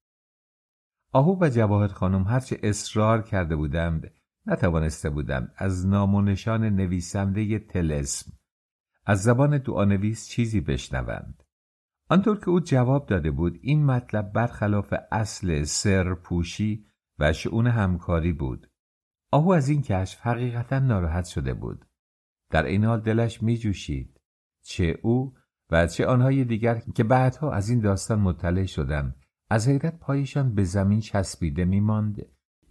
آهو 1.13 1.39
و 1.41 1.49
جواهر 1.49 1.89
خانم 1.89 2.23
هرچه 2.23 2.59
اصرار 2.63 3.23
کرده 3.23 3.57
بودند 3.57 4.11
نتوانسته 4.47 5.11
بودند 5.11 5.53
از 5.57 5.87
نام 5.87 6.15
و 6.15 6.23
نشان 6.23 6.65
نویسنده 6.65 7.59
تلسم 7.59 8.33
از 9.07 9.23
زبان 9.23 9.59
دعانویس 9.59 10.29
چیزی 10.29 10.61
بشنوند. 10.61 11.43
آنطور 12.09 12.41
که 12.41 12.49
او 12.49 12.61
جواب 12.61 13.07
داده 13.07 13.31
بود 13.31 13.59
این 13.63 13.85
مطلب 13.85 14.33
برخلاف 14.33 14.95
اصل 15.13 15.63
سر 15.63 16.15
پوشی 16.15 16.87
و 17.19 17.33
شعون 17.33 17.67
همکاری 17.67 18.33
بود. 18.33 18.71
آهو 19.33 19.51
از 19.51 19.69
این 19.69 19.83
کشف 19.83 20.21
حقیقتا 20.21 20.79
ناراحت 20.79 21.25
شده 21.25 21.55
بود. 21.55 21.85
در 22.51 22.67
این 22.67 22.85
حال 22.85 23.01
دلش 23.01 23.43
می 23.43 23.59
جوشید. 23.59 24.21
چه 24.63 24.99
او 25.03 25.35
و 25.71 25.87
چه 25.87 26.07
آنهای 26.07 26.45
دیگر 26.45 26.79
که 26.95 27.05
بعدها 27.05 27.53
از 27.53 27.69
این 27.69 27.81
داستان 27.81 28.21
مطلع 28.21 28.67
شدند 28.67 29.17
از 29.51 29.69
حیرت 29.69 29.99
پایشان 29.99 30.55
به 30.55 30.65
زمین 30.65 31.01
چسبیده 31.01 31.65
میماند 31.65 32.27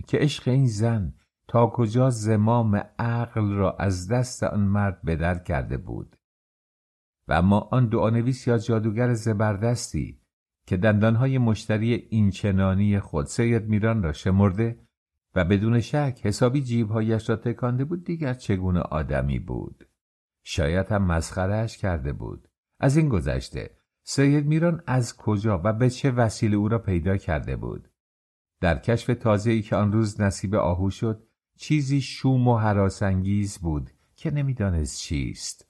که 0.07 0.17
عشق 0.17 0.47
این 0.47 0.67
زن 0.67 1.13
تا 1.47 1.67
کجا 1.67 2.09
زمام 2.09 2.75
عقل 2.99 3.53
را 3.53 3.71
از 3.71 4.07
دست 4.07 4.43
آن 4.43 4.59
مرد 4.59 5.01
بدر 5.05 5.39
کرده 5.39 5.77
بود 5.77 6.15
و 7.29 7.33
اما 7.33 7.59
آن 7.59 7.87
دعانویس 7.87 8.47
یا 8.47 8.57
جادوگر 8.57 9.13
زبردستی 9.13 10.19
که 10.67 10.77
دندانهای 10.77 11.37
مشتری 11.37 11.93
اینچنانی 11.93 12.99
خود 12.99 13.25
سید 13.25 13.67
میران 13.67 14.03
را 14.03 14.13
شمرده 14.13 14.79
و 15.35 15.45
بدون 15.45 15.79
شک 15.79 16.19
حسابی 16.23 16.61
جیبهایش 16.61 17.29
را 17.29 17.35
تکانده 17.35 17.85
بود 17.85 18.03
دیگر 18.03 18.33
چگونه 18.33 18.79
آدمی 18.79 19.39
بود. 19.39 19.87
شاید 20.43 20.87
هم 20.87 21.03
مسخرهش 21.03 21.77
کرده 21.77 22.13
بود. 22.13 22.47
از 22.79 22.97
این 22.97 23.09
گذشته 23.09 23.77
سید 24.03 24.45
میران 24.45 24.83
از 24.87 25.17
کجا 25.17 25.61
و 25.63 25.73
به 25.73 25.89
چه 25.89 26.11
وسیله 26.11 26.57
او 26.57 26.67
را 26.67 26.79
پیدا 26.79 27.17
کرده 27.17 27.55
بود؟ 27.55 27.87
در 28.61 28.77
کشف 28.77 29.13
تازه 29.19 29.61
که 29.61 29.75
آن 29.75 29.91
روز 29.91 30.21
نصیب 30.21 30.55
آهو 30.55 30.89
شد 30.89 31.23
چیزی 31.57 32.01
شوم 32.01 32.47
و 32.47 32.57
حراسانگیز 32.57 33.57
بود 33.57 33.89
که 34.15 34.31
نمی‌دانست 34.31 34.99
چیست. 34.99 35.68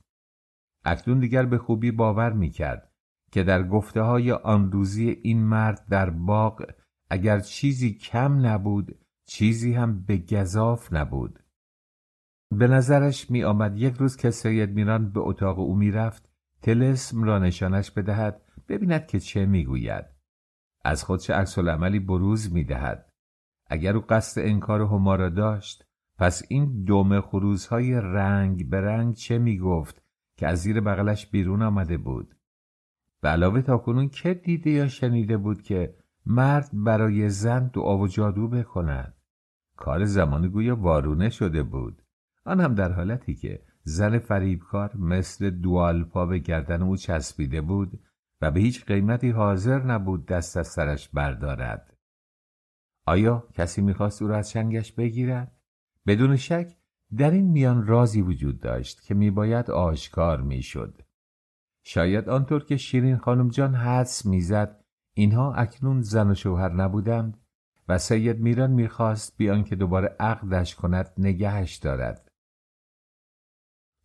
اکنون 0.86 1.20
دیگر 1.20 1.46
به 1.46 1.58
خوبی 1.58 1.92
باور 1.92 2.34
می‌کرد 2.34 2.92
که 3.32 3.44
در 3.44 3.64
گفته 3.64 4.02
های 4.02 4.32
آن 4.32 4.72
روزی 4.72 5.10
این 5.10 5.44
مرد 5.44 5.86
در 5.90 6.10
باغ 6.10 6.66
اگر 7.10 7.40
چیزی 7.40 7.94
کم 7.94 8.46
نبود 8.46 9.00
چیزی 9.26 9.74
هم 9.74 10.02
به 10.02 10.18
گذاف 10.18 10.94
نبود. 10.94 11.40
به 12.52 12.68
نظرش 12.68 13.32
می 13.32 13.44
آمد 13.44 13.78
یک 13.78 13.96
روز 13.96 14.18
که 14.18 14.32
سید 14.32 14.70
میران 14.70 15.10
به 15.10 15.20
اتاق 15.20 15.60
او 15.60 15.76
می‌رفت 15.76 16.30
تلسم 16.62 17.24
را 17.24 17.40
نشانش 17.40 17.92
بدهد 17.92 18.42
ببیند 18.68 19.08
که 19.08 19.20
چه 19.20 19.46
می‌گوید. 19.46 20.06
از 20.86 21.04
خود 21.04 21.20
چه 21.20 21.34
عکس 21.34 21.60
عملی 21.60 22.00
بروز 22.00 22.54
می‌دهد. 22.54 23.10
اگر 23.68 23.96
او 23.96 24.04
قصد 24.10 24.42
انکار 24.42 24.82
هما 24.82 25.16
را 25.16 25.30
داشت 25.30 25.86
پس 26.18 26.44
این 26.50 26.84
دوم 26.84 27.22
خروزهای 27.22 27.94
رنگ 27.94 28.70
به 28.70 28.82
رنگ 28.82 29.16
چه 29.16 29.38
می‌گفت؟ 29.38 30.02
که 30.40 30.48
از 30.48 30.60
زیر 30.60 30.82
بغلش 30.82 31.28
بیرون 31.28 31.62
آمده 31.62 31.98
بود. 31.98 32.36
به 33.22 33.30
علاوه 33.30 33.62
تا 33.62 33.78
کنون 33.78 34.10
که 34.10 34.34
دیده 34.34 34.70
یا 34.70 34.88
شنیده 34.88 35.38
بود 35.38 35.62
که 35.62 35.96
مرد 36.26 36.70
برای 36.74 37.30
زن 37.30 37.68
دعا 37.68 37.98
و 37.98 38.08
جادو 38.08 38.48
بکند. 38.48 39.14
کار 39.76 40.06
زمان 40.06 40.48
گویا 40.48 40.76
وارونه 40.76 41.30
شده 41.30 41.64
بود. 41.64 42.02
آن 42.46 42.60
هم 42.60 42.76
در 42.76 42.92
حالتی 42.92 43.36
که 43.36 43.64
زن 43.84 44.20
فریبکار 44.20 44.98
مثل 44.98 45.50
دوالپا 45.50 46.26
به 46.26 46.40
گردن 46.40 46.82
او 46.82 46.98
چسبیده 46.98 47.62
بود 47.62 48.00
و 48.42 48.52
به 48.52 48.60
هیچ 48.60 48.86
قیمتی 48.86 49.30
حاضر 49.30 49.84
نبود 49.84 50.26
دست 50.26 50.58
از 50.58 50.68
سرش 50.68 51.10
بردارد. 51.10 51.98
آیا 53.06 53.48
کسی 53.54 53.82
می‌خواست 53.82 54.22
او 54.22 54.28
را 54.28 54.38
از 54.38 54.50
چنگش 54.50 54.92
بگیرد؟ 54.92 55.52
بدون 56.08 56.36
شک 56.36 56.79
در 57.18 57.32
این 57.32 57.52
میان 57.52 57.88
رازی 57.88 58.22
وجود 58.22 58.60
داشت 58.60 59.04
که 59.04 59.14
میباید 59.14 59.72
آشکار 59.72 60.42
می‌شد. 60.42 61.02
شاید 61.84 62.30
آنطور 62.30 62.66
که 62.66 62.78
شیرین 62.78 63.18
خانم 63.18 63.50
جان 63.50 63.76
حدس 63.76 64.26
می‌زد 64.26 64.84
اینها 65.14 65.54
اکنون 65.54 66.02
زن 66.02 66.32
و 66.32 66.36
شوهر 66.36 66.74
نبودند 66.74 67.38
و 67.88 67.98
سید 67.98 68.40
میران 68.40 68.72
می‌خواست 68.72 69.38
بیان 69.38 69.64
که 69.64 69.76
دوباره 69.76 70.16
عقدش 70.20 70.76
کند 70.76 71.14
نگهش 71.18 71.76
دارد. 71.76 72.30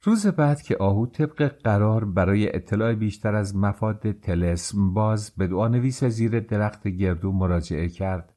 روز 0.03 0.27
بعد 0.27 0.63
که 0.63 0.77
آهو 0.77 1.07
طبق 1.07 1.49
قرار 1.63 2.05
برای 2.05 2.57
اطلاع 2.57 2.95
بیشتر 2.95 3.35
از 3.35 3.57
مفاد 3.57 4.13
تلسم 4.13 4.95
باز 4.95 5.31
به 5.31 5.47
دعانویس 5.47 6.05
زیر 6.05 6.41
درخت 6.41 6.89
گردو 6.89 7.33
مراجعه 7.33 7.89
کرد 7.89 8.35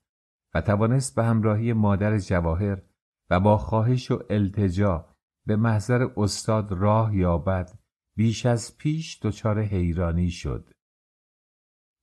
و 0.54 0.62
توانست 0.62 1.16
به 1.16 1.24
همراهی 1.24 1.74
مادر 1.74 2.18
جواهر 2.18 2.82
و 3.30 3.40
با 3.40 3.58
خواهش 3.58 4.12
و 4.12 4.24
التجا 4.30 5.06
به 5.48 5.56
محضر 5.56 6.08
استاد 6.18 6.72
راه 6.72 7.16
یابد 7.16 7.80
بیش 8.18 8.46
از 8.46 8.78
پیش 8.78 9.20
دچار 9.22 9.62
حیرانی 9.62 10.30
شد. 10.30 10.70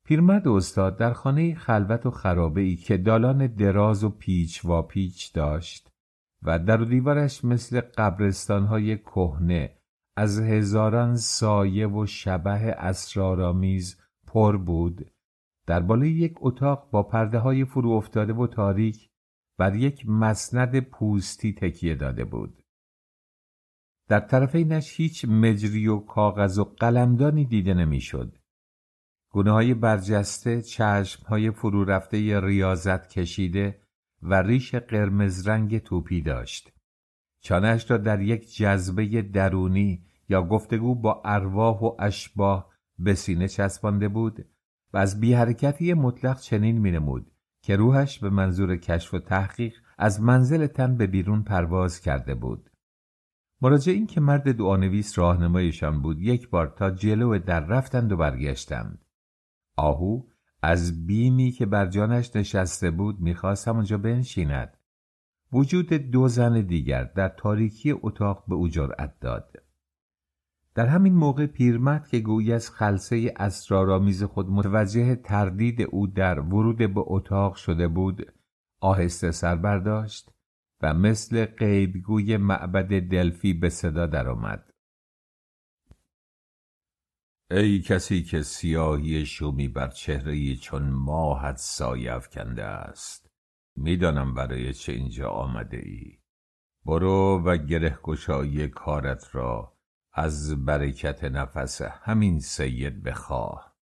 پیرمرد 0.06 0.48
استاد 0.48 0.98
در 0.98 1.12
خانه 1.12 1.54
خلوت 1.54 2.06
و 2.06 2.10
خرابه 2.10 2.60
ای 2.60 2.76
که 2.76 2.96
دالان 2.96 3.46
دراز 3.46 4.04
و 4.04 4.10
پیچ 4.10 4.64
و 4.64 4.82
پیچ 4.82 5.32
داشت 5.34 5.90
و 6.42 6.58
در 6.58 6.76
دیوارش 6.76 7.44
مثل 7.44 7.80
قبرستانهای 7.80 8.98
کهنه 8.98 9.78
از 10.16 10.40
هزاران 10.40 11.16
سایه 11.16 11.88
و 11.88 12.06
شبه 12.06 12.50
اسرارآمیز 12.50 14.00
پر 14.26 14.56
بود 14.56 15.10
در 15.66 15.80
بالای 15.80 16.10
یک 16.10 16.34
اتاق 16.40 16.90
با 16.90 17.02
پرده 17.02 17.38
های 17.38 17.64
فرو 17.64 17.90
افتاده 17.90 18.32
و 18.32 18.46
تاریک 18.46 19.10
بر 19.58 19.76
یک 19.76 20.08
مسند 20.08 20.80
پوستی 20.80 21.52
تکیه 21.52 21.94
داده 21.94 22.24
بود. 22.24 22.62
در 24.08 24.20
طرفینش 24.20 25.00
هیچ 25.00 25.24
مجری 25.24 25.86
و 25.88 25.98
کاغذ 25.98 26.58
و 26.58 26.64
قلمدانی 26.64 27.44
دیده 27.44 27.74
نمی‌شد. 27.74 28.38
گونه 29.30 29.50
های 29.50 29.74
برجسته 29.74 30.62
چشم 30.62 31.26
های 31.26 31.50
فرو 31.50 31.84
رفته 31.84 32.40
ریاضت 32.40 33.08
کشیده 33.08 33.80
و 34.22 34.42
ریش 34.42 34.74
قرمز 34.74 35.48
رنگ 35.48 35.78
توپی 35.78 36.20
داشت. 36.20 36.72
چانش 37.40 37.90
را 37.90 37.96
در 37.96 38.20
یک 38.20 38.56
جذبه 38.56 39.22
درونی 39.22 40.06
یا 40.28 40.42
گفتگو 40.42 40.94
با 40.94 41.22
ارواح 41.24 41.80
و 41.80 41.96
اشباه 41.98 42.70
به 42.98 43.14
سینه 43.14 43.48
چسبانده 43.48 44.08
بود 44.08 44.46
و 44.92 44.96
از 44.96 45.20
بی 45.20 45.34
حرکتی 45.34 45.94
مطلق 45.94 46.40
چنین 46.40 46.78
می 46.78 46.90
نمود 46.90 47.33
که 47.64 47.76
روحش 47.76 48.18
به 48.18 48.30
منظور 48.30 48.76
کشف 48.76 49.14
و 49.14 49.18
تحقیق 49.18 49.74
از 49.98 50.20
منزل 50.20 50.66
تن 50.66 50.96
به 50.96 51.06
بیرون 51.06 51.42
پرواز 51.42 52.00
کرده 52.00 52.34
بود. 52.34 52.70
مراجع 53.60 53.92
این 53.92 54.06
که 54.06 54.20
مرد 54.20 54.56
دعانویس 54.56 55.18
راهنمایشان 55.18 56.02
بود 56.02 56.20
یک 56.20 56.50
بار 56.50 56.74
تا 56.78 56.90
جلو 56.90 57.38
در 57.38 57.60
رفتند 57.60 58.12
و 58.12 58.16
برگشتند. 58.16 59.04
آهو 59.76 60.22
از 60.62 61.06
بیمی 61.06 61.50
که 61.50 61.66
بر 61.66 61.86
جانش 61.86 62.36
نشسته 62.36 62.90
بود 62.90 63.20
می‌خواست 63.20 63.68
همونجا 63.68 63.98
بنشیند. 63.98 64.76
وجود 65.52 65.92
دو 65.92 66.28
زن 66.28 66.60
دیگر 66.60 67.04
در 67.04 67.28
تاریکی 67.28 67.94
اتاق 68.02 68.44
به 68.48 68.54
او 68.54 68.68
جرأت 68.68 69.20
داد. 69.20 69.63
در 70.74 70.86
همین 70.86 71.14
موقع 71.14 71.46
پیرمرد 71.46 72.08
که 72.08 72.20
گویی 72.20 72.52
از 72.52 72.70
خلصه 72.70 73.34
اسرارآمیز 73.36 74.22
خود 74.22 74.50
متوجه 74.50 75.14
تردید 75.14 75.82
او 75.82 76.06
در 76.06 76.40
ورود 76.40 76.78
به 76.78 77.02
اتاق 77.06 77.54
شده 77.54 77.88
بود 77.88 78.32
آهسته 78.80 79.30
سر 79.30 79.56
برداشت 79.56 80.30
و 80.82 80.94
مثل 80.94 81.44
قیبگوی 81.44 82.36
معبد 82.36 83.00
دلفی 83.00 83.52
به 83.52 83.68
صدا 83.68 84.06
درآمد. 84.06 84.70
ای 87.50 87.80
کسی 87.80 88.22
که 88.22 88.42
سیاهی 88.42 89.26
شومی 89.26 89.68
بر 89.68 89.88
چهره 89.88 90.56
چون 90.56 90.90
ماهت 90.90 91.56
سایه 91.56 92.14
افکنده 92.14 92.64
است 92.64 93.30
می‌دانم 93.76 94.34
برای 94.34 94.72
چه 94.72 94.92
اینجا 94.92 95.28
آمده 95.28 95.76
ای 95.76 96.18
برو 96.86 97.42
و 97.44 97.56
گره 97.56 97.98
کارت 98.68 99.34
را 99.34 99.73
از 100.14 100.64
برکت 100.64 101.24
نفس 101.24 101.82
همین 101.82 102.40
سید 102.40 103.02
بخواه. 103.02 103.74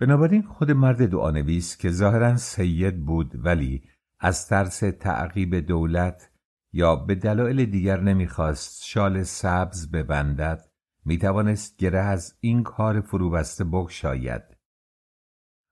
بنابراین 0.00 0.42
خود 0.42 0.70
مرد 0.70 1.10
دعانویس 1.10 1.76
که 1.76 1.90
ظاهرا 1.90 2.36
سید 2.36 3.04
بود 3.04 3.44
ولی 3.44 3.82
از 4.18 4.48
ترس 4.48 4.78
تعقیب 4.78 5.54
دولت 5.54 6.30
یا 6.72 6.96
به 6.96 7.14
دلایل 7.14 7.64
دیگر 7.64 8.00
نمی‌خواست 8.00 8.84
شال 8.84 9.22
سبز 9.22 9.90
ببندد 9.90 10.70
می‌توانست 11.04 11.76
گره 11.76 11.98
از 11.98 12.34
این 12.40 12.62
کار 12.62 13.00
فروبسته 13.00 13.64
بگشاید 13.64 14.42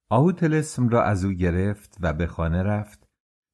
آهو 0.08 0.32
تلسم 0.32 0.88
را 0.88 1.02
از 1.02 1.24
او 1.24 1.32
گرفت 1.32 1.96
و 2.00 2.12
به 2.12 2.26
خانه 2.26 2.62
رفت 2.62 3.08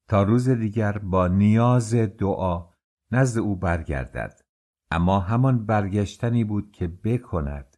تا 0.07 0.23
روز 0.23 0.49
دیگر 0.49 0.97
با 0.97 1.27
نیاز 1.27 1.95
دعا 1.95 2.69
نزد 3.11 3.39
او 3.39 3.55
برگردد. 3.55 4.46
اما 4.91 5.19
همان 5.19 5.65
برگشتنی 5.65 6.43
بود 6.43 6.71
که 6.71 6.87
بکند. 6.87 7.77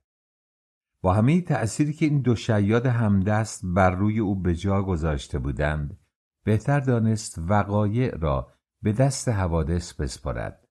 با 1.01 1.13
همه 1.13 1.41
تأثیری 1.41 1.93
که 1.93 2.05
این 2.05 2.21
دو 2.21 2.35
شیاد 2.35 2.85
همدست 2.85 3.61
بر 3.63 3.89
روی 3.89 4.19
او 4.19 4.35
به 4.35 4.55
جا 4.55 4.81
گذاشته 4.81 5.39
بودند 5.39 5.99
بهتر 6.43 6.79
دانست 6.79 7.39
وقایع 7.47 8.17
را 8.17 8.53
به 8.81 8.91
دست 8.91 9.29
حوادث 9.29 9.93
بسپارد 9.93 10.67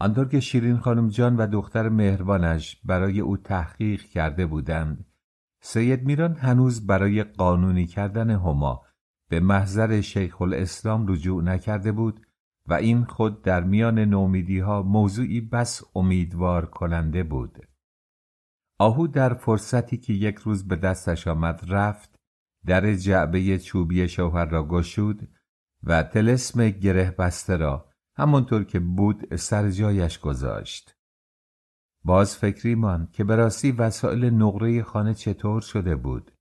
آنطور 0.00 0.28
که 0.28 0.40
شیرین 0.40 0.78
خانم 0.78 1.08
جان 1.08 1.36
و 1.36 1.46
دختر 1.46 1.88
مهربانش 1.88 2.80
برای 2.84 3.20
او 3.20 3.36
تحقیق 3.36 4.02
کرده 4.02 4.46
بودند 4.46 5.06
سید 5.60 6.06
میران 6.06 6.36
هنوز 6.36 6.86
برای 6.86 7.22
قانونی 7.22 7.86
کردن 7.86 8.30
هما 8.30 8.82
به 9.28 9.40
محضر 9.40 10.00
شیخ 10.00 10.42
الاسلام 10.42 11.06
رجوع 11.06 11.42
نکرده 11.42 11.92
بود 11.92 12.26
و 12.66 12.74
این 12.74 13.04
خود 13.04 13.42
در 13.42 13.64
میان 13.64 13.98
نومیدی 13.98 14.58
ها 14.58 14.82
موضوعی 14.82 15.40
بس 15.40 15.82
امیدوار 15.94 16.66
کننده 16.66 17.22
بود. 17.22 17.58
آهو 18.78 19.06
در 19.06 19.34
فرصتی 19.34 19.96
که 19.96 20.12
یک 20.12 20.36
روز 20.36 20.68
به 20.68 20.76
دستش 20.76 21.28
آمد 21.28 21.64
رفت 21.68 22.18
در 22.66 22.94
جعبه 22.94 23.58
چوبی 23.58 24.08
شوهر 24.08 24.44
را 24.44 24.68
گشود 24.68 25.28
و 25.82 26.02
تلسم 26.02 26.70
گره 26.70 27.10
بسته 27.10 27.56
را 27.56 27.90
همانطور 28.16 28.64
که 28.64 28.80
بود 28.80 29.36
سر 29.36 29.70
جایش 29.70 30.18
گذاشت. 30.18 30.96
باز 32.04 32.36
فکری 32.36 32.74
ماند 32.74 33.12
که 33.12 33.24
به 33.24 33.36
راستی 33.36 33.72
وسایل 33.72 34.24
نقره 34.24 34.82
خانه 34.82 35.14
چطور 35.14 35.60
شده 35.60 35.96
بود. 35.96 36.32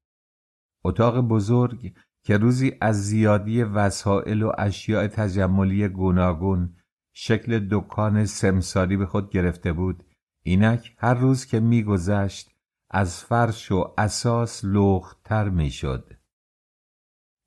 اتاق 0.83 1.19
بزرگ 1.19 1.93
که 2.23 2.37
روزی 2.37 2.77
از 2.81 3.03
زیادی 3.03 3.63
وسایل 3.63 4.43
و 4.43 4.51
اشیاء 4.57 5.07
تجملی 5.07 5.87
گوناگون 5.87 6.75
شکل 7.13 7.67
دکان 7.71 8.25
سمساری 8.25 8.97
به 8.97 9.05
خود 9.05 9.29
گرفته 9.29 9.73
بود. 9.73 10.03
اینک 10.43 10.95
هر 10.97 11.13
روز 11.13 11.45
که 11.45 11.59
میگذشت 11.59 12.51
از 12.89 13.23
فرش 13.23 13.71
و 13.71 13.93
اساس 13.97 14.65
لختر 14.65 15.49
می‌شد. 15.49 16.13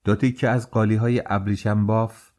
دو 0.04 0.16
تیکه 0.16 0.48
از 0.48 0.70
قالی 0.70 0.96
های 0.96 1.22
ابریشم 1.26 1.86
باف 1.86 2.30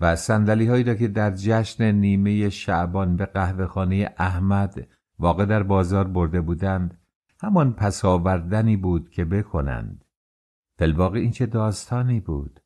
و 0.00 0.16
سندلی 0.16 0.66
هایی 0.66 0.84
را 0.84 0.94
که 0.94 1.08
در 1.08 1.30
جشن 1.30 1.92
نیمه 1.92 2.48
شعبان 2.48 3.16
به 3.16 3.26
قهوهخانه 3.26 4.14
احمد 4.18 4.88
واقع 5.18 5.44
در 5.44 5.62
بازار 5.62 6.08
برده 6.08 6.40
بودند 6.40 6.98
همان 7.40 7.72
پس 7.72 8.04
آوردنی 8.04 8.76
بود 8.76 9.10
که 9.10 9.24
بکنند. 9.24 10.04
فلواقع 10.78 11.18
این 11.18 11.30
چه 11.30 11.46
داستانی 11.46 12.20
بود؟ 12.20 12.60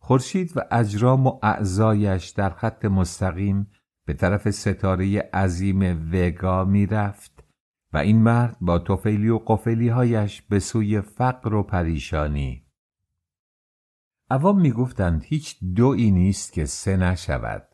خورشید 0.00 0.56
و 0.56 0.60
اجرام 0.70 1.26
و 1.26 1.38
اعضایش 1.42 2.28
در 2.28 2.50
خط 2.50 2.84
مستقیم 2.84 3.70
به 4.06 4.14
طرف 4.14 4.50
ستاره 4.50 5.18
عظیم 5.20 6.10
وگا 6.12 6.64
می 6.64 6.86
رفت 6.86 7.44
و 7.92 7.96
این 7.96 8.22
مرد 8.22 8.56
با 8.60 8.78
توفیلی 8.78 9.28
و 9.28 9.38
قفلی 9.38 9.88
هایش 9.88 10.42
به 10.42 10.58
سوی 10.58 11.00
فقر 11.00 11.54
و 11.54 11.62
پریشانی. 11.62 12.66
عوام 14.30 14.60
می 14.60 14.72
گفتند 14.72 15.24
هیچ 15.24 15.58
دوی 15.74 16.10
نیست 16.10 16.52
که 16.52 16.64
سه 16.64 16.96
نشود. 16.96 17.68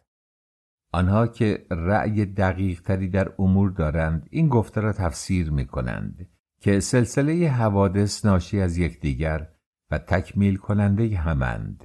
آنها 0.92 1.26
که 1.26 1.66
رأی 1.70 2.26
دقیق 2.26 2.80
تری 2.80 3.08
در 3.08 3.32
امور 3.38 3.70
دارند 3.70 4.28
این 4.30 4.48
گفته 4.48 4.80
را 4.80 4.92
تفسیر 4.92 5.50
می 5.50 5.66
کنند 5.66 6.28
که 6.60 6.80
سلسله 6.80 7.48
حوادث 7.48 8.24
ناشی 8.24 8.60
از 8.60 8.78
یکدیگر 8.78 9.48
و 9.90 9.98
تکمیل 9.98 10.56
کننده 10.56 11.16
همند. 11.16 11.84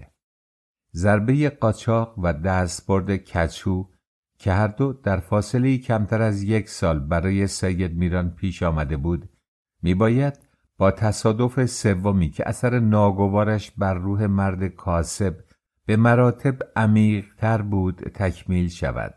ضربه 0.95 1.49
قاچاق 1.49 2.19
و 2.19 2.33
دستبرد 2.33 3.15
کچو 3.15 3.89
که 4.37 4.53
هر 4.53 4.67
دو 4.67 4.93
در 4.93 5.19
فاصله 5.19 5.77
کمتر 5.77 6.21
از 6.21 6.43
یک 6.43 6.69
سال 6.69 6.99
برای 6.99 7.47
سید 7.47 7.97
میران 7.97 8.29
پیش 8.29 8.63
آمده 8.63 8.97
بود 8.97 9.29
میباید 9.81 10.39
با 10.77 10.91
تصادف 10.91 11.65
سومی 11.65 12.29
که 12.29 12.49
اثر 12.49 12.79
ناگوارش 12.79 13.71
بر 13.71 13.93
روح 13.93 14.25
مرد 14.25 14.67
کاسب 14.67 15.35
به 15.85 15.97
مراتب 15.97 16.59
عمیقتر 16.75 17.61
بود 17.61 17.95
تکمیل 17.95 18.67
شود. 18.67 19.13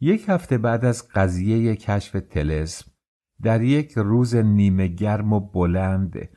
یک 0.00 0.28
هفته 0.28 0.58
بعد 0.58 0.84
از 0.84 1.08
قضیه 1.08 1.76
کشف 1.76 2.20
تلسم 2.30 2.90
در 3.42 3.62
یک 3.62 3.92
روز 3.96 4.34
نیمه 4.36 4.86
گرم 4.86 5.32
و 5.32 5.40
بلند 5.40 6.28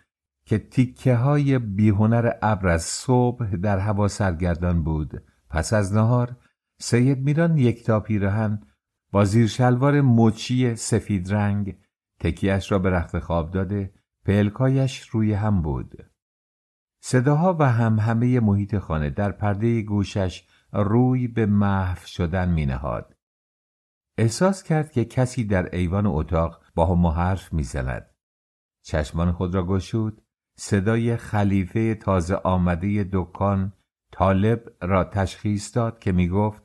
که 0.45 0.57
تیکه 0.57 1.15
های 1.15 1.59
بیهنر 1.59 2.31
ابر 2.41 2.67
از 2.67 2.83
صبح 2.83 3.55
در 3.55 3.79
هوا 3.79 4.07
سرگردان 4.07 4.83
بود 4.83 5.23
پس 5.49 5.73
از 5.73 5.93
نهار 5.93 6.37
سید 6.79 7.19
میران 7.19 7.57
یکتا 7.57 7.99
پیرهن 7.99 8.61
با 9.11 9.25
زیر 9.25 9.47
شلوار 9.47 10.01
مچی 10.01 10.75
سفید 10.75 11.33
رنگ 11.33 11.77
تکیش 12.19 12.71
را 12.71 12.79
به 12.79 12.89
رخت 12.89 13.19
خواب 13.19 13.51
داده 13.51 13.93
پلکایش 14.25 15.09
روی 15.09 15.33
هم 15.33 15.61
بود 15.61 16.11
صداها 17.03 17.55
و 17.59 17.71
هم 17.71 17.99
همه 17.99 18.39
محیط 18.39 18.77
خانه 18.77 19.09
در 19.09 19.31
پرده 19.31 19.81
گوشش 19.81 20.47
روی 20.73 21.27
به 21.27 21.45
محو 21.45 22.05
شدن 22.05 22.49
می 22.49 22.65
نهاد. 22.65 23.15
احساس 24.17 24.63
کرد 24.63 24.91
که 24.91 25.05
کسی 25.05 25.43
در 25.43 25.75
ایوان 25.75 26.05
اتاق 26.05 26.63
با 26.75 26.85
هم 26.85 27.07
حرف 27.07 27.53
می‌زند. 27.53 28.15
چشمان 28.83 29.31
خود 29.31 29.55
را 29.55 29.67
گشود 29.67 30.20
صدای 30.63 31.17
خلیفه 31.17 31.95
تازه 31.95 32.35
آمده 32.35 33.09
دکان 33.13 33.73
طالب 34.11 34.63
را 34.81 35.03
تشخیص 35.03 35.75
داد 35.75 35.99
که 35.99 36.11
می 36.11 36.29
گفت 36.29 36.63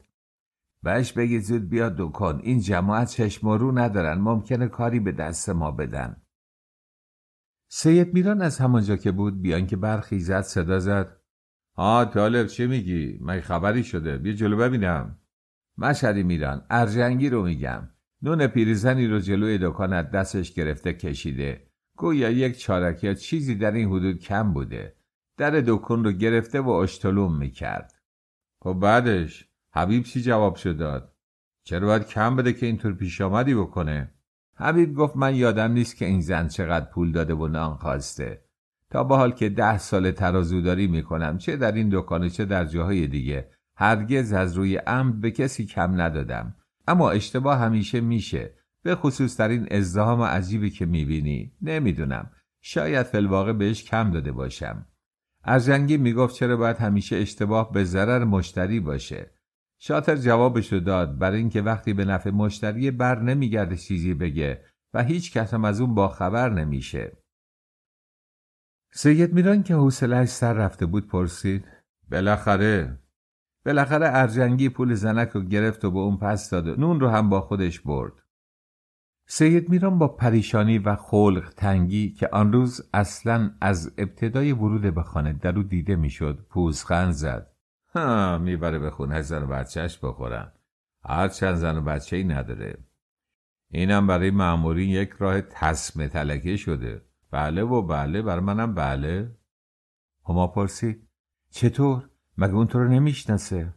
بهش 0.82 1.12
بگید 1.12 1.42
زود 1.42 1.68
بیاد 1.68 1.94
دکان 1.98 2.40
این 2.42 2.60
جماعت 2.60 3.10
چشم 3.10 3.48
رو 3.48 3.78
ندارن 3.78 4.18
ممکنه 4.18 4.68
کاری 4.68 5.00
به 5.00 5.12
دست 5.12 5.48
ما 5.48 5.70
بدن. 5.70 6.22
سید 7.68 8.14
میران 8.14 8.42
از 8.42 8.58
همانجا 8.58 8.96
که 8.96 9.12
بود 9.12 9.42
بیان 9.42 9.66
که 9.66 9.76
برخیزد 9.76 10.40
صدا 10.40 10.78
زد 10.78 11.20
ها 11.76 12.04
طالب 12.04 12.46
چه 12.46 12.66
میگی؟ 12.66 13.18
من 13.20 13.40
خبری 13.40 13.84
شده 13.84 14.18
بیا 14.18 14.32
جلو 14.32 14.56
ببینم. 14.56 15.18
مشهدی 15.78 16.22
میران 16.22 16.66
ارجنگی 16.70 17.30
رو 17.30 17.42
میگم 17.42 17.88
نون 18.22 18.46
پیریزنی 18.46 19.06
رو 19.06 19.18
جلوی 19.18 19.58
دکانت 19.58 20.10
دستش 20.10 20.52
گرفته 20.52 20.92
کشیده. 20.92 21.65
گویا 21.96 22.30
یک 22.30 22.58
چارک 22.58 23.04
یا 23.04 23.14
چیزی 23.14 23.54
در 23.54 23.70
این 23.70 23.88
حدود 23.88 24.18
کم 24.18 24.52
بوده. 24.52 24.96
در 25.36 25.50
دکون 25.50 26.04
رو 26.04 26.12
گرفته 26.12 26.60
و 26.60 26.68
اشتلوم 26.68 27.38
می‌کرد. 27.38 27.94
خب 28.62 28.72
بعدش 28.72 29.48
حبیب 29.74 30.02
چی 30.02 30.22
جواب 30.22 30.56
شد 30.56 30.76
داد؟ 30.76 31.12
چرا 31.64 31.86
باید 31.86 32.06
کم 32.06 32.36
بده 32.36 32.52
که 32.52 32.66
اینطور 32.66 32.94
پیش 32.94 33.20
آمدی 33.20 33.54
بکنه؟ 33.54 34.12
حبیب 34.54 34.94
گفت 34.94 35.16
من 35.16 35.34
یادم 35.34 35.72
نیست 35.72 35.96
که 35.96 36.04
این 36.06 36.20
زن 36.20 36.48
چقدر 36.48 36.84
پول 36.84 37.12
داده 37.12 37.34
و 37.34 37.46
نان 37.48 37.76
خواسته. 37.76 38.44
تا 38.90 39.04
به 39.04 39.16
حال 39.16 39.32
که 39.32 39.48
ده 39.48 39.78
سال 39.78 40.10
ترازوداری 40.10 40.86
می‌کنم 40.86 41.38
چه 41.38 41.56
در 41.56 41.72
این 41.72 41.88
دکان 41.92 42.28
چه 42.28 42.44
در 42.44 42.64
جاهای 42.64 43.06
دیگه. 43.06 43.50
هرگز 43.76 44.32
از 44.32 44.54
روی 44.54 44.76
عمد 44.76 45.20
به 45.20 45.30
کسی 45.30 45.66
کم 45.66 46.00
ندادم. 46.00 46.54
اما 46.88 47.10
اشتباه 47.10 47.58
همیشه 47.58 48.00
میشه. 48.00 48.54
به 48.86 48.94
خصوص 48.94 49.36
در 49.36 49.48
این 49.48 49.68
ازدهام 49.70 50.22
عجیبی 50.22 50.70
که 50.70 50.86
می‌بینی. 50.86 51.52
نمی‌دونم. 51.62 52.30
شاید 52.62 53.06
فلواقع 53.06 53.52
بهش 53.52 53.84
کم 53.84 54.10
داده 54.10 54.32
باشم. 54.32 54.86
ارجنگی 55.44 55.96
می‌گفت 55.96 56.34
چرا 56.34 56.56
باید 56.56 56.76
همیشه 56.76 57.16
اشتباه 57.16 57.72
به 57.72 57.84
ضرر 57.84 58.24
مشتری 58.24 58.80
باشه. 58.80 59.30
شاتر 59.78 60.16
جوابش 60.16 60.72
رو 60.72 60.80
داد 60.80 61.18
برای 61.18 61.38
اینکه 61.38 61.62
وقتی 61.62 61.92
به 61.92 62.04
نفع 62.04 62.30
مشتری 62.30 62.90
بر 62.90 63.22
نمیگرده 63.22 63.76
چیزی 63.76 64.14
بگه 64.14 64.64
و 64.94 65.02
هیچ 65.02 65.32
کس 65.32 65.54
هم 65.54 65.64
از 65.64 65.80
اون 65.80 65.94
با 65.94 66.08
خبر 66.08 66.50
نمیشه. 66.50 67.16
سید 68.92 69.32
میران 69.32 69.62
که 69.62 69.74
حوصلهاش 69.74 70.28
سر 70.28 70.52
رفته 70.52 70.86
بود 70.86 71.06
پرسید 71.06 71.64
بالاخره؟ 72.10 72.98
بالاخره 73.66 74.06
ارجنگی 74.08 74.68
پول 74.68 74.94
زنک 74.94 75.28
رو 75.28 75.42
گرفت 75.42 75.84
و 75.84 75.90
به 75.90 75.98
اون 75.98 76.16
پس 76.16 76.50
داد 76.50 76.68
نون 76.68 77.00
رو 77.00 77.08
هم 77.08 77.28
با 77.28 77.40
خودش 77.40 77.80
برد. 77.80 78.12
سید 79.28 79.68
میران 79.68 79.98
با 79.98 80.08
پریشانی 80.08 80.78
و 80.78 80.96
خلق 80.96 81.52
تنگی 81.56 82.10
که 82.10 82.28
آن 82.32 82.52
روز 82.52 82.88
اصلا 82.94 83.50
از 83.60 83.94
ابتدای 83.98 84.52
ورود 84.52 84.94
به 84.94 85.02
خانه 85.02 85.32
در 85.32 85.56
او 85.56 85.62
دیده 85.62 85.96
می‌شد 85.96 86.46
پوزخند 86.50 87.12
زد. 87.12 87.50
ها 87.94 88.38
می‌بره 88.38 88.78
به 88.78 88.90
خونه 88.90 89.22
زن 89.22 89.42
و 89.42 89.46
بچهش 89.46 89.98
بخورن. 90.02 90.52
هر 91.04 91.28
چند 91.28 91.54
زن 91.54 91.76
و 91.76 91.80
بچه 91.80 92.16
ای 92.16 92.24
نداره. 92.24 92.78
اینم 93.70 94.06
برای 94.06 94.30
معموری 94.30 94.86
یک 94.86 95.10
راه 95.18 95.40
تسمه 95.40 96.08
تلکه 96.08 96.56
شده. 96.56 97.02
بله 97.30 97.62
و 97.62 97.82
بله 97.82 98.22
بر 98.22 98.40
منم 98.40 98.74
بله. 98.74 99.36
هما 100.28 100.46
پرسید. 100.46 101.08
چطور؟ 101.50 102.08
مگه 102.38 102.54
اون 102.54 102.66
تو 102.66 102.78
رو 102.78 102.88
نمی‌شناسه؟ 102.88 103.74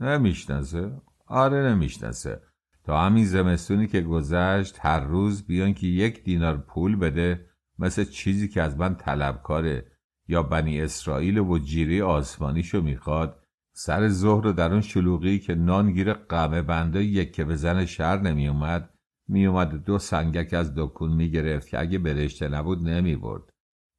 نمی‌شناسه. 0.00 1.00
آره 1.26 1.70
نمی‌شناسه. 1.70 2.40
تا 2.88 3.00
همین 3.00 3.24
زمستونی 3.24 3.86
که 3.86 4.00
گذشت 4.00 4.78
هر 4.80 5.00
روز 5.00 5.46
بیان 5.46 5.74
که 5.74 5.86
یک 5.86 6.24
دینار 6.24 6.56
پول 6.56 6.96
بده 6.96 7.46
مثل 7.78 8.04
چیزی 8.04 8.48
که 8.48 8.62
از 8.62 8.78
من 8.78 8.94
طلبکاره 8.94 9.86
یا 10.28 10.42
بنی 10.42 10.80
اسرائیل 10.80 11.38
و 11.38 11.58
جیره 11.58 12.04
آسمانیشو 12.04 12.82
می‌خواد. 12.82 13.42
سر 13.72 14.08
ظهر 14.08 14.44
رو 14.44 14.52
در 14.52 14.72
اون 14.72 14.80
شلوغی 14.80 15.38
که 15.38 15.54
نانگیر 15.54 16.12
قمه 16.12 16.62
بنده 16.62 17.04
یک 17.04 17.32
که 17.32 17.44
به 17.44 17.56
زن 17.56 17.84
شهر 17.84 18.20
نمیومد 18.20 18.90
میومد 19.28 19.84
دو 19.84 19.98
سنگک 19.98 20.54
از 20.54 20.74
دکون 20.76 21.12
می‌گرفت 21.12 21.68
که 21.68 21.80
اگه 21.80 21.98
برشته 21.98 22.48
نبود 22.48 22.88
نمی‌برد. 22.88 23.42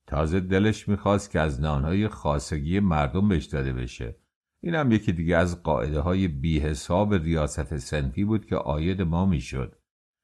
تازه 0.08 0.39
دلش 0.39 0.88
می‌خواست 0.88 1.32
که 1.32 1.39
از 1.39 1.62
نانهای 1.62 2.08
خاصگی 2.08 2.80
مردم 2.80 3.30
بهش 3.30 3.45
داده 3.45 3.73
بشه. 3.73 4.18
این 4.62 4.76
هم 4.76 4.91
یکی 4.91 5.12
دیگه 5.12 5.38
از 5.38 5.63
قاعده 5.63 6.00
های 6.00 6.28
بی 6.28 6.60
حساب 6.60 7.13
ریاست 7.13 7.78
سنفی 7.78 8.24
بود 8.24 8.45
که 8.45 8.56
آید 8.56 9.02
ما 9.02 9.26
می‌شد 9.26 9.76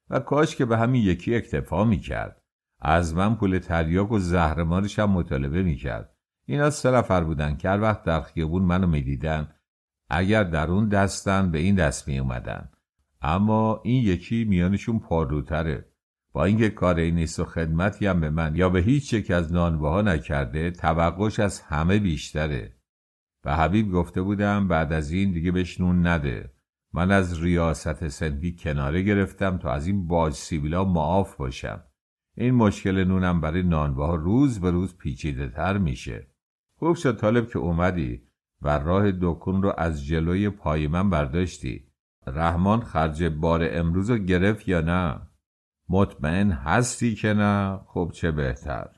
و 0.10 0.19
کاش 0.19 0.56
که 0.56 0.65
به 0.65 0.78
همین 0.78 1.04
یکی 1.04 1.36
اکتفا 1.36 1.84
می‌کرد. 1.84 2.41
از 2.80 3.15
من 3.15 3.36
پول 3.36 3.60
تریاک 3.60 4.12
و 4.12 4.19
زهرمارش 4.19 5.00
هم 5.00 5.12
مطالبه 5.12 5.63
می‌کرد. 5.63 6.15
اینا 6.45 6.69
سه 6.69 6.91
نفر 6.91 7.24
بودن 7.24 7.58
که 7.58 7.69
هر 7.69 7.82
وقت 7.82 8.04
در 8.04 8.21
خیابون 8.21 8.63
منو 8.63 8.88
می‌دیدن 8.88 9.48
اگر 10.10 10.43
در 10.43 10.67
اون 10.67 10.89
دستن 10.89 11.52
به 11.52 11.58
این 11.58 11.76
دست 11.76 12.08
میومدن 12.08 12.69
اما 13.21 13.82
این 13.84 14.04
یکی 14.04 14.43
میانشون 14.43 15.00
پاروتره 15.00 15.86
با 16.34 16.45
اینکه 16.45 16.69
کاری 16.69 17.12
نیست 17.12 17.39
و 17.39 17.45
خدمتی 17.45 18.08
هم 18.08 18.21
به 18.21 18.30
من 18.30 18.56
یا 18.56 18.69
به 18.69 18.80
هیچ 18.80 19.13
یک 19.13 19.32
از 19.32 19.54
نانواها 19.54 20.02
نکرده 20.02 20.71
توقعش 20.71 21.39
از 21.39 21.62
همه 21.62 22.00
بیشتره. 22.00 22.75
و 23.45 23.55
حبیب 23.55 23.91
گفته 23.91 24.21
بودم 24.21 24.67
بعد 24.67 24.93
از 24.93 25.12
این 25.12 25.31
دیگه 25.31 25.51
بهش 25.51 25.81
نون 25.81 26.08
نده. 26.08 26.51
من 26.93 27.12
از 27.12 27.43
ریاست 27.43 28.08
سنفی 28.08 28.55
کناره 28.55 29.01
گرفتم 29.01 29.58
تا 29.58 29.71
از 29.71 29.88
این 29.88 30.08
باج 30.08 30.34
سیبیلا 30.34 30.84
معاف 30.84 31.36
باشم. 31.36 31.84
این 32.38 32.55
مشکل 32.55 33.03
نونم 33.03 33.41
برای 33.41 33.63
نانواها 33.63 34.15
روز 34.15 34.60
به 34.60 34.71
روز 34.71 34.97
پیچیده 34.97 35.49
تر 35.49 35.77
میشه. 35.77 36.27
خوب 36.79 36.95
شد 36.95 37.17
طالب 37.17 37.49
که 37.49 37.60
اومدی 37.60 38.21
و 38.62 38.79
راه 38.79 39.12
دکون 39.12 39.62
رو 39.63 39.73
از 39.77 40.05
جلوی 40.05 40.49
پای 40.49 40.88
من 40.88 41.10
برداشتی. 41.10 41.88
رحمان 42.27 42.79
خرج 42.81 43.23
بار 43.23 43.67
امروز 43.71 44.10
رو 44.10 44.17
گرفت 44.17 44.67
یا 44.67 44.81
نه؟ 44.81 45.21
مطمئن 45.89 46.51
هستی 46.51 47.15
که 47.15 47.34
نه؟ 47.34 47.79
خب 47.88 48.12
چه 48.13 48.31
بهتر. 48.31 48.89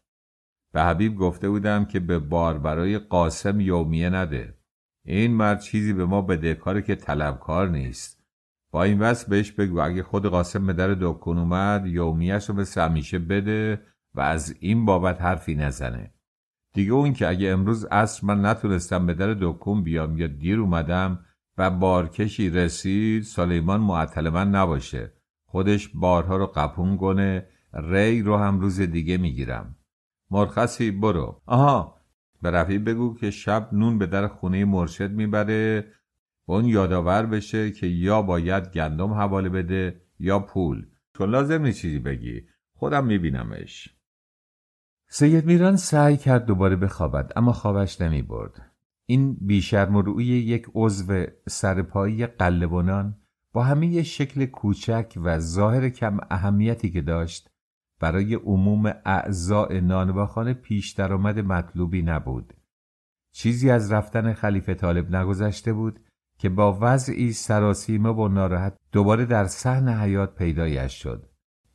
به 0.78 0.84
حبیب 0.84 1.16
گفته 1.16 1.50
بودم 1.50 1.86
که 1.86 2.00
به 2.00 2.20
بار 2.20 2.60
برای 2.60 2.98
قاسم 3.00 3.60
یومیه 3.60 4.10
نده. 4.10 4.58
این 5.06 5.34
مرد 5.34 5.60
چیزی 5.60 5.94
به 5.94 6.06
ما 6.06 6.22
بدهکاره 6.22 6.82
که 6.82 6.96
طلبکار 6.96 7.70
نیست. 7.70 8.24
با 8.72 8.84
این 8.84 9.00
وصف 9.00 9.30
بهش 9.30 9.52
بگو 9.52 9.80
اگه 9.80 10.04
خود 10.04 10.26
قاسم 10.26 10.68
به 10.68 10.74
در 10.74 10.94
دکون 10.94 11.38
اومد 11.38 11.88
یومیهش 11.88 12.50
رو 12.50 12.56
مثل 12.56 12.82
همیشه 12.82 13.20
بده 13.20 13.82
و 14.16 14.22
از 14.22 14.56
این 14.60 14.86
بابت 14.86 15.22
حرفی 15.22 15.56
نزنه. 15.56 16.14
دیگه 16.74 16.92
اون 16.92 17.14
که 17.14 17.28
اگه 17.28 17.50
امروز 17.50 17.86
عصر 17.86 18.28
من 18.28 18.46
نتونستم 18.46 19.06
به 19.06 19.14
در 19.14 19.34
دکون 19.34 19.84
بیام 19.84 20.18
یا 20.18 20.28
دیر 20.28 20.60
اومدم 20.60 21.20
و 21.58 21.70
بارکشی 21.70 22.50
رسید 22.50 23.24
سلیمان 23.24 23.82
معطل 23.82 24.30
من 24.30 24.50
نباشه. 24.50 25.14
خودش 25.46 25.88
بارها 25.88 26.38
رو 26.38 26.48
قپون 26.48 26.98
کنه 26.98 27.48
ری 27.74 28.22
رو 28.22 28.38
هم 28.38 28.60
روز 28.60 28.82
دیگه 28.82 29.18
می‌گیرم. 29.18 29.77
مرخصی 30.32 30.92
برو. 30.92 31.42
آها 31.46 31.98
به 32.42 32.52
رفیق 32.52 32.84
بگو 32.84 33.16
که 33.16 33.32
شب 33.32 33.70
نون 33.72 33.98
به 33.98 34.06
در 34.06 34.28
خونه 34.28 34.66
مرشد 34.66 35.12
می‌بره 35.12 35.94
و 36.48 36.52
اون 36.52 36.66
یادآور 36.66 37.26
بشه 37.26 37.72
که 37.72 37.88
یا 37.88 38.22
باید 38.22 38.72
گندم 38.72 39.14
حواله 39.14 39.50
بده 39.50 40.02
یا 40.20 40.40
پول. 40.40 40.86
تو 41.14 41.26
لازم 41.26 41.62
نیست 41.62 41.82
چیزی 41.82 42.00
بگی. 42.00 42.42
خودم 42.74 43.06
میبینمش. 43.06 43.90
سید 45.10 45.46
میران 45.46 45.76
سعی 45.76 46.18
کرد 46.18 46.46
دوباره 46.46 46.76
بخوابد 46.76 47.32
اما 47.36 47.54
خوابش 47.54 48.02
نمی 48.02 48.22
برد. 48.22 48.72
این 49.06 49.38
بیشرم 49.42 49.98
روی 49.98 50.26
یک 50.26 50.68
عضو 50.76 51.26
سرپایی 51.50 52.26
قلبونان 52.26 53.18
با 53.54 53.64
همه 53.64 54.04
شکل 54.04 54.46
کوچک 54.46 55.14
و 55.24 55.40
ظاهر 55.40 55.90
کم 55.90 56.18
اهمیتی 56.30 56.92
که 56.92 57.02
داشت 57.02 57.50
برای 58.00 58.36
عموم 58.36 58.94
اعضاء 59.06 59.80
نانواخانه 59.80 60.54
پیش 60.54 60.92
درآمد 60.92 61.40
مطلوبی 61.40 62.02
نبود. 62.02 62.54
چیزی 63.32 63.70
از 63.70 63.92
رفتن 63.92 64.34
خلیفه 64.34 64.74
طالب 64.74 65.16
نگذشته 65.16 65.74
بود 65.74 66.00
که 66.40 66.50
با 66.50 66.78
وضعی 66.82 67.34
سراسیمه 67.34 68.10
و 68.10 68.28
ناراحت 68.28 68.78
دوباره 68.92 69.26
در 69.26 69.46
صحن 69.46 69.90
حیات 69.90 70.36
پیدایش 70.36 71.04
شد. 71.04 71.30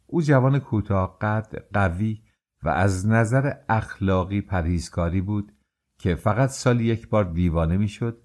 او 0.06 0.22
جوان 0.22 0.58
کوتاه 0.58 1.18
قد 1.20 1.64
قوی 1.72 2.22
و 2.62 2.68
از 2.68 3.06
نظر 3.06 3.52
اخلاقی 3.68 4.40
پرهیزکاری 4.40 5.20
بود 5.20 5.52
که 5.98 6.14
فقط 6.14 6.48
سال 6.48 6.80
یک 6.80 7.08
بار 7.08 7.24
دیوانه 7.24 7.76
می‌شد 7.76 8.22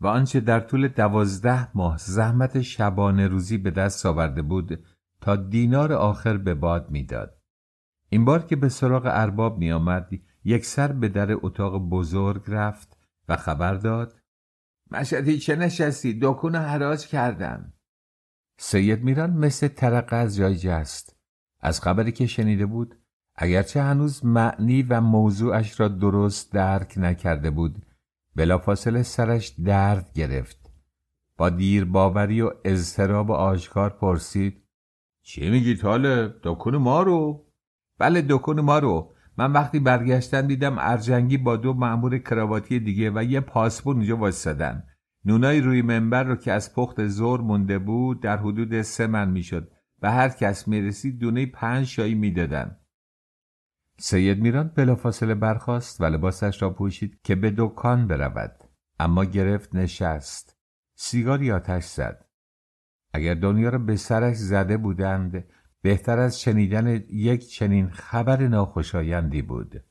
و 0.00 0.06
آنچه 0.06 0.40
در 0.40 0.60
طول 0.60 0.88
دوازده 0.88 1.76
ماه 1.76 1.96
زحمت 1.98 2.60
شبانه 2.60 3.28
روزی 3.28 3.58
به 3.58 3.70
دست 3.70 4.06
آورده 4.06 4.42
بود 4.42 4.84
تا 5.20 5.36
دینار 5.36 5.92
آخر 5.92 6.36
به 6.36 6.54
باد 6.54 6.90
می‌داد. 6.90 7.37
این 8.10 8.24
بار 8.24 8.46
که 8.46 8.56
به 8.56 8.68
سراغ 8.68 9.02
ارباب 9.06 9.58
می 9.58 9.72
آمد 9.72 10.10
یک 10.44 10.66
سر 10.66 10.92
به 10.92 11.08
در 11.08 11.28
اتاق 11.32 11.78
بزرگ 11.78 12.42
رفت 12.46 12.96
و 13.28 13.36
خبر 13.36 13.74
داد 13.74 14.20
مشهدی 14.90 15.38
چه 15.38 15.56
نشستی؟ 15.56 16.18
دکون 16.22 16.54
حراج 16.54 17.06
کردن 17.06 17.72
سید 18.58 19.04
میران 19.04 19.30
مثل 19.30 19.68
ترقه 19.68 20.16
از 20.16 20.36
جای 20.36 20.56
جست. 20.56 21.16
از 21.60 21.80
خبری 21.80 22.12
که 22.12 22.26
شنیده 22.26 22.66
بود 22.66 22.94
اگرچه 23.34 23.82
هنوز 23.82 24.24
معنی 24.24 24.82
و 24.82 25.00
موضوعش 25.00 25.80
را 25.80 25.88
درست 25.88 26.52
درک 26.52 26.94
نکرده 26.96 27.50
بود 27.50 27.86
بلافاصله 28.36 29.02
سرش 29.02 29.48
درد 29.48 30.12
گرفت. 30.12 30.70
با 31.36 31.50
دیر 31.50 31.84
باوری 31.84 32.40
و 32.40 32.50
اضطراب 32.64 33.30
آشکار 33.30 33.90
پرسید 33.90 34.64
چی 35.22 35.50
میگی 35.50 35.76
طالب؟ 35.76 36.34
دکون 36.42 36.76
ما 36.76 37.02
رو؟ 37.02 37.47
بله 37.98 38.24
دکون 38.28 38.60
ما 38.60 38.78
رو 38.78 39.14
من 39.38 39.52
وقتی 39.52 39.80
برگشتن 39.80 40.46
دیدم 40.46 40.76
ارجنگی 40.78 41.36
با 41.36 41.56
دو 41.56 41.74
مأمور 41.74 42.18
کراواتی 42.18 42.80
دیگه 42.80 43.10
و 43.10 43.22
یه 43.22 43.40
پاسپور 43.40 43.96
اینجا 43.96 44.16
وایستادن. 44.16 44.84
نونای 45.24 45.60
روی 45.60 45.82
منبر 45.82 46.24
رو 46.24 46.36
که 46.36 46.52
از 46.52 46.74
پخت 46.74 47.06
زور 47.06 47.40
مونده 47.40 47.78
بود 47.78 48.22
در 48.22 48.36
حدود 48.36 48.82
سه 48.82 49.06
من 49.06 49.30
می‌شد 49.30 49.70
و 50.02 50.12
هر 50.12 50.28
کس 50.28 50.68
می‌رسید 50.68 51.18
دونه 51.18 51.46
پنج 51.46 51.86
شایی 51.86 52.14
می‌دادن. 52.14 52.76
سید 54.00 54.38
میران 54.38 54.68
بلافاصله 54.68 55.34
برخاست 55.34 56.00
و 56.00 56.04
لباسش 56.04 56.62
را 56.62 56.70
پوشید 56.70 57.20
که 57.24 57.34
به 57.34 57.54
دکان 57.56 58.06
برود. 58.06 58.64
اما 58.98 59.24
گرفت 59.24 59.74
نشست. 59.74 60.56
سیگاری 60.94 61.52
آتش 61.52 61.84
زد. 61.84 62.24
اگر 63.14 63.34
دنیا 63.34 63.68
را 63.68 63.78
به 63.78 63.96
سرش 63.96 64.36
زده 64.36 64.76
بودند 64.76 65.44
بهتر 65.82 66.18
از 66.18 66.40
شنیدن 66.40 67.04
یک 67.10 67.48
چنین 67.48 67.90
خبر 67.90 68.46
ناخوشایندی 68.46 69.42
بود. 69.42 69.84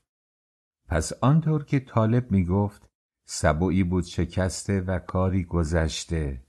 پس 0.88 1.12
آنطور 1.12 1.64
که 1.64 1.80
طالب 1.80 2.30
می 2.30 2.44
گفت 2.44 2.90
سبویی 3.24 3.84
بود 3.84 4.04
شکسته 4.04 4.80
و 4.80 4.98
کاری 4.98 5.44
گذشته 5.44 6.42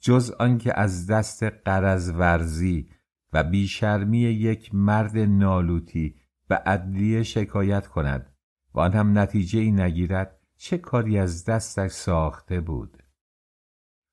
جز 0.00 0.30
آنکه 0.30 0.78
از 0.78 1.06
دست 1.06 1.42
قرض 1.42 2.10
ورزی 2.10 2.90
و 3.32 3.44
بیشرمی 3.44 4.18
یک 4.18 4.74
مرد 4.74 5.18
نالوتی 5.18 6.20
به 6.48 6.56
عدلیه 6.56 7.22
شکایت 7.22 7.86
کند 7.86 8.34
و 8.74 8.80
آن 8.80 8.92
هم 8.92 9.18
نتیجه 9.18 9.60
ای 9.60 9.70
نگیرد 9.70 10.40
چه 10.56 10.78
کاری 10.78 11.18
از 11.18 11.44
دستش 11.44 11.90
ساخته 11.90 12.60
بود؟ 12.60 13.02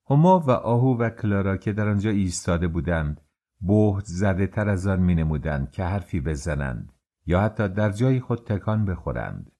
هما 0.09 0.39
و 0.39 0.51
آهو 0.51 0.97
و 0.97 1.09
کلارا 1.09 1.57
که 1.57 1.73
در 1.73 1.89
آنجا 1.89 2.09
ایستاده 2.09 2.67
بودند 2.67 3.21
بهت 3.61 4.05
زده 4.05 4.47
تر 4.47 4.69
از 4.69 4.87
آن 4.87 4.99
می 4.99 5.15
نمودند 5.15 5.71
که 5.71 5.83
حرفی 5.83 6.19
بزنند 6.19 6.93
یا 7.25 7.41
حتی 7.41 7.67
در 7.67 7.91
جای 7.91 8.19
خود 8.19 8.45
تکان 8.45 8.85
بخورند. 8.85 9.51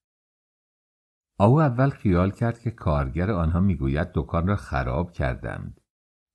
آهو 1.39 1.55
اول 1.55 1.89
خیال 1.89 2.31
کرد 2.31 2.59
که 2.59 2.71
کارگر 2.71 3.31
آنها 3.31 3.59
می‌گوید 3.59 4.07
دکان 4.13 4.47
را 4.47 4.55
خراب 4.55 5.11
کردند. 5.11 5.81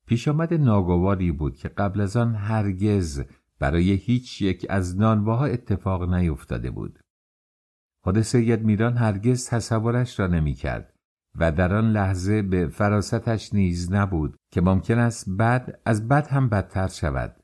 پیش 0.07 0.29
آمد 0.29 0.55
ناگواری 0.55 1.33
بود 1.33 1.57
که 1.57 1.69
قبل 1.69 2.01
از 2.01 2.17
آن 2.17 2.35
هرگز 2.35 3.25
برای 3.59 3.93
هیچ 3.93 4.43
یک 4.43 4.67
از 4.71 4.99
نانواها 4.99 5.45
اتفاق 5.45 6.15
نیفتاده 6.15 6.71
بود. 6.71 6.99
خود 8.05 8.23
سید 8.23 8.63
میران 8.63 8.97
هرگز 8.97 9.49
تصورش 9.49 10.21
را 10.21 10.27
نمی‌کرد 10.27 10.95
و 11.35 11.53
در 11.53 11.75
آن 11.75 11.93
لحظه 11.93 12.43
به 12.43 12.69
فراستش 12.69 13.55
نیز 13.55 13.93
نبود 13.93 14.37
که 14.51 14.61
ممکن 14.61 14.99
است 14.99 15.31
بد 15.31 15.81
از 15.85 16.09
بد 16.09 16.27
هم 16.27 16.49
بدتر 16.49 16.89
شود. 16.89 17.42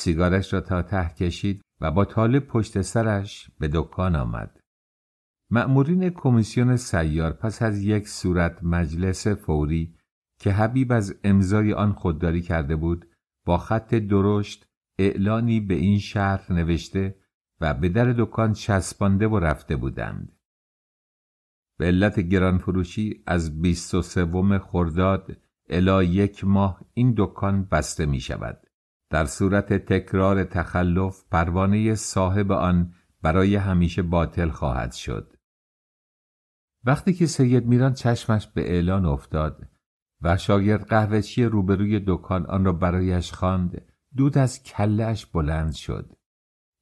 سیگارش 0.00 0.52
را 0.52 0.60
تا 0.60 0.82
ته 0.82 1.08
کشید 1.08 1.62
و 1.80 1.90
با 1.90 2.04
طالب 2.04 2.46
پشت 2.46 2.80
سرش 2.80 3.50
به 3.58 3.70
دکان 3.72 4.16
آمد. 4.16 4.60
مأمورین 5.50 6.10
کمیسیون 6.10 6.76
سیار 6.76 7.32
پس 7.32 7.62
از 7.62 7.82
یک 7.82 8.08
صورت 8.08 8.64
مجلس 8.64 9.26
فوری 9.26 9.94
که 10.40 10.52
حبیب 10.52 10.92
از 10.92 11.20
امضای 11.24 11.72
آن 11.72 11.92
خودداری 11.92 12.40
کرده 12.40 12.76
بود 12.76 13.08
با 13.44 13.58
خط 13.58 13.94
درشت 13.94 14.68
اعلانی 14.98 15.60
به 15.60 15.74
این 15.74 15.98
شهر 15.98 16.52
نوشته 16.52 17.18
و 17.60 17.74
به 17.74 17.88
در 17.88 18.12
دکان 18.12 18.52
چسبانده 18.52 19.28
و 19.28 19.38
رفته 19.38 19.76
بودند. 19.76 20.32
به 21.78 21.86
علت 21.86 22.20
گران 22.20 22.58
فروشی 22.58 23.22
از 23.26 23.62
بیست 23.62 23.94
و 23.94 24.02
سوم 24.02 24.58
خرداد 24.58 25.36
الا 25.68 26.02
یک 26.02 26.44
ماه 26.44 26.80
این 26.94 27.14
دکان 27.16 27.64
بسته 27.64 28.06
می 28.06 28.20
شود 28.20 28.67
در 29.10 29.24
صورت 29.24 29.72
تکرار 29.72 30.44
تخلف 30.44 31.24
پروانه 31.30 31.94
صاحب 31.94 32.52
آن 32.52 32.94
برای 33.22 33.56
همیشه 33.56 34.02
باطل 34.02 34.48
خواهد 34.48 34.92
شد. 34.92 35.36
وقتی 36.84 37.12
که 37.12 37.26
سید 37.26 37.66
میران 37.66 37.92
چشمش 37.92 38.46
به 38.46 38.72
اعلان 38.72 39.06
افتاد 39.06 39.68
و 40.22 40.36
شاگرد 40.36 40.86
قهوهچی 40.86 41.44
روبروی 41.44 42.04
دکان 42.06 42.46
آن 42.46 42.64
را 42.64 42.72
برایش 42.72 43.32
خواند 43.32 43.82
دود 44.16 44.38
از 44.38 44.62
کلهاش 44.62 45.26
بلند 45.26 45.72
شد. 45.72 46.12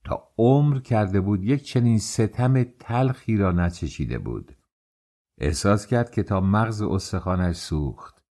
تا 0.04 0.28
عمر 0.38 0.78
کرده 0.78 1.20
بود 1.20 1.44
یک 1.44 1.62
چنین 1.62 1.98
ستم 1.98 2.64
تلخی 2.64 3.36
را 3.36 3.52
نچشیده 3.52 4.18
بود. 4.18 4.56
احساس 5.38 5.86
کرد 5.86 6.10
که 6.10 6.22
تا 6.22 6.40
مغز 6.40 6.82
استخوانش 6.82 7.56
سوخت. 7.56 8.24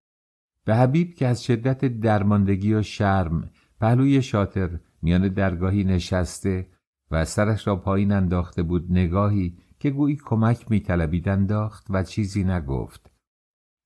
به 0.66 0.76
حبیب 0.76 1.14
که 1.14 1.28
از 1.28 1.44
شدت 1.44 1.86
درماندگی 1.86 2.74
و 2.74 2.82
شرم 2.82 3.50
پهلوی 3.80 4.22
شاطر 4.22 4.80
میان 5.02 5.28
درگاهی 5.28 5.84
نشسته 5.84 6.68
و 7.12 7.26
سرش 7.26 7.68
را 7.68 7.76
پایین 7.76 8.12
انداخته 8.12 8.64
بود 8.64 8.92
نگاهی 8.92 9.58
که 9.80 9.90
گویی 9.90 10.18
کمک 10.26 10.72
میطلبید 10.72 11.30
انداخت 11.30 11.86
و 11.90 12.04
چیزی 12.04 12.44
نگفت. 12.44 13.12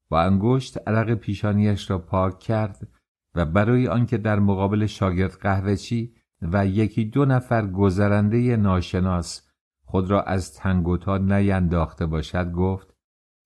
با 0.10 0.22
انگشت 0.22 0.88
عرق 0.88 1.14
پیشانیش 1.14 1.90
را 1.90 2.00
پاک 2.00 2.40
کرد 2.40 2.88
و 3.36 3.46
برای 3.46 3.88
آنکه 3.88 4.18
در 4.18 4.40
مقابل 4.40 4.86
شاگرد 4.86 5.38
قهوهچی 5.42 6.16
و 6.42 6.68
یکی 6.68 7.06
دو 7.06 7.26
نفر 7.26 7.68
گذرنده 7.68 8.58
ناشناس 8.58 9.50
خود 9.84 10.12
را 10.12 10.22
از 10.22 10.54
تنگوتا 10.54 11.18
نینداخته 11.18 12.06
باشد 12.06 12.52
گفت 12.52 12.94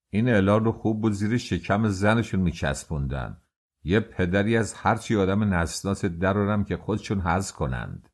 این 0.10 0.30
اعلان 0.30 0.66
رو 0.66 0.72
خوب 0.72 1.02
بود 1.02 1.12
زیر 1.12 1.38
شکم 1.38 1.88
زنشون 1.88 2.40
میچسبوندن. 2.40 3.38
یه 3.84 4.00
پدری 4.00 4.58
از 4.58 4.74
هرچی 4.74 5.16
آدم 5.16 5.54
نسناس 5.54 6.06
درارم 6.06 6.64
که 6.64 6.78
خودشون 6.78 7.22
حز 7.22 7.52
کنند. 7.52 8.10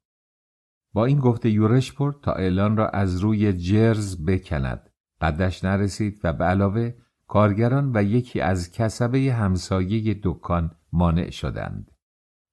با 0.93 1.05
این 1.05 1.19
گفته 1.19 1.49
یورش 1.49 1.93
پرد 1.93 2.15
تا 2.21 2.31
اعلان 2.31 2.77
را 2.77 2.89
از 2.89 3.19
روی 3.19 3.53
جرز 3.53 4.25
بکند. 4.25 4.89
قدش 5.21 5.63
نرسید 5.63 6.21
و 6.23 6.33
به 6.33 6.43
علاوه 6.43 6.93
کارگران 7.27 7.91
و 7.93 8.03
یکی 8.03 8.41
از 8.41 8.71
کسبه 8.71 9.19
همسایه 9.33 10.19
دکان 10.23 10.71
مانع 10.93 11.29
شدند. 11.29 11.91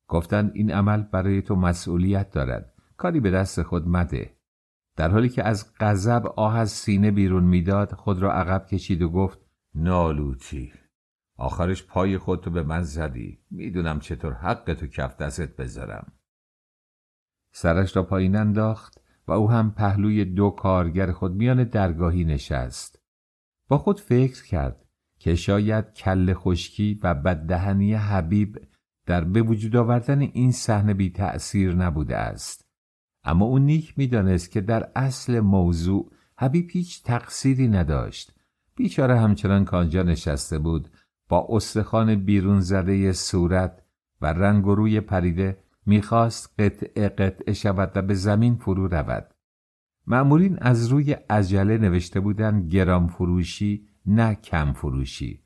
گفتند 0.09 0.51
این 0.55 0.73
عمل 0.73 1.03
برای 1.03 1.43
تو 1.43 1.57
مسئولیت 1.57 2.31
دارد. 2.31 2.73
کاری 2.97 3.21
به 3.21 3.31
دست 3.31 3.63
خود 3.63 3.89
مده. 3.89 4.37
در 4.97 5.11
حالی 5.11 5.29
که 5.29 5.45
از 5.45 5.73
غضب 5.81 6.27
آه 6.27 6.57
از 6.57 6.71
سینه 6.71 7.11
بیرون 7.11 7.45
می‌داد 7.45 7.93
خود 7.93 8.23
را 8.23 8.33
عقب 8.33 8.67
کشید 8.67 9.03
و 9.03 9.09
گفت 9.09 9.39
نالوتی. 9.75 10.73
آخرش 11.37 11.85
پای 11.85 12.19
خودتو 12.19 12.51
به 12.51 12.63
من 12.63 12.83
زدی. 12.83 13.39
می‌دونم 13.51 14.01
چطور 14.01 14.33
حق 14.33 14.75
تو 14.75 14.87
کف 14.87 15.17
دستت 15.17 15.57
بذارم. 15.57 16.13
سرش 17.53 17.97
را 17.97 18.03
پایین 18.03 18.37
انداخت 18.37 19.01
و 19.29 19.33
او 19.33 19.51
هم 19.51 19.71
پهلوی 19.71 20.25
دو 20.25 20.51
کارگر 20.51 21.13
خود 21.13 21.33
میان 21.33 21.65
درگاهی 21.65 22.25
نشست. 22.25 23.03
با 23.69 23.79
خود 23.79 24.01
فکر 24.01 24.45
کرد 24.45 24.85
که 25.19 25.35
شاید 25.35 25.93
کل 25.93 26.35
خشکی 26.35 27.01
و 27.03 27.15
بددهنی 27.15 27.95
حبیب 27.95 28.69
در 29.07 29.25
به 29.25 29.43
وجود 29.43 29.77
آوردن 29.77 30.21
این 30.21 30.53
صحنه 30.53 30.95
بی 30.95 31.11
تأثیر 31.11 31.75
نبوده 31.75 32.17
است. 32.17 32.69
اما 33.25 33.45
او 33.45 33.59
نیک 33.59 33.99
می‌دانست 33.99 34.51
که 34.51 34.61
در 34.61 34.93
اصل 34.97 35.41
موضوع 35.41 36.13
حبیب 36.39 36.69
هیچ 36.73 37.03
تقصیری 37.03 37.69
نداشت. 37.69 38.33
بیچاره 38.77 39.21
همچنان 39.21 39.65
کانجا 39.65 40.03
نشسته 40.03 40.59
بود 40.59 40.89
با 41.29 41.47
استخوان 41.51 42.15
بیرون 42.15 42.61
زده 42.61 43.13
صورت 43.13 43.83
و 44.21 44.27
رنگ 44.27 44.67
و 44.67 44.75
روی 44.75 45.01
پریده 45.01 45.59
می‌خواست 45.87 46.55
قطعه 46.59 47.09
قطعه 47.09 47.53
شود 47.53 47.93
و 47.95 48.03
به 48.03 48.15
زمین 48.15 48.57
فرو 48.57 48.89
رود. 48.89 49.35
معمولین 50.07 50.59
از 50.61 50.87
روی 50.87 51.13
عجله 51.13 51.79
نوشته 51.79 52.21
بودند 52.21 52.73
گرام 52.73 53.07
فروشی 53.07 53.89
نه 54.07 54.35
کم 54.35 54.73
فروشی. 54.73 55.43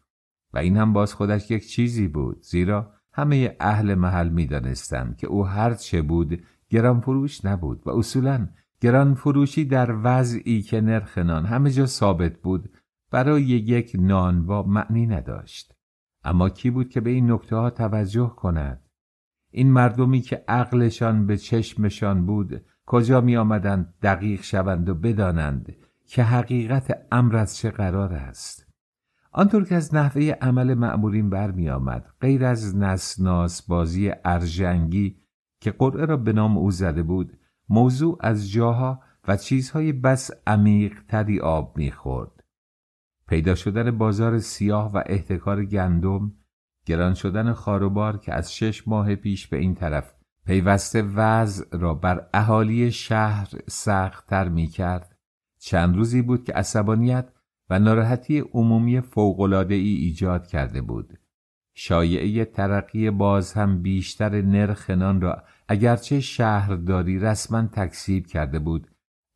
و 0.53 0.59
این 0.59 0.77
هم 0.77 0.93
باز 0.93 1.15
خودش 1.15 1.51
یک 1.51 1.69
چیزی 1.69 2.09
بود 2.09 2.43
زیرا 2.43 2.93
همه 3.13 3.57
اهل 3.61 3.95
محل 3.95 4.29
می‌دانستند 4.29 5.17
که 5.17 5.27
او 5.27 5.47
هر 5.47 5.75
چه 5.75 6.03
بود 6.03 6.43
گران 6.69 7.01
فروش 7.01 7.45
نبود 7.45 7.83
و 7.87 7.91
اصولا 7.91 8.49
گران 8.81 9.15
فروشی 9.15 9.65
در 9.65 9.97
وضعی 10.03 10.63
که 10.63 10.81
نرخ 10.81 11.19
نان 11.19 11.47
همه 11.47 11.71
جا 11.71 11.87
ثابت 11.87 12.37
بود 12.43 12.71
برای 13.11 13.43
یک 13.43 13.97
نانوا 13.99 14.63
معنی 14.63 15.07
نداشت. 15.07 15.75
اما 16.25 16.49
کی 16.49 16.71
بود 16.71 16.89
که 16.89 17.01
به 17.01 17.11
این 17.11 17.33
نکته 17.33 17.57
ها 17.57 17.71
توجه 17.71 18.29
کند؟ 18.37 18.91
این 19.51 19.73
مردمی 19.73 20.21
که 20.21 20.45
عقلشان 20.49 21.27
به 21.27 21.37
چشمشان 21.37 22.27
بود 22.27 22.65
کجا 22.87 23.21
می 23.21 23.37
آمدند 23.37 23.95
دقیق 24.03 24.43
شوند 24.43 24.89
و 24.89 24.95
بدانند 24.95 25.77
که 26.07 26.23
حقیقت 26.23 27.07
امر 27.13 27.37
از 27.37 27.57
چه 27.57 27.71
قرار 27.71 28.13
است؟ 28.13 28.67
آنطور 29.33 29.65
که 29.65 29.75
از 29.75 29.95
نحوه 29.95 30.23
عمل 30.41 30.75
معمولین 30.75 31.31
برمی 31.31 31.71
آمد 31.71 32.07
غیر 32.21 32.45
از 32.45 32.77
نسناس 32.77 33.63
بازی 33.63 34.13
ارژنگی 34.25 35.17
که 35.61 35.71
قرعه 35.71 36.05
را 36.05 36.17
به 36.17 36.33
نام 36.33 36.59
او 36.59 36.71
زده 36.71 37.03
بود 37.03 37.39
موضوع 37.69 38.19
از 38.21 38.51
جاها 38.51 39.03
و 39.29 39.37
چیزهای 39.37 39.93
بس 39.93 40.31
عمیق 40.47 40.93
تری 41.09 41.41
آب 41.41 41.77
می‌خورد. 41.77 42.40
پیدا 43.31 43.55
شدن 43.55 43.91
بازار 43.91 44.39
سیاه 44.39 44.93
و 44.93 45.03
احتکار 45.07 45.65
گندم 45.65 46.33
گران 46.87 47.15
شدن 47.15 47.53
خاروبار 47.53 48.19
که 48.19 48.35
از 48.35 48.55
شش 48.55 48.89
ماه 48.89 49.15
پیش 49.15 49.47
به 49.47 49.57
این 49.57 49.75
طرف 49.75 50.15
پیوسته 50.47 51.03
وضع 51.03 51.79
را 51.79 51.95
بر 51.95 52.27
اهالی 52.35 52.93
شهر 52.93 53.49
سختتر 53.69 54.49
می 54.49 54.67
کرد 54.67 55.19
چند 55.61 55.97
روزی 55.97 56.23
بود 56.23 56.45
که 56.45 56.53
عصبانیت 56.53 57.29
و 57.71 57.79
ناراحتی 57.79 58.39
عمومی 58.39 59.01
فوقلاده 59.01 59.75
ای 59.75 59.95
ایجاد 59.95 60.47
کرده 60.47 60.81
بود. 60.81 61.19
شایعه 61.75 62.45
ترقی 62.45 63.11
باز 63.11 63.53
هم 63.53 63.83
بیشتر 63.83 64.43
نرخ 64.43 64.91
نان 64.91 65.21
را 65.21 65.43
اگرچه 65.69 66.21
شهرداری 66.21 67.19
رسما 67.19 67.63
تکسیب 67.63 68.27
کرده 68.27 68.59
بود 68.59 68.90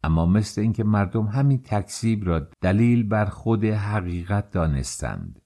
اما 0.05 0.27
مثل 0.27 0.61
اینکه 0.61 0.85
مردم 0.85 1.27
همین 1.27 1.63
تکسیب 1.65 2.29
را 2.29 2.49
دلیل 2.61 3.09
بر 3.09 3.25
خود 3.25 3.65
حقیقت 3.65 4.51
دانستند 4.51 5.41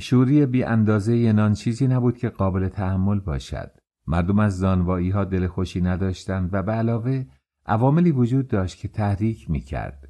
شوری 0.00 0.46
بی 0.46 0.64
اندازه 0.64 1.32
نان 1.32 1.54
چیزی 1.54 1.86
نبود 1.86 2.18
که 2.18 2.28
قابل 2.28 2.68
تحمل 2.68 3.20
باشد 3.20 3.70
مردم 4.06 4.38
از 4.38 4.60
دانوایی 4.60 5.10
ها 5.10 5.24
دل 5.24 5.46
خوشی 5.46 5.80
نداشتند 5.80 6.50
و 6.52 6.62
به 6.62 6.72
علاوه 6.72 7.24
عواملی 7.66 8.12
وجود 8.12 8.48
داشت 8.48 8.78
که 8.78 8.88
تحریک 8.88 9.50
می 9.50 9.60
کرد. 9.60 10.08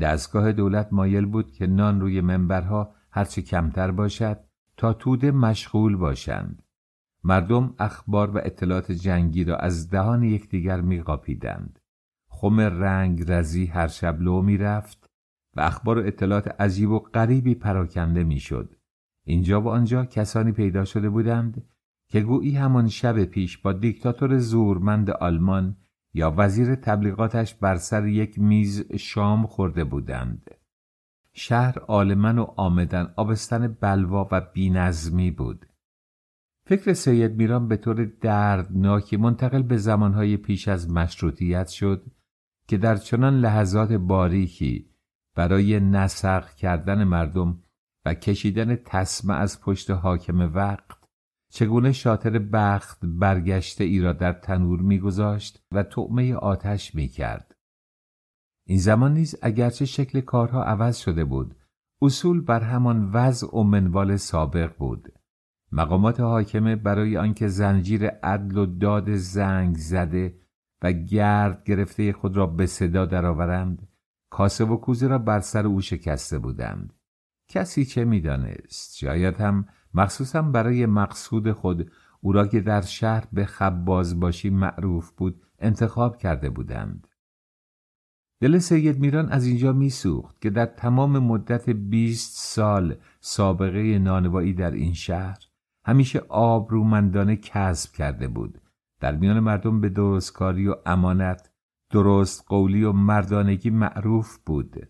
دستگاه 0.00 0.52
دولت 0.52 0.88
مایل 0.92 1.26
بود 1.26 1.52
که 1.52 1.66
نان 1.66 2.00
روی 2.00 2.20
منبرها 2.20 2.94
هرچه 3.10 3.42
کمتر 3.42 3.90
باشد 3.90 4.40
تا 4.76 4.92
توده 4.92 5.30
مشغول 5.30 5.96
باشند. 5.96 6.62
مردم 7.24 7.74
اخبار 7.78 8.30
و 8.30 8.38
اطلاعات 8.38 8.92
جنگی 8.92 9.44
را 9.44 9.56
از 9.56 9.90
دهان 9.90 10.22
یکدیگر 10.22 10.80
میقاپیدند. 10.80 11.79
خم 12.40 12.60
رنگ 12.60 13.24
رزی 13.32 13.66
هر 13.66 13.88
شب 13.88 14.20
لو 14.20 14.42
می 14.42 14.56
رفت 14.56 15.10
و 15.56 15.60
اخبار 15.60 15.98
و 15.98 16.06
اطلاعات 16.06 16.60
عجیب 16.60 16.90
و 16.90 16.98
غریبی 16.98 17.54
پراکنده 17.54 18.24
می‌شد. 18.24 18.76
اینجا 19.24 19.62
و 19.62 19.68
آنجا 19.68 20.04
کسانی 20.04 20.52
پیدا 20.52 20.84
شده 20.84 21.10
بودند 21.10 21.64
که 22.08 22.20
گویی 22.20 22.56
همان 22.56 22.88
شب 22.88 23.24
پیش 23.24 23.58
با 23.58 23.72
دیکتاتور 23.72 24.38
زورمند 24.38 25.10
آلمان 25.10 25.76
یا 26.14 26.34
وزیر 26.36 26.74
تبلیغاتش 26.74 27.54
بر 27.54 27.76
سر 27.76 28.06
یک 28.06 28.38
میز 28.38 28.92
شام 28.92 29.46
خورده 29.46 29.84
بودند. 29.84 30.50
شهر 31.32 31.78
آلمن 31.78 32.38
و 32.38 32.46
آمدن 32.56 33.12
آبستن 33.16 33.76
بلوا 33.80 34.28
و 34.32 34.40
بینظمی 34.40 35.30
بود. 35.30 35.66
فکر 36.66 36.92
سید 36.92 37.36
میران 37.36 37.68
به 37.68 37.76
طور 37.76 38.04
دردناکی 38.04 39.16
منتقل 39.16 39.62
به 39.62 39.76
زمانهای 39.76 40.36
پیش 40.36 40.68
از 40.68 40.90
مشروطیت 40.90 41.68
شد 41.68 42.10
که 42.70 42.78
در 42.78 42.96
چنان 42.96 43.40
لحظات 43.40 43.92
باریکی 43.92 44.90
برای 45.36 45.80
نسق 45.80 46.54
کردن 46.54 47.04
مردم 47.04 47.62
و 48.04 48.14
کشیدن 48.14 48.76
تسمه 48.76 49.34
از 49.34 49.60
پشت 49.60 49.90
حاکم 49.90 50.54
وقت 50.54 50.98
چگونه 51.52 51.92
شاطر 51.92 52.38
بخت 52.38 52.98
برگشته 53.02 53.84
ای 53.84 54.00
را 54.00 54.12
در 54.12 54.32
تنور 54.32 54.80
میگذاشت 54.80 55.62
و 55.72 55.82
طعمه 55.82 56.34
آتش 56.34 56.94
می‌کرد. 56.94 57.54
این 58.66 58.78
زمان 58.78 59.14
نیز 59.14 59.34
اگرچه 59.42 59.84
شکل 59.84 60.20
کارها 60.20 60.64
عوض 60.64 60.98
شده 60.98 61.24
بود 61.24 61.56
اصول 62.02 62.40
بر 62.40 62.60
همان 62.60 63.10
وضع 63.12 63.56
و 63.56 63.62
منوال 63.62 64.16
سابق 64.16 64.76
بود. 64.76 65.12
مقامات 65.72 66.20
حاکمه 66.20 66.76
برای 66.76 67.16
آنکه 67.16 67.48
زنجیر 67.48 68.06
عدل 68.06 68.58
و 68.58 68.66
داد 68.66 69.14
زنگ 69.14 69.76
زده 69.76 70.39
و 70.82 70.92
گرد 70.92 71.64
گرفته 71.64 72.12
خود 72.12 72.36
را 72.36 72.46
به 72.46 72.66
صدا 72.66 73.06
درآورند. 73.06 73.88
کاسه 74.30 74.64
و 74.64 74.76
کوزه 74.76 75.06
را 75.06 75.18
بر 75.18 75.40
سر 75.40 75.66
او 75.66 75.80
شکسته 75.80 76.38
بودند. 76.38 76.92
کسی 77.48 77.84
چه 77.84 78.04
می‌دانست؟ 78.04 78.96
شاید 78.96 79.40
هم 79.40 79.68
مخصوصا 79.94 80.42
برای 80.42 80.86
مقصود 80.86 81.52
خود 81.52 81.90
او 82.20 82.32
را 82.32 82.46
که 82.46 82.60
در 82.60 82.80
شهر 82.80 83.24
به 83.32 83.44
خباز 83.44 84.20
باشی 84.20 84.50
معروف 84.50 85.10
بود 85.10 85.42
انتخاب 85.58 86.16
کرده 86.16 86.50
بودند. 86.50 87.06
دل 88.40 88.58
سید 88.58 88.98
میران 88.98 89.28
از 89.28 89.46
اینجا 89.46 89.72
میسوخت 89.72 90.40
که 90.40 90.50
در 90.50 90.66
تمام 90.66 91.18
مدت 91.18 91.70
بیست 91.70 92.38
سال 92.38 92.96
سابقه 93.20 93.98
نانوایی 93.98 94.52
در 94.52 94.70
این 94.70 94.94
شهر 94.94 95.38
همیشه 95.84 96.18
آبرومندانه 96.28 97.36
کسب 97.36 97.92
کرده 97.92 98.28
بود. 98.28 98.60
در 99.00 99.16
میان 99.16 99.40
مردم 99.40 99.80
به 99.80 99.88
درستکاری 99.88 100.68
و 100.68 100.76
امانت 100.86 101.50
درست 101.90 102.44
قولی 102.48 102.84
و 102.84 102.92
مردانگی 102.92 103.70
معروف 103.70 104.38
بود. 104.38 104.88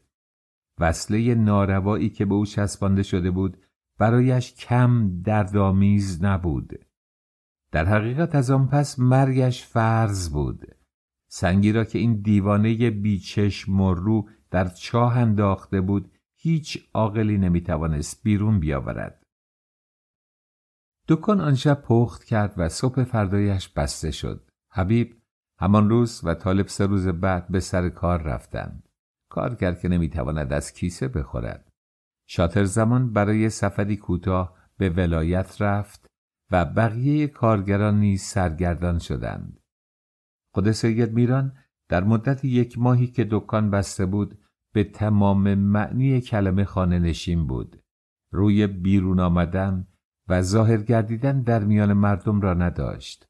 وصله 0.78 1.34
ناروایی 1.34 2.10
که 2.10 2.24
به 2.24 2.34
او 2.34 2.46
چسبانده 2.46 3.02
شده 3.02 3.30
بود 3.30 3.56
برایش 3.98 4.54
کم 4.54 5.20
دردآمیز 5.22 6.24
نبود. 6.24 6.72
در 7.72 7.84
حقیقت 7.84 8.34
از 8.34 8.50
آن 8.50 8.68
پس 8.68 8.98
مرگش 8.98 9.66
فرض 9.66 10.30
بود. 10.30 10.64
سنگی 11.28 11.72
را 11.72 11.84
که 11.84 11.98
این 11.98 12.20
دیوانه 12.20 12.90
بیچشم 12.90 13.80
و 13.80 13.94
رو 13.94 14.28
در 14.50 14.68
چاه 14.68 15.16
انداخته 15.16 15.80
بود 15.80 16.10
هیچ 16.36 16.88
عاقلی 16.94 17.38
نمی‌توانست 17.38 18.22
بیرون 18.22 18.60
بیاورد. 18.60 19.19
دکان 21.10 21.40
آنشب 21.40 21.82
پخت 21.82 22.24
کرد 22.24 22.54
و 22.56 22.68
صبح 22.68 23.04
فردایش 23.04 23.68
بسته 23.68 24.10
شد. 24.10 24.50
حبیب 24.72 25.22
همان 25.58 25.90
روز 25.90 26.20
و 26.24 26.34
طالب 26.34 26.66
سه 26.66 26.86
روز 26.86 27.08
بعد 27.08 27.48
به 27.48 27.60
سر 27.60 27.88
کار 27.88 28.22
رفتند. 28.22 28.88
کار 29.30 29.54
کرد 29.54 29.80
که 29.80 29.88
نمی‌تواند 29.88 30.52
از 30.52 30.72
کیسه 30.72 31.08
بخورد. 31.08 31.72
شاتر 32.28 32.64
زمان 32.64 33.12
برای 33.12 33.50
سفری 33.50 33.96
کوتاه 33.96 34.54
به 34.76 34.90
ولایت 34.90 35.62
رفت 35.62 36.06
و 36.50 36.64
بقیه 36.64 37.26
کارگران 37.26 38.00
نیز 38.00 38.22
سرگردان 38.22 38.98
شدند. 38.98 39.60
خود 40.54 40.72
سید 40.72 41.12
میران 41.12 41.52
در 41.88 42.04
مدت 42.04 42.44
یک 42.44 42.78
ماهی 42.78 43.06
که 43.06 43.26
دکان 43.30 43.70
بسته 43.70 44.06
بود 44.06 44.38
به 44.72 44.84
تمام 44.84 45.54
معنی 45.54 46.20
کلمه 46.20 46.64
خانه 46.64 46.98
نشین 46.98 47.46
بود. 47.46 47.82
روی 48.32 48.66
بیرون 48.66 49.20
آمدن 49.20 49.86
و 50.30 50.42
ظاهر 50.42 50.76
گردیدن 50.76 51.42
در 51.42 51.64
میان 51.64 51.92
مردم 51.92 52.40
را 52.40 52.54
نداشت 52.54 53.26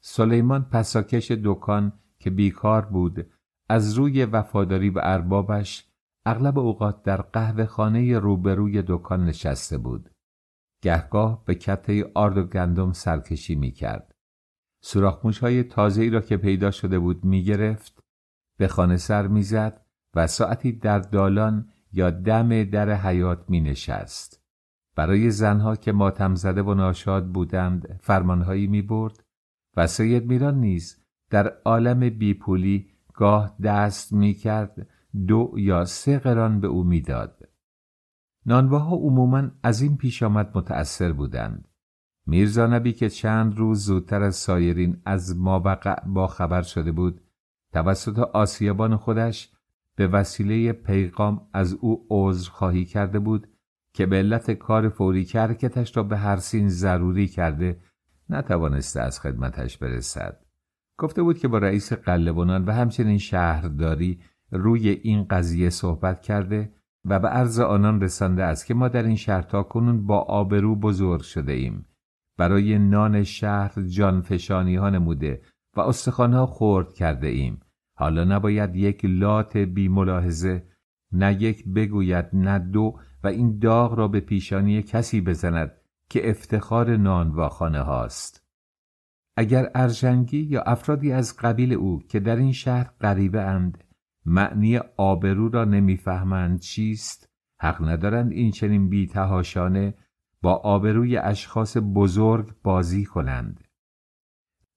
سلیمان 0.00 0.64
پساکش 0.64 1.30
دکان 1.30 1.92
که 2.18 2.30
بیکار 2.30 2.86
بود 2.86 3.26
از 3.68 3.94
روی 3.94 4.24
وفاداری 4.24 4.90
به 4.90 5.00
اربابش 5.04 5.88
اغلب 6.26 6.58
اوقات 6.58 7.02
در 7.02 7.22
قهوه 7.22 7.66
خانه 7.66 8.18
روبروی 8.18 8.82
دکان 8.86 9.24
نشسته 9.24 9.78
بود. 9.78 10.10
گهگاه 10.82 11.44
به 11.44 11.54
کته 11.54 12.10
آرد 12.14 12.38
و 12.38 12.42
گندم 12.42 12.92
سرکشی 12.92 13.54
می 13.54 13.70
کرد. 13.70 14.14
سراخموش 14.82 15.38
های 15.38 15.62
تازه 15.62 16.02
ای 16.02 16.10
را 16.10 16.20
که 16.20 16.36
پیدا 16.36 16.70
شده 16.70 16.98
بود 16.98 17.24
می 17.24 17.44
گرفت، 17.44 18.00
به 18.58 18.68
خانه 18.68 18.96
سر 18.96 19.26
می 19.26 19.42
زد 19.42 19.86
و 20.14 20.26
ساعتی 20.26 20.72
در 20.72 20.98
دالان 20.98 21.70
یا 21.92 22.10
دم 22.10 22.64
در 22.64 22.92
حیات 22.92 23.44
می 23.48 23.60
نشست. 23.60 24.43
برای 24.96 25.30
زنها 25.30 25.76
که 25.76 25.92
ماتم 25.92 26.34
زده 26.34 26.62
و 26.62 26.74
ناشاد 26.74 27.26
بودند 27.26 27.98
فرمانهایی 28.00 28.66
می 28.66 28.82
برد 28.82 29.24
و 29.76 29.86
سید 29.86 30.26
میران 30.26 30.60
نیز 30.60 31.04
در 31.30 31.52
عالم 31.64 32.10
بیپولی 32.10 32.86
گاه 33.14 33.56
دست 33.62 34.12
می 34.12 34.34
کرد 34.34 34.88
دو 35.26 35.54
یا 35.56 35.84
سه 35.84 36.18
قران 36.18 36.60
به 36.60 36.66
او 36.66 36.84
می‌داد. 36.84 37.48
نانواها 38.46 38.96
عموما 38.96 39.50
از 39.62 39.82
این 39.82 39.96
پیش 39.96 40.22
آمد 40.22 40.50
متأثر 40.54 41.12
بودند. 41.12 41.68
میرزا 42.26 42.66
نبی 42.66 42.92
که 42.92 43.08
چند 43.08 43.58
روز 43.58 43.84
زودتر 43.84 44.22
از 44.22 44.36
سایرین 44.36 45.02
از 45.04 45.36
مابقع 45.36 46.04
با 46.06 46.26
خبر 46.26 46.62
شده 46.62 46.92
بود 46.92 47.20
توسط 47.72 48.18
آسیابان 48.18 48.96
خودش 48.96 49.52
به 49.96 50.06
وسیله 50.06 50.72
پیغام 50.72 51.48
از 51.52 51.72
او 51.74 52.06
عذر 52.10 52.50
خواهی 52.50 52.84
کرده 52.84 53.18
بود 53.18 53.48
که 53.94 54.06
به 54.06 54.16
علت 54.16 54.50
کار 54.50 54.88
فوری 54.88 55.24
که 55.24 55.40
حرکتش 55.40 55.96
را 55.96 56.02
به 56.02 56.16
هر 56.16 56.36
سین 56.36 56.68
ضروری 56.68 57.28
کرده 57.28 57.80
نتوانسته 58.30 59.00
از 59.00 59.20
خدمتش 59.20 59.78
برسد. 59.78 60.44
گفته 60.98 61.22
بود 61.22 61.38
که 61.38 61.48
با 61.48 61.58
رئیس 61.58 61.92
قلبونان 61.92 62.64
و 62.64 62.72
همچنین 62.72 63.18
شهرداری 63.18 64.20
روی 64.50 64.88
این 64.88 65.24
قضیه 65.24 65.70
صحبت 65.70 66.22
کرده 66.22 66.72
و 67.04 67.18
به 67.18 67.28
عرض 67.28 67.60
آنان 67.60 68.00
رسانده 68.00 68.44
است 68.44 68.66
که 68.66 68.74
ما 68.74 68.88
در 68.88 69.02
این 69.02 69.16
شهر 69.16 69.42
تا 69.42 69.62
کنون 69.62 70.06
با 70.06 70.18
آبرو 70.18 70.76
بزرگ 70.76 71.20
شده 71.20 71.52
ایم 71.52 71.86
برای 72.38 72.78
نان 72.78 73.22
شهر 73.22 73.82
جانفشانی 73.82 74.76
ها 74.76 74.90
نموده 74.90 75.42
و 75.76 75.80
استخوانها 75.80 76.46
خورد 76.46 76.92
کرده 76.92 77.26
ایم 77.26 77.60
حالا 77.96 78.24
نباید 78.24 78.76
یک 78.76 79.04
لات 79.04 79.56
بی 79.56 79.88
ملاحظه 79.88 80.66
نه 81.12 81.42
یک 81.42 81.64
بگوید 81.68 82.26
نه 82.32 82.58
دو 82.58 82.98
و 83.24 83.26
این 83.26 83.58
داغ 83.58 83.94
را 83.94 84.08
به 84.08 84.20
پیشانی 84.20 84.82
کسی 84.82 85.20
بزند 85.20 85.72
که 86.08 86.30
افتخار 86.30 86.96
نان 86.96 87.48
خانه 87.48 87.80
هاست. 87.80 88.44
اگر 89.36 89.70
ارژنگی 89.74 90.40
یا 90.42 90.62
افرادی 90.62 91.12
از 91.12 91.36
قبیل 91.36 91.72
او 91.72 92.02
که 92.08 92.20
در 92.20 92.36
این 92.36 92.52
شهر 92.52 92.90
غریبه 93.00 93.42
اند 93.42 93.84
معنی 94.26 94.78
آبرو 94.96 95.48
را 95.48 95.64
نمی‌فهمند 95.64 96.60
چیست 96.60 97.28
حق 97.60 97.88
ندارند 97.88 98.32
این 98.32 98.50
چنین 98.50 98.88
بیتهاشانه 98.88 99.94
با 100.42 100.54
آبروی 100.54 101.16
اشخاص 101.16 101.76
بزرگ 101.94 102.54
بازی 102.62 103.04
کنند. 103.04 103.64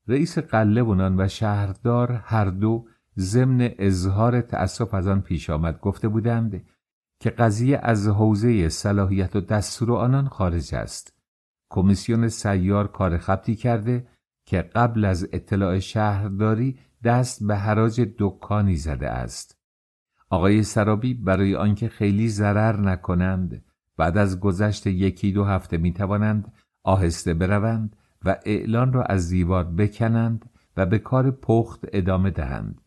رئیس 0.08 0.38
قله 0.38 0.82
و 0.84 1.28
شهردار 1.28 2.12
هر 2.12 2.46
دو 2.46 2.88
ضمن 3.20 3.70
اظهار 3.78 4.42
تأسف 4.42 4.94
از 4.94 5.08
آن 5.08 5.22
پیش 5.22 5.50
آمد 5.50 5.80
گفته 5.80 6.08
بودند 6.08 6.66
که 7.20 7.30
قضیه 7.30 7.80
از 7.84 8.08
حوزه 8.08 8.70
صلاحیت 8.70 9.36
و 9.36 9.42
دستور 9.42 9.92
آنان 9.92 10.28
خارج 10.28 10.76
است 10.76 11.14
کمیسیون 11.70 12.28
سیار 12.28 12.88
کار 12.88 13.18
خبتی 13.18 13.56
کرده 13.56 14.08
که 14.46 14.62
قبل 14.62 15.06
از 15.06 15.28
اطلاع 15.34 15.80
شهرداری 15.80 16.80
دست 17.04 17.44
به 17.44 17.56
حراج 17.56 18.08
دکانی 18.20 18.76
زده 18.76 19.10
است 19.10 19.58
آقای 20.30 20.64
سرابی 20.64 21.14
برای 21.14 21.56
آنکه 21.56 21.90
خیلی 21.90 22.30
ضرر 22.30 22.80
نکنند 22.80 23.66
بعد 23.98 24.18
از 24.18 24.40
گذشت 24.40 24.88
یکی 24.88 25.32
دو 25.32 25.44
هفته 25.44 25.78
می 25.78 25.94
توانند 25.94 26.54
آهسته 26.84 27.34
بروند 27.34 27.96
و 28.26 28.38
اعلان 28.46 28.94
را 28.94 29.04
از 29.04 29.30
دیوار 29.30 29.64
بکنند 29.64 30.50
و 30.78 30.86
به 30.86 31.00
کار 31.00 31.32
پخت 31.32 31.86
ادامه 31.94 32.30
دهند. 32.30 32.82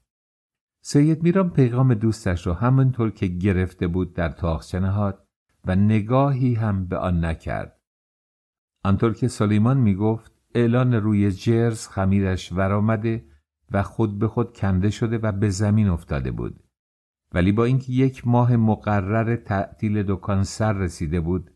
سید 0.92 1.22
میران 1.22 1.50
پیغام 1.50 1.94
دوستش 1.94 2.46
را 2.46 2.54
همانطور 2.54 3.10
که 3.10 3.26
گرفته 3.26 3.86
بود 3.86 4.14
در 4.14 4.28
تاخچه 4.28 4.80
نهاد 4.80 5.26
و 5.64 5.76
نگاهی 5.76 6.54
هم 6.54 6.86
به 6.86 6.98
آن 6.98 7.24
نکرد. 7.24 7.80
آنطور 8.84 9.14
که 9.14 9.28
سلیمان 9.28 9.76
می 9.76 9.94
گفت 9.94 10.32
اعلان 10.54 10.94
روی 10.94 11.32
جرز 11.32 11.88
خمیرش 11.88 12.52
ورآمده 12.52 13.24
و 13.70 13.82
خود 13.82 14.18
به 14.18 14.28
خود 14.28 14.56
کنده 14.56 14.90
شده 14.90 15.18
و 15.18 15.32
به 15.32 15.50
زمین 15.50 15.88
افتاده 15.88 16.30
بود. 16.30 16.64
ولی 17.34 17.52
با 17.52 17.64
اینکه 17.64 17.92
یک 17.92 18.26
ماه 18.26 18.56
مقرر 18.56 19.36
تعطیل 19.36 20.02
دکان 20.02 20.42
سر 20.44 20.72
رسیده 20.72 21.20
بود 21.20 21.50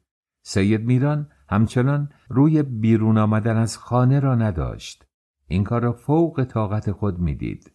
سید 0.45 0.85
میران 0.85 1.29
همچنان 1.49 2.09
روی 2.29 2.63
بیرون 2.63 3.19
آمدن 3.19 3.57
از 3.57 3.79
خانه 3.79 4.21
را 4.21 4.35
نداشت 4.35 5.07
این 5.47 5.65
کار 5.65 5.83
را 5.83 5.93
فوق 5.93 6.45
طاقت 6.45 6.93
خود 6.93 7.19
می‌دید 7.19 7.74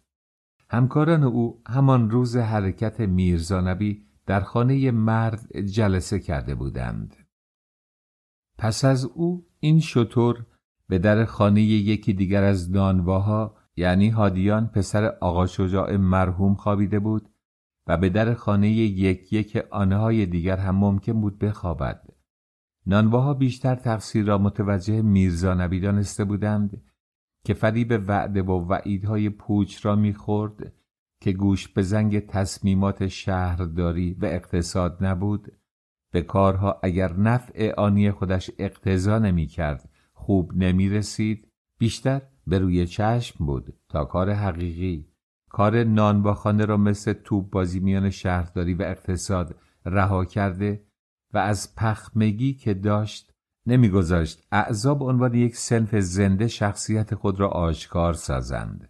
همکاران 0.69 1.23
او 1.23 1.61
همان 1.67 2.09
روز 2.09 2.37
حرکت 2.37 2.99
میرزانبی 2.99 4.05
در 4.25 4.39
خانه 4.39 4.91
مرد 4.91 5.59
جلسه 5.59 6.19
کرده 6.19 6.55
بودند. 6.55 7.15
پس 8.57 8.85
از 8.85 9.05
او 9.05 9.47
این 9.59 9.79
شطور 9.79 10.45
به 10.87 10.99
در 10.99 11.25
خانه 11.25 11.61
یکی 11.61 12.13
دیگر 12.13 12.43
از 12.43 12.71
دانواها 12.71 13.55
یعنی 13.75 14.09
هادیان 14.09 14.67
پسر 14.67 15.05
آقا 15.05 15.45
شجاع 15.45 15.97
مرحوم 15.97 16.55
خوابیده 16.55 16.99
بود 16.99 17.29
و 17.87 17.97
به 17.97 18.09
در 18.09 18.33
خانه 18.33 18.69
یک 18.69 19.33
یک 19.33 19.57
آنهای 19.71 20.25
دیگر 20.25 20.57
هم 20.57 20.75
ممکن 20.75 21.21
بود 21.21 21.39
بخوابد. 21.39 22.09
نانواها 22.85 23.33
بیشتر 23.33 23.75
تقصیر 23.75 24.25
را 24.25 24.37
متوجه 24.37 25.01
میرزا 25.01 25.67
دانسته 25.67 26.23
بودند 26.25 26.81
که 27.49 27.55
فریب 27.55 28.03
وعده 28.07 28.41
و 28.41 28.67
وعیدهای 28.67 29.29
پوچ 29.29 29.85
را 29.85 29.95
می‌خورد 29.95 30.73
که 31.21 31.31
گوش 31.31 31.67
به 31.67 31.81
زنگ 31.81 32.19
تصمیمات 32.19 33.07
شهرداری 33.07 34.13
و 34.13 34.25
اقتصاد 34.25 35.03
نبود. 35.03 35.51
به 36.11 36.21
کارها 36.21 36.79
اگر 36.83 37.13
نفع 37.13 37.73
آنی 37.77 38.11
خودش 38.11 38.51
اقتضا 38.59 39.19
نمی 39.19 39.45
کرد 39.45 39.89
خوب 40.13 40.53
نمی 40.55 40.89
رسید 40.89 41.47
بیشتر 41.77 42.21
به 42.47 42.59
روی 42.59 42.87
چشم 42.87 43.45
بود 43.45 43.73
تا 43.89 44.05
کار 44.05 44.31
حقیقی. 44.31 45.07
کار 45.49 45.83
نانواخانه 45.83 46.65
را 46.65 46.77
مثل 46.77 47.13
توپ 47.13 47.49
بازی 47.49 47.79
میان 47.79 48.09
شهرداری 48.09 48.73
و 48.73 48.81
اقتصاد 48.81 49.55
رها 49.85 50.25
کرده 50.25 50.83
و 51.33 51.37
از 51.37 51.75
پخمگی 51.75 52.53
که 52.53 52.73
داشت 52.73 53.28
نمیگذاشت 53.69 54.47
اعضا 54.51 54.95
به 54.95 55.05
عنوان 55.05 55.33
یک 55.33 55.55
سنف 55.55 55.95
زنده 55.95 56.47
شخصیت 56.47 57.15
خود 57.15 57.39
را 57.39 57.47
آشکار 57.47 58.13
سازند. 58.13 58.89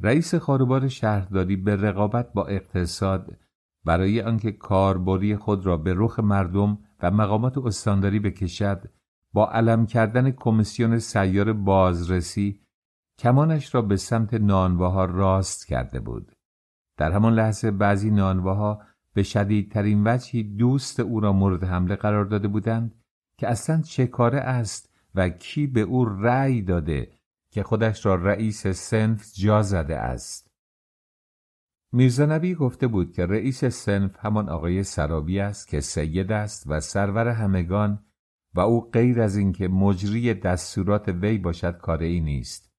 رئیس 0.00 0.34
خاروبار 0.34 0.88
شهرداری 0.88 1.56
به 1.56 1.76
رقابت 1.76 2.32
با 2.32 2.46
اقتصاد 2.46 3.36
برای 3.84 4.22
آنکه 4.22 4.52
کاربری 4.52 5.36
خود 5.36 5.66
را 5.66 5.76
به 5.76 5.94
رخ 5.96 6.18
مردم 6.18 6.78
و 7.02 7.10
مقامات 7.10 7.58
استانداری 7.58 8.20
بکشد 8.20 8.90
با 9.32 9.50
علم 9.50 9.86
کردن 9.86 10.30
کمیسیون 10.30 10.98
سیار 10.98 11.52
بازرسی 11.52 12.60
کمانش 13.18 13.74
را 13.74 13.82
به 13.82 13.96
سمت 13.96 14.34
نانواها 14.34 15.04
راست 15.04 15.66
کرده 15.66 16.00
بود. 16.00 16.32
در 16.96 17.12
همان 17.12 17.34
لحظه 17.34 17.70
بعضی 17.70 18.10
نانواها 18.10 18.82
به 19.14 19.22
شدیدترین 19.22 20.02
وجهی 20.06 20.42
دوست 20.42 21.00
او 21.00 21.20
را 21.20 21.32
مورد 21.32 21.64
حمله 21.64 21.96
قرار 21.96 22.24
داده 22.24 22.48
بودند 22.48 23.01
که 23.42 23.48
اصلا 23.48 23.82
چه 23.82 24.06
کاره 24.06 24.38
است 24.38 24.92
و 25.14 25.28
کی 25.28 25.66
به 25.66 25.80
او 25.80 26.04
رأی 26.04 26.62
داده 26.62 27.12
که 27.50 27.62
خودش 27.62 28.06
را 28.06 28.14
رئیس 28.14 28.66
سنف 28.66 29.32
جا 29.34 29.62
زده 29.62 29.96
است. 29.96 30.50
میرزا 31.92 32.26
نبی 32.26 32.54
گفته 32.54 32.86
بود 32.86 33.12
که 33.12 33.26
رئیس 33.26 33.64
سنف 33.64 34.16
همان 34.18 34.48
آقای 34.48 34.82
سرابی 34.82 35.40
است 35.40 35.68
که 35.68 35.80
سید 35.80 36.32
است 36.32 36.64
و 36.66 36.80
سرور 36.80 37.28
همگان 37.28 38.04
و 38.54 38.60
او 38.60 38.90
غیر 38.90 39.20
از 39.20 39.36
اینکه 39.36 39.68
مجری 39.68 40.34
دستورات 40.34 41.08
وی 41.08 41.38
باشد 41.38 41.78
کاری 41.78 42.20
نیست. 42.20 42.72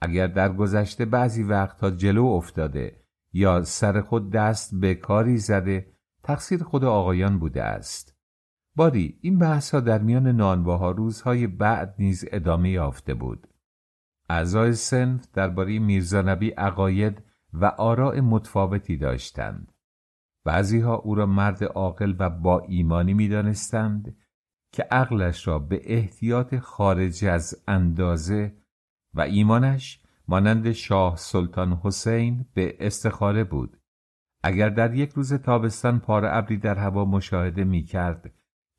اگر 0.00 0.26
در 0.26 0.52
گذشته 0.52 1.04
بعضی 1.04 1.42
وقتها 1.42 1.90
جلو 1.90 2.24
افتاده 2.24 3.04
یا 3.32 3.62
سر 3.62 4.00
خود 4.00 4.30
دست 4.30 4.74
به 4.74 4.94
کاری 4.94 5.38
زده 5.38 5.92
تقصیر 6.22 6.62
خود 6.62 6.84
آقایان 6.84 7.38
بوده 7.38 7.62
است. 7.62 8.11
باری 8.76 9.18
این 9.20 9.38
بحث 9.38 9.74
ها 9.74 9.80
در 9.80 9.98
میان 9.98 10.26
نانواها 10.26 10.90
روزهای 10.90 11.46
بعد 11.46 11.94
نیز 11.98 12.24
ادامه 12.32 12.70
یافته 12.70 13.14
بود. 13.14 13.46
اعضای 14.28 14.72
سنف 14.72 15.26
درباره 15.32 15.78
میرزا 15.78 16.22
نبی 16.22 16.50
عقاید 16.50 17.22
و 17.52 17.64
آراء 17.64 18.20
متفاوتی 18.20 18.96
داشتند. 18.96 19.72
بعضیها 20.44 20.94
او 20.94 21.14
را 21.14 21.26
مرد 21.26 21.64
عاقل 21.64 22.14
و 22.18 22.30
با 22.30 22.60
ایمانی 22.60 23.14
می‌دانستند 23.14 24.16
که 24.72 24.82
عقلش 24.82 25.48
را 25.48 25.58
به 25.58 25.80
احتیاط 25.84 26.54
خارج 26.54 27.24
از 27.24 27.62
اندازه 27.68 28.56
و 29.14 29.20
ایمانش 29.20 30.00
مانند 30.28 30.72
شاه 30.72 31.16
سلطان 31.16 31.72
حسین 31.72 32.46
به 32.54 32.76
استخاره 32.80 33.44
بود. 33.44 33.76
اگر 34.42 34.68
در 34.68 34.94
یک 34.94 35.10
روز 35.10 35.34
تابستان 35.34 36.00
پاره 36.00 36.36
ابری 36.36 36.56
در 36.56 36.78
هوا 36.78 37.04
مشاهده 37.04 37.64
می 37.64 37.82
کرد 37.82 38.32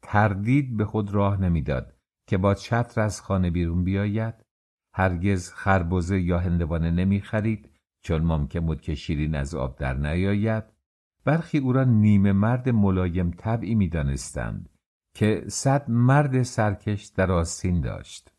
تردید 0.04 0.78
به 0.78 0.86
خود 0.86 1.14
راه 1.14 1.42
نمی‌داد 1.42 1.94
که 2.28 2.38
با 2.38 2.54
چتر 2.54 3.02
از 3.02 3.22
خانه 3.22 3.52
بیرون 3.52 3.84
بیاید. 3.84 4.34
هرگز 4.94 5.50
خربزه 5.50 6.22
یا 6.22 6.40
هندوانه 6.40 6.92
نمی 6.92 7.22
خرید 7.22 7.70
چون 8.02 8.22
ممکن 8.22 8.60
بود 8.60 8.82
که 8.82 8.96
شیرین 8.96 9.36
از 9.36 9.56
آب 9.56 9.78
در 9.78 9.94
نیاید. 9.94 10.64
برخی 11.26 11.58
او 11.58 11.74
را 11.74 11.84
نیمه 11.84 12.32
مرد 12.32 12.70
ملایم 12.70 13.32
طبعی 13.32 13.76
می 13.76 13.90
دانستند 13.90 14.70
که 15.16 15.44
صد 15.48 15.90
مرد 15.90 16.44
سرکش 16.44 17.04
در 17.06 17.32
آستین 17.32 17.82
داشت. 17.82 18.34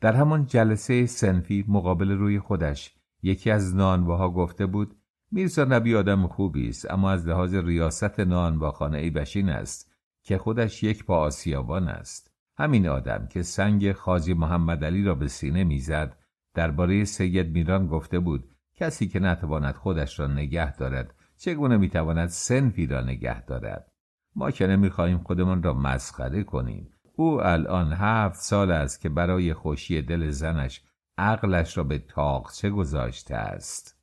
در 0.00 0.12
همان 0.12 0.46
جلسه 0.46 1.06
سنفی 1.06 1.64
مقابل 1.68 2.10
روی 2.10 2.38
خودش 2.38 2.96
یکی 3.22 3.50
از 3.50 3.74
نانواها 3.74 4.30
گفته 4.30 4.66
بود 4.66 4.96
میرزا 5.30 5.64
نبی 5.64 5.94
آدم 5.94 6.26
خوبی 6.26 6.68
است 6.68 6.90
اما 6.90 7.10
از 7.10 7.26
لحاظ 7.26 7.54
ریاست 7.54 8.20
نانواخانه 8.20 8.98
ای 8.98 9.10
بشین 9.10 9.48
است. 9.48 9.91
که 10.22 10.38
خودش 10.38 10.82
یک 10.82 11.04
پا 11.04 11.16
آسیابان 11.16 11.88
است. 11.88 12.32
همین 12.56 12.88
آدم 12.88 13.26
که 13.30 13.42
سنگ 13.42 13.92
خاجی 13.92 14.34
محمد 14.34 14.84
علی 14.84 15.04
را 15.04 15.14
به 15.14 15.28
سینه 15.28 15.64
می‌زد 15.64 16.18
درباره 16.54 17.04
سید 17.04 17.52
میران 17.52 17.86
گفته 17.86 18.18
بود 18.18 18.50
کسی 18.74 19.08
که 19.08 19.20
نتواند 19.20 19.74
خودش 19.74 20.20
را 20.20 20.26
نگه 20.26 20.76
دارد 20.76 21.14
چگونه 21.36 21.76
می‌تواند 21.76 22.28
سنفی 22.28 22.86
را 22.86 23.00
نگه 23.00 23.44
دارد؟ 23.44 23.92
ما 24.36 24.50
که 24.50 24.66
نمی‌خواهیم 24.66 25.18
خودمان 25.18 25.62
را 25.62 25.74
مسخره 25.74 26.42
کنیم. 26.42 26.94
او 27.16 27.42
الان 27.42 27.92
هفت 27.92 28.40
سال 28.40 28.70
است 28.70 29.00
که 29.00 29.08
برای 29.08 29.54
خوشی 29.54 30.02
دل 30.02 30.30
زنش 30.30 30.82
عقلش 31.18 31.78
را 31.78 31.84
به 31.84 31.98
تاقچه 31.98 32.70
گذاشته 32.70 33.34
است. 33.34 34.02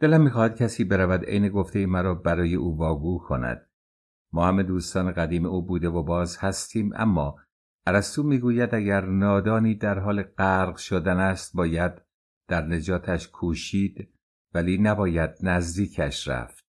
دلم 0.00 0.20
می‌خواهد 0.20 0.56
کسی 0.56 0.84
برود 0.84 1.24
عین 1.24 1.48
گفته 1.48 1.86
مرا 1.86 2.14
برای 2.14 2.54
او 2.54 2.76
واگو 2.76 3.18
کند. 3.18 3.66
ما 4.34 4.46
همه 4.48 4.62
دوستان 4.62 5.12
قدیم 5.12 5.46
او 5.46 5.62
بوده 5.62 5.88
و 5.88 6.02
باز 6.02 6.38
هستیم 6.38 6.90
اما 6.94 7.36
ارسطو 7.86 8.22
می‌گوید 8.22 8.74
اگر 8.74 9.04
نادانی 9.06 9.74
در 9.74 9.98
حال 9.98 10.22
غرق 10.22 10.76
شدن 10.76 11.18
است 11.18 11.56
باید 11.56 11.92
در 12.48 12.66
نجاتش 12.66 13.28
کوشید 13.28 14.14
ولی 14.54 14.78
نباید 14.78 15.30
نزدیکش 15.42 16.28
رفت. 16.28 16.64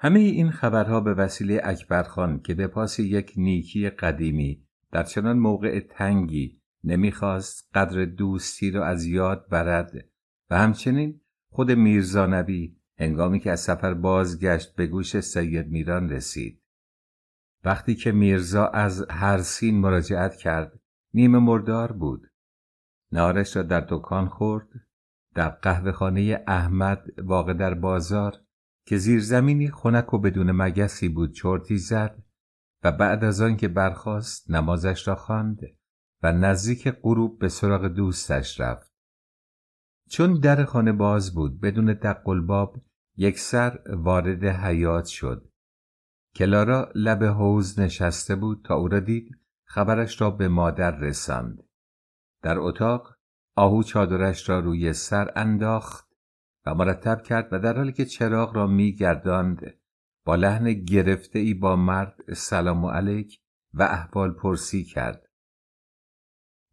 همه 0.00 0.20
این 0.20 0.50
خبرها 0.50 1.00
به 1.00 1.14
وسیله 1.14 1.60
اکبرخان 1.64 2.40
که 2.40 2.54
به 2.54 2.66
پاس 2.66 2.98
یک 2.98 3.32
نیکی 3.36 3.90
قدیمی 3.90 4.66
در 4.92 5.02
چنان 5.02 5.38
موقع 5.38 5.80
تنگی 5.80 6.60
نمی‌خواست 6.84 7.68
قدر 7.74 8.04
دوستی 8.04 8.70
را 8.70 8.86
از 8.86 9.04
یاد 9.04 9.48
برد 9.48 9.92
و 10.50 10.58
همچنین 10.58 11.20
خود 11.50 11.70
میرزا 11.70 12.26
نبی 12.26 12.77
هنگامی 12.98 13.40
که 13.40 13.50
از 13.50 13.60
سفر 13.60 13.94
بازگشت 13.94 14.74
به 14.76 14.86
گوش 14.86 15.20
سید 15.20 15.68
میران 15.68 16.08
رسید 16.08 16.62
وقتی 17.64 17.94
که 17.94 18.12
میرزا 18.12 18.66
از 18.66 19.06
هر 19.10 19.38
سین 19.38 19.80
مراجعت 19.80 20.36
کرد 20.36 20.80
نیمه 21.14 21.38
مردار 21.38 21.92
بود 21.92 22.30
نارش 23.12 23.56
را 23.56 23.62
در 23.62 23.86
دکان 23.88 24.28
خورد 24.28 24.68
در 25.34 25.48
قهوه 25.48 25.92
خانه 25.92 26.44
احمد 26.46 27.06
واقع 27.22 27.52
در 27.54 27.74
بازار 27.74 28.36
که 28.86 28.96
زیرزمینی 28.96 29.70
خنک 29.70 30.14
و 30.14 30.18
بدون 30.18 30.52
مگسی 30.52 31.08
بود 31.08 31.32
چرتی 31.32 31.76
زد 31.76 32.22
و 32.84 32.92
بعد 32.92 33.24
از 33.24 33.40
آن 33.40 33.56
که 33.56 33.68
برخاست 33.68 34.50
نمازش 34.50 35.08
را 35.08 35.14
خواند 35.14 35.60
و 36.22 36.32
نزدیک 36.32 36.88
غروب 36.88 37.38
به 37.38 37.48
سراغ 37.48 37.86
دوستش 37.86 38.60
رفت. 38.60 38.92
چون 40.10 40.40
در 40.40 40.64
خانه 40.64 40.92
باز 40.92 41.34
بود 41.34 41.60
بدون 41.60 41.86
دقلباب 41.86 42.76
یک 43.20 43.38
سر 43.38 43.80
وارد 43.88 44.44
حیات 44.44 45.06
شد. 45.06 45.48
کلارا 46.34 46.92
لب 46.94 47.24
حوز 47.24 47.78
نشسته 47.78 48.36
بود 48.36 48.64
تا 48.64 48.74
او 48.74 48.88
را 48.88 49.00
دید 49.00 49.38
خبرش 49.64 50.20
را 50.20 50.30
به 50.30 50.48
مادر 50.48 50.90
رساند. 50.90 51.62
در 52.42 52.58
اتاق 52.58 53.16
آهو 53.56 53.82
چادرش 53.82 54.48
را 54.48 54.60
روی 54.60 54.92
سر 54.92 55.32
انداخت 55.36 56.08
و 56.66 56.74
مرتب 56.74 57.22
کرد 57.22 57.48
و 57.52 57.58
در 57.58 57.76
حالی 57.76 57.92
که 57.92 58.04
چراغ 58.04 58.56
را 58.56 58.66
میگرداند 58.66 59.74
با 60.24 60.34
لحن 60.34 60.72
گرفته 60.72 61.38
ای 61.38 61.54
با 61.54 61.76
مرد 61.76 62.34
سلام 62.34 62.84
و 62.84 62.90
علیک 62.90 63.40
و 63.74 63.82
احوال 63.82 64.32
پرسی 64.32 64.84
کرد. 64.84 65.28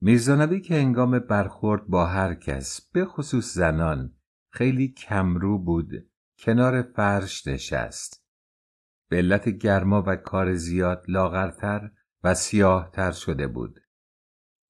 میرزانبی 0.02 0.62
که 0.62 0.76
انگام 0.76 1.20
برخورد 1.20 1.88
با 1.88 2.06
هر 2.06 2.36
کس 2.36 2.82
به 2.92 3.06
خصوص 3.06 3.54
زنان 3.54 4.14
خیلی 4.50 4.88
کمرو 4.88 5.60
بود 5.60 5.92
کنار 6.38 6.82
فرش 6.82 7.48
نشست. 7.48 8.26
به 9.10 9.18
علت 9.18 9.50
گرما 9.50 10.04
و 10.08 10.16
کار 10.16 10.54
زیاد 10.54 11.06
لاغرتر 11.08 11.92
و 12.24 12.34
سیاهتر 12.34 13.12
شده 13.12 13.48
بود. 13.48 13.80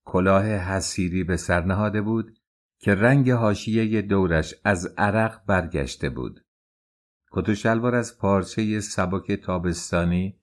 کلاه 0.06 0.46
حسیری 0.46 1.24
به 1.24 1.38
سر 1.38 1.62
نهاده 1.62 2.02
بود 2.02 2.40
که 2.80 2.96
رنگ 2.96 3.32
حاشیه 3.32 4.02
دورش 4.02 4.56
از 4.64 4.94
عرق 4.98 5.46
برگشته 5.46 6.10
بود. 6.10 6.46
کت 7.32 7.50
و 7.50 7.56
شلوار 7.56 7.96
از 7.96 8.18
پارچه 8.18 8.80
سبک 8.80 9.32
تابستانی 9.32 10.40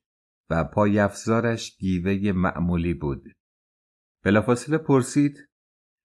و 0.51 0.65
پای 0.65 0.99
افزارش 0.99 1.77
گیوه 1.77 2.33
معمولی 2.33 2.95
بود. 2.95 3.25
بلافاصله 4.25 4.79
پرسید 4.79 5.49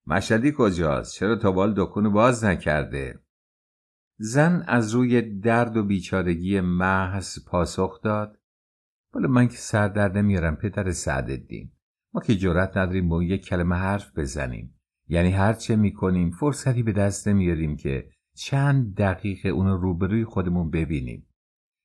مشدی 0.07 0.53
کجاست؟ 0.57 1.15
چرا 1.15 1.35
تا 1.35 1.51
بال 1.51 1.73
دکون 1.77 2.09
باز 2.09 2.45
نکرده؟ 2.45 3.26
زن 4.19 4.63
از 4.67 4.91
روی 4.91 5.21
درد 5.21 5.77
و 5.77 5.83
بیچارگی 5.83 6.61
محض 6.61 7.45
پاسخ 7.45 8.01
داد. 8.01 8.39
ولی 9.13 9.27
من 9.27 9.47
که 9.47 9.57
سر 9.57 9.87
در 9.87 10.11
نمیارم 10.11 10.55
پدر 10.55 10.91
سعدالدین. 10.91 11.71
ما 12.13 12.21
که 12.21 12.35
جرأت 12.35 12.77
نداریم 12.77 13.09
با 13.09 13.23
یک 13.23 13.45
کلمه 13.45 13.75
حرف 13.75 14.17
بزنیم. 14.17 14.79
یعنی 15.07 15.31
هر 15.31 15.53
چه 15.53 15.75
می‌کنیم 15.75 16.31
فرصتی 16.31 16.83
به 16.83 16.91
دست 16.91 17.27
نمیاریم 17.27 17.77
که 17.77 18.09
چند 18.35 18.95
دقیقه 18.95 19.49
اونو 19.49 19.77
روبروی 19.77 20.25
خودمون 20.25 20.69
ببینیم. 20.69 21.27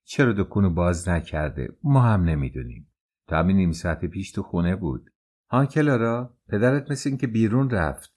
چرا 0.05 0.33
دکونو 0.33 0.71
باز 0.71 1.09
نکرده؟ 1.09 1.69
ما 1.83 2.01
هم 2.01 2.25
نمی‌دونیم. 2.25 2.89
تا 3.27 3.39
همین 3.39 3.57
نیم 3.57 3.73
ساعت 3.73 4.05
پیش 4.05 4.33
تو 4.33 4.43
خونه 4.43 4.77
بود. 4.77 5.11
ها 5.51 5.67
کلارا؟ 5.67 6.39
پدرت 6.49 6.91
مثل 6.91 7.11
این 7.11 7.19
که 7.19 7.27
بیرون 7.27 7.71
رفت. 7.71 8.15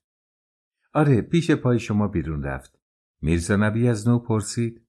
آره 0.93 1.21
پیش 1.21 1.51
پای 1.51 1.79
شما 1.79 2.07
بیرون 2.07 2.43
رفت. 2.43 2.79
میرزا 3.21 3.55
نبی 3.55 3.87
از 3.87 4.07
نو 4.07 4.19
پرسید. 4.19 4.81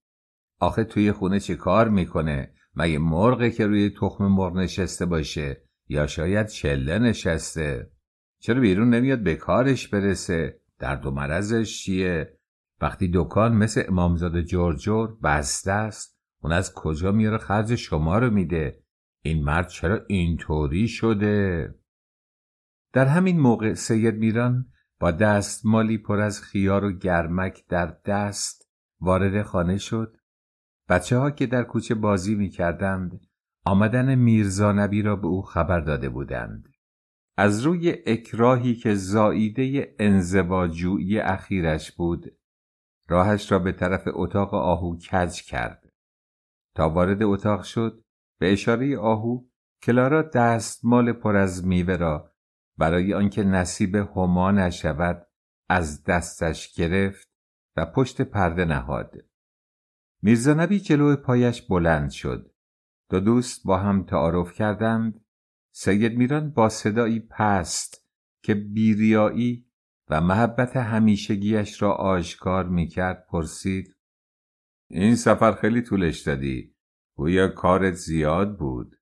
آخه 0.60 0.84
توی 0.84 1.12
خونه 1.12 1.40
چه 1.40 1.56
کار 1.56 1.88
می‌کنه؟ 1.88 2.52
مگه 2.74 2.98
مرغه 2.98 3.50
که 3.50 3.66
روی 3.66 3.90
تخم 3.90 4.26
مرغ 4.26 4.56
نشسته 4.56 5.06
باشه؟ 5.06 5.62
یا 5.88 6.06
شاید 6.06 6.46
چله 6.46 6.98
نشسته؟ 6.98 7.90
چرا 8.38 8.60
بیرون 8.60 8.94
نمیاد 8.94 9.22
به 9.22 9.34
کارش 9.34 9.88
برسه؟ 9.88 10.60
درد 10.78 11.06
و 11.06 11.10
مرضش 11.10 11.82
چیه؟ 11.82 12.38
وقتی 12.80 13.10
دکان 13.14 13.56
مثل 13.56 13.82
امامزاده 13.88 14.42
جورجور 14.42 15.16
بسته 15.22 15.72
است 15.72 16.18
اون 16.42 16.52
از 16.52 16.74
کجا 16.74 17.12
میاره 17.12 17.38
خرج 17.38 17.74
شما 17.74 18.18
رو 18.18 18.30
میده؟ 18.30 18.80
این 19.22 19.44
مرد 19.44 19.68
چرا 19.68 20.00
اینطوری 20.08 20.88
شده؟ 20.88 21.74
در 22.92 23.04
همین 23.06 23.40
موقع 23.40 23.74
سید 23.74 24.14
میران 24.14 24.66
با 25.00 25.10
دست 25.10 25.66
مالی 25.66 25.98
پر 25.98 26.20
از 26.20 26.42
خیار 26.42 26.84
و 26.84 26.92
گرمک 26.92 27.66
در 27.68 27.96
دست 28.06 28.70
وارد 29.00 29.42
خانه 29.42 29.78
شد. 29.78 30.16
بچه 30.88 31.18
ها 31.18 31.30
که 31.30 31.46
در 31.46 31.62
کوچه 31.62 31.94
بازی 31.94 32.34
می 32.34 32.48
کردند 32.48 33.20
آمدن 33.64 34.14
میرزا 34.14 34.72
نبی 34.72 35.02
را 35.02 35.16
به 35.16 35.26
او 35.26 35.42
خبر 35.42 35.80
داده 35.80 36.08
بودند. 36.08 36.68
از 37.36 37.60
روی 37.60 37.96
اکراهی 38.06 38.74
که 38.74 38.94
زاییده 38.94 39.94
انزواجویی 39.98 41.18
اخیرش 41.18 41.92
بود 41.92 42.38
راهش 43.08 43.52
را 43.52 43.58
به 43.58 43.72
طرف 43.72 44.08
اتاق 44.12 44.54
آهو 44.54 44.96
کج 44.98 45.42
کرد. 45.42 45.88
تا 46.74 46.90
وارد 46.90 47.22
اتاق 47.22 47.62
شد 47.62 48.04
به 48.40 48.52
اشاره 48.52 48.98
آهو 48.98 49.44
کلارا 49.82 50.22
دستمال 50.22 51.12
پر 51.12 51.36
از 51.36 51.66
میوه 51.66 51.96
را 51.96 52.35
برای 52.78 53.14
آنکه 53.14 53.44
نصیب 53.44 53.94
هما 53.96 54.50
نشود 54.50 55.26
از 55.68 56.04
دستش 56.04 56.72
گرفت 56.72 57.28
و 57.76 57.86
پشت 57.86 58.22
پرده 58.22 58.64
نهاد. 58.64 59.14
میرزا 60.22 60.54
نبی 60.54 60.80
جلو 60.80 61.16
پایش 61.16 61.62
بلند 61.62 62.10
شد. 62.10 62.52
دو 63.10 63.20
دوست 63.20 63.66
با 63.66 63.78
هم 63.78 64.04
تعارف 64.04 64.52
کردند. 64.52 65.24
سید 65.72 66.18
میران 66.18 66.50
با 66.50 66.68
صدایی 66.68 67.20
پست 67.20 68.06
که 68.42 68.54
بیریایی 68.54 69.66
و 70.08 70.20
محبت 70.20 70.76
همیشگیش 70.76 71.82
را 71.82 71.92
آشکار 71.92 72.68
می‌کرد 72.68 73.26
پرسید 73.30 73.96
این 74.90 75.16
سفر 75.16 75.52
خیلی 75.52 75.82
طولش 75.82 76.20
دادی. 76.20 76.74
گویا 77.16 77.48
کارت 77.48 77.94
زیاد 77.94 78.58
بود. 78.58 78.95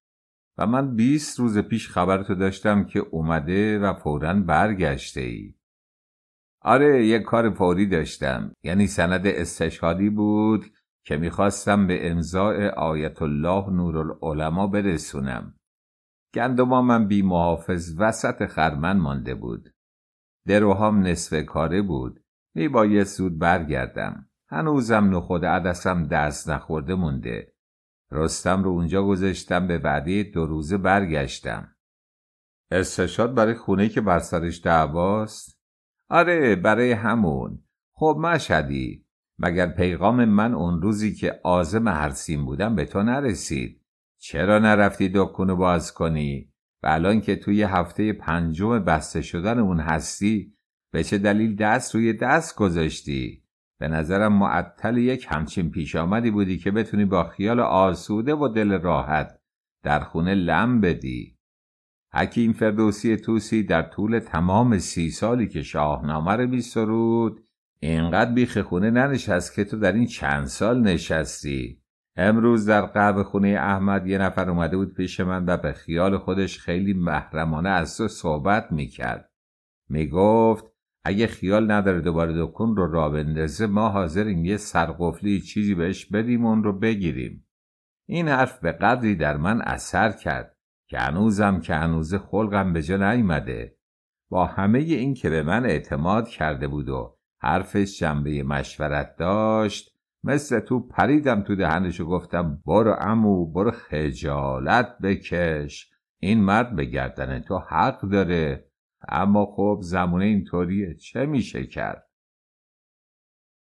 و 0.59 0.67
من 0.67 0.97
بیست 0.97 1.41
روز 1.41 1.59
پیش 1.59 1.89
خبرتو 1.89 2.35
داشتم 2.35 2.85
که 2.85 2.99
اومده 2.99 3.79
و 3.79 3.95
فورا 3.95 4.35
برگشته 4.35 5.21
ای. 5.21 5.55
آره 6.61 7.07
یک 7.07 7.23
کار 7.23 7.51
فوری 7.51 7.87
داشتم. 7.87 8.53
یعنی 8.63 8.87
سند 8.87 9.27
استشهادی 9.27 10.11
بود 10.11 10.65
که 11.07 11.17
می‌خواستم 11.17 11.87
به 11.87 12.11
امضاع 12.11 12.69
آیت 12.69 13.23
الله 13.23 13.71
نورالعلماء 13.71 14.67
برسونم. 14.67 15.55
من 16.67 17.09
بی 17.09 17.23
محافظ 17.23 17.95
وسط 17.99 18.47
خرمن 18.47 18.97
مانده 18.97 19.35
بود. 19.35 19.71
دروهام 20.47 21.07
نصف 21.07 21.45
کاره 21.45 21.83
بود. 21.83 22.21
می 22.55 23.05
زود 23.05 23.39
برگردم. 23.39 24.29
هنوزم 24.49 25.17
نخود 25.17 25.45
عدسم 25.45 26.07
دست 26.07 26.51
نخورده 26.51 26.95
مونده. 26.95 27.54
رستم 28.11 28.63
رو 28.63 28.71
اونجا 28.71 29.03
گذاشتم 29.03 29.67
به 29.67 29.79
وعده 29.79 30.23
دو 30.23 30.47
روزه 30.47 30.77
برگشتم. 30.77 31.75
استشاد 32.71 33.35
برای 33.35 33.55
خونه 33.55 33.89
که 33.89 34.01
بر 34.01 34.19
سرش 34.19 34.61
دعواست؟ 34.65 35.59
آره 36.09 36.57
برای 36.57 36.93
همون. 36.93 37.65
خب 37.93 38.17
مشهدی 38.21 39.07
مگر 39.39 39.67
پیغام 39.67 40.25
من 40.25 40.55
اون 40.55 40.83
روزی 40.83 41.15
که 41.15 41.41
آزم 41.45 41.89
هرسیم 41.89 42.45
بودم 42.45 42.75
به 42.75 42.85
تو 42.85 43.03
نرسید؟ 43.03 43.81
چرا 44.19 44.59
نرفتی 44.59 45.11
دکونو 45.15 45.57
باز 45.57 45.95
کنی؟ 45.95 46.53
و 46.83 46.87
الان 46.87 47.21
که 47.21 47.37
توی 47.37 47.63
هفته 47.63 48.13
پنجم 48.13 48.79
بسته 48.79 49.23
شدن 49.23 49.59
اون 49.59 49.81
هستی 49.81 50.55
به 50.93 51.05
چه 51.05 51.19
دلیل 51.19 51.57
دست 51.57 51.95
روی 51.95 52.13
دست 52.13 52.57
گذاشتی؟ 52.57 53.44
به 53.79 53.89
نظرم 53.89 54.33
معطل 54.33 54.97
یک 54.97 55.27
همچین 55.29 55.71
پیش 55.71 55.97
آمدی 55.97 56.31
بودی 56.31 56.59
که 56.59 56.71
بتونی 56.71 57.05
با 57.05 57.25
خیال 57.25 57.61
آسوده 57.61 58.35
و 58.35 58.49
دل 58.49 58.81
راحت 58.81 59.39
در 59.83 60.01
خونه 60.01 60.35
لم 60.35 60.81
بدی. 60.81 61.39
حکیم 62.13 62.53
فردوسی 62.53 63.17
توسی 63.17 63.63
در 63.63 63.83
طول 63.83 64.19
تمام 64.19 64.79
سی 64.79 65.11
سالی 65.11 65.49
که 65.49 65.63
شاهنامه 65.63 66.33
رو 66.33 66.47
بیسرود 66.47 67.45
اینقدر 67.81 68.33
بیخ 68.33 68.59
خونه 68.59 68.91
ننشست 68.91 69.55
که 69.55 69.65
تو 69.65 69.79
در 69.79 69.93
این 69.93 70.07
چند 70.07 70.47
سال 70.47 70.81
نشستی. 70.81 71.81
امروز 72.17 72.67
در 72.67 72.81
قرب 72.81 73.23
خونه 73.23 73.49
احمد 73.49 74.07
یه 74.07 74.19
نفر 74.19 74.51
اومده 74.51 74.77
بود 74.77 74.95
پیش 74.95 75.21
من 75.21 75.45
و 75.47 75.57
به 75.57 75.73
خیال 75.73 76.19
خودش 76.19 76.59
خیلی 76.59 76.93
محرمانه 76.93 77.69
از 77.69 77.97
تو 77.97 78.09
صحبت 78.09 78.73
می‌کرد. 78.73 79.31
می‌گفت 79.89 80.74
اگه 81.05 81.27
خیال 81.27 81.71
نداره 81.71 82.01
دوباره 82.01 82.45
دکون 82.45 82.77
رو 82.77 82.93
را 82.93 83.09
بندازه 83.09 83.67
ما 83.67 83.89
حاضریم 83.89 84.45
یه 84.45 84.57
سرقفلی 84.57 85.41
چیزی 85.41 85.75
بهش 85.75 86.07
بدیم 86.07 86.47
اون 86.47 86.65
رو 86.65 86.79
بگیریم. 86.79 87.47
این 88.09 88.29
حرف 88.29 88.59
به 88.59 88.73
قدری 88.73 89.17
در 89.17 89.37
من 89.37 89.63
اثر 89.63 90.13
کرد 90.13 90.57
که 90.87 90.99
هنوزم 90.99 91.61
که 91.61 91.75
هنوز 91.75 92.15
خلقم 92.15 92.73
به 92.73 92.83
جا 92.83 92.97
نیومده. 92.97 93.77
با 94.31 94.47
همه 94.47 94.79
این 94.79 95.15
که 95.15 95.31
به 95.31 95.43
من 95.43 95.67
اعتماد 95.67 96.29
کرده 96.29 96.69
بود 96.69 96.89
و 96.89 97.17
حرفش 97.41 97.99
جنبه 97.99 98.43
مشورت 98.43 99.17
داشت 99.17 99.95
مثل 100.25 100.61
تو 100.61 100.81
پریدم 100.81 101.43
تو 101.43 101.57
دهنش 101.57 102.01
و 102.01 102.05
گفتم 102.05 102.63
برو 102.67 102.97
امو 103.01 103.53
برو 103.53 103.71
خجالت 103.71 104.99
بکش. 105.03 105.91
این 106.21 106.41
مرد 106.41 106.77
به 106.77 106.85
گردن 106.85 107.39
تو 107.41 107.59
حق 107.59 108.01
داره. 108.01 108.71
اما 109.09 109.47
خب 109.47 109.79
زمونه 109.83 110.25
اینطوریه. 110.25 110.95
چه 110.95 111.27
میشه 111.27 111.67
کرد؟ 111.67 112.11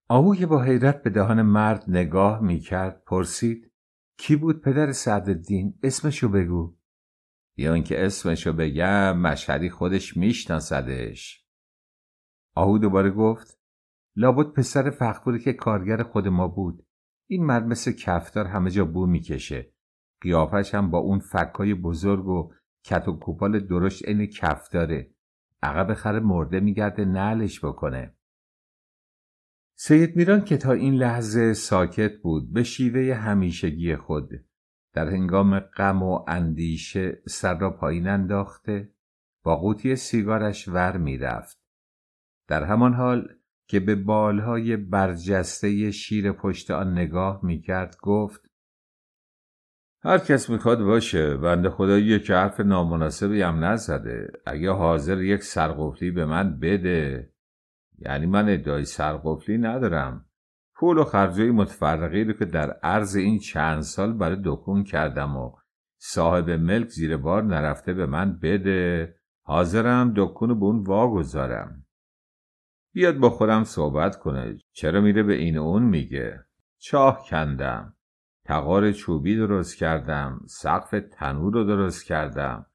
آهو 0.10 0.36
که 0.36 0.46
با 0.46 0.64
حیرت 0.64 1.04
به 1.04 1.10
دهان 1.10 1.42
مرد 1.42 1.84
نگاه 1.88 2.40
می‌کرد 2.40 3.04
پرسید 3.04 3.72
کی 4.18 4.36
بود 4.36 4.62
پدر 4.62 4.92
سعدالدین 4.92 5.80
اسمشو 5.84 6.30
بگو. 6.30 6.78
یا 7.58 7.74
اینکه 7.74 8.06
اسمشو 8.06 8.54
بگم 8.54 9.18
مشهدی 9.18 9.70
خودش 9.70 10.18
میشناسدش. 10.18 11.46
آهو 12.56 12.78
دوباره 12.78 13.12
گفت 13.12 13.60
لابد 14.16 14.54
پسر 14.54 14.90
فخبوری 14.90 15.40
که 15.40 15.54
کارگر 15.54 16.04
خود 16.04 16.28
ما 16.28 16.48
بود. 16.48 16.86
این 17.30 17.46
مرد 17.46 17.64
مثل 17.64 17.92
کفتار 17.92 18.46
همه 18.46 18.70
جا 18.70 18.86
بو 18.86 19.06
می‌کشه. 19.06 19.74
قیافش 20.22 20.76
هم 20.76 20.92
با 20.92 20.98
اون 20.98 21.20
فکای 21.20 21.74
بزرگ 21.74 22.28
و 22.28 22.54
کت 22.84 23.08
و 23.08 23.20
کوپال 23.20 23.60
درشت 23.60 24.08
عین 24.08 24.26
کفتاره. 24.26 25.12
عقب 25.64 25.94
خر 25.94 26.20
مرده 26.20 26.60
میگرده 26.60 27.06
نعلش 27.06 27.66
بکنه. 27.66 28.16
سید 29.76 30.16
میران 30.16 30.44
که 30.44 30.58
تا 30.58 30.72
این 30.72 30.94
لحظه 30.94 31.54
ساکت 31.54 32.22
بود 32.22 32.54
به 32.54 32.64
شیوه 32.64 33.16
همیشگی 33.16 33.96
خود 33.96 34.30
در 34.94 35.10
هنگام 35.10 35.60
غم 35.60 36.04
و 36.04 36.26
اندیشه 36.28 37.22
سر 37.28 37.60
را 37.60 37.70
پایین 37.70 38.08
انداخته 38.08 38.94
با 39.44 39.56
قوطی 39.56 39.96
سیگارش 39.96 40.68
ور 40.68 40.98
می‌رفت. 40.98 41.62
در 42.48 42.64
همان 42.64 42.94
حال 42.94 43.28
که 43.68 43.80
به 43.80 43.96
بالهای 43.96 44.78
برجسته 44.78 45.92
شیر 45.92 46.32
پشت 46.32 46.72
آن 46.72 46.92
نگاه 46.92 47.46
می‌کرد 47.46 47.96
گفت 48.02 48.51
هر 50.04 50.18
کس 50.18 50.50
می‌خواد 50.50 50.84
باشه. 50.84 51.38
بنده 51.38 51.70
خدا 51.70 51.98
یک 51.98 52.32
حرف 52.32 52.60
نامناسبی 52.60 53.42
هم 53.42 53.66
نزده. 53.66 54.32
اگه 54.46 54.72
حاضر 54.72 55.22
یک 55.22 55.44
سرقفلی 55.44 56.12
به 56.12 56.26
من 56.26 56.60
بده. 56.60 57.32
یعنی 58.00 58.26
من 58.26 58.50
ادعای 58.50 58.86
سرقفلی 58.86 59.58
ندارم. 59.58 60.26
پول 60.76 60.98
و 60.98 61.04
خرجای 61.04 61.52
متفرقی 61.52 62.24
رو 62.24 62.34
که 62.34 62.46
در 62.46 62.72
عرض 62.72 63.16
این 63.16 63.40
چند 63.40 63.82
سال 63.82 64.14
برای 64.14 64.38
دکون 64.46 64.84
کردم 64.84 65.38
و 65.38 65.52
صاحب 65.98 66.50
ملک 66.50 66.88
زیر 66.88 67.18
بار 67.18 67.44
نرفته 67.44 67.94
به 67.94 68.06
من 68.06 68.40
بده. 68.40 69.16
حاضرم 69.44 70.14
دکون 70.16 70.60
به 70.60 70.66
اون 70.66 70.84
واگذارم. 70.84 71.86
بیاد 72.94 73.18
با 73.18 73.30
خودم 73.30 73.64
صحبت 73.64 74.20
کنه. 74.20 74.58
چرا 74.72 75.02
میره 75.02 75.24
به 75.24 75.34
این 75.34 75.58
اون 75.58 75.84
میگه؟ 75.84 76.46
چاه 76.78 77.26
کندم. 77.30 77.94
تقار 78.46 78.92
چوبی 78.92 79.36
درست 79.36 79.78
کردم 79.78 80.42
سقف 80.46 80.96
تنور 81.12 81.54
رو 81.54 81.64
درست 81.64 82.06
کردم 82.06 82.66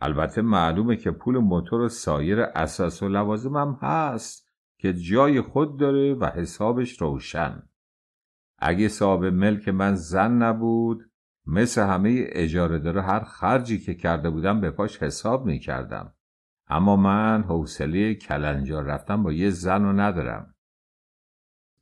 البته 0.00 0.42
معلومه 0.42 0.96
که 0.96 1.10
پول 1.10 1.38
موتور 1.38 1.80
و 1.80 1.88
سایر 1.88 2.40
اساس 2.40 3.02
و 3.02 3.08
لوازمم 3.08 3.78
هست 3.82 4.48
که 4.78 4.92
جای 4.92 5.40
خود 5.40 5.78
داره 5.78 6.14
و 6.14 6.26
حسابش 6.26 7.02
روشن 7.02 7.62
اگه 8.58 8.88
صاحب 8.88 9.24
ملک 9.24 9.68
من 9.68 9.94
زن 9.94 10.32
نبود 10.32 11.10
مثل 11.46 11.82
همه 11.82 12.24
اجاره 12.28 12.78
داره 12.78 13.02
هر 13.02 13.24
خرجی 13.24 13.78
که 13.78 13.94
کرده 13.94 14.30
بودم 14.30 14.60
به 14.60 14.70
پاش 14.70 15.02
حساب 15.02 15.46
می 15.46 15.58
کردم. 15.58 16.14
اما 16.68 16.96
من 16.96 17.42
حوصله 17.42 18.14
کلنجار 18.14 18.84
رفتم 18.84 19.22
با 19.22 19.32
یه 19.32 19.50
زن 19.50 19.82
رو 19.82 19.92
ندارم. 19.92 20.54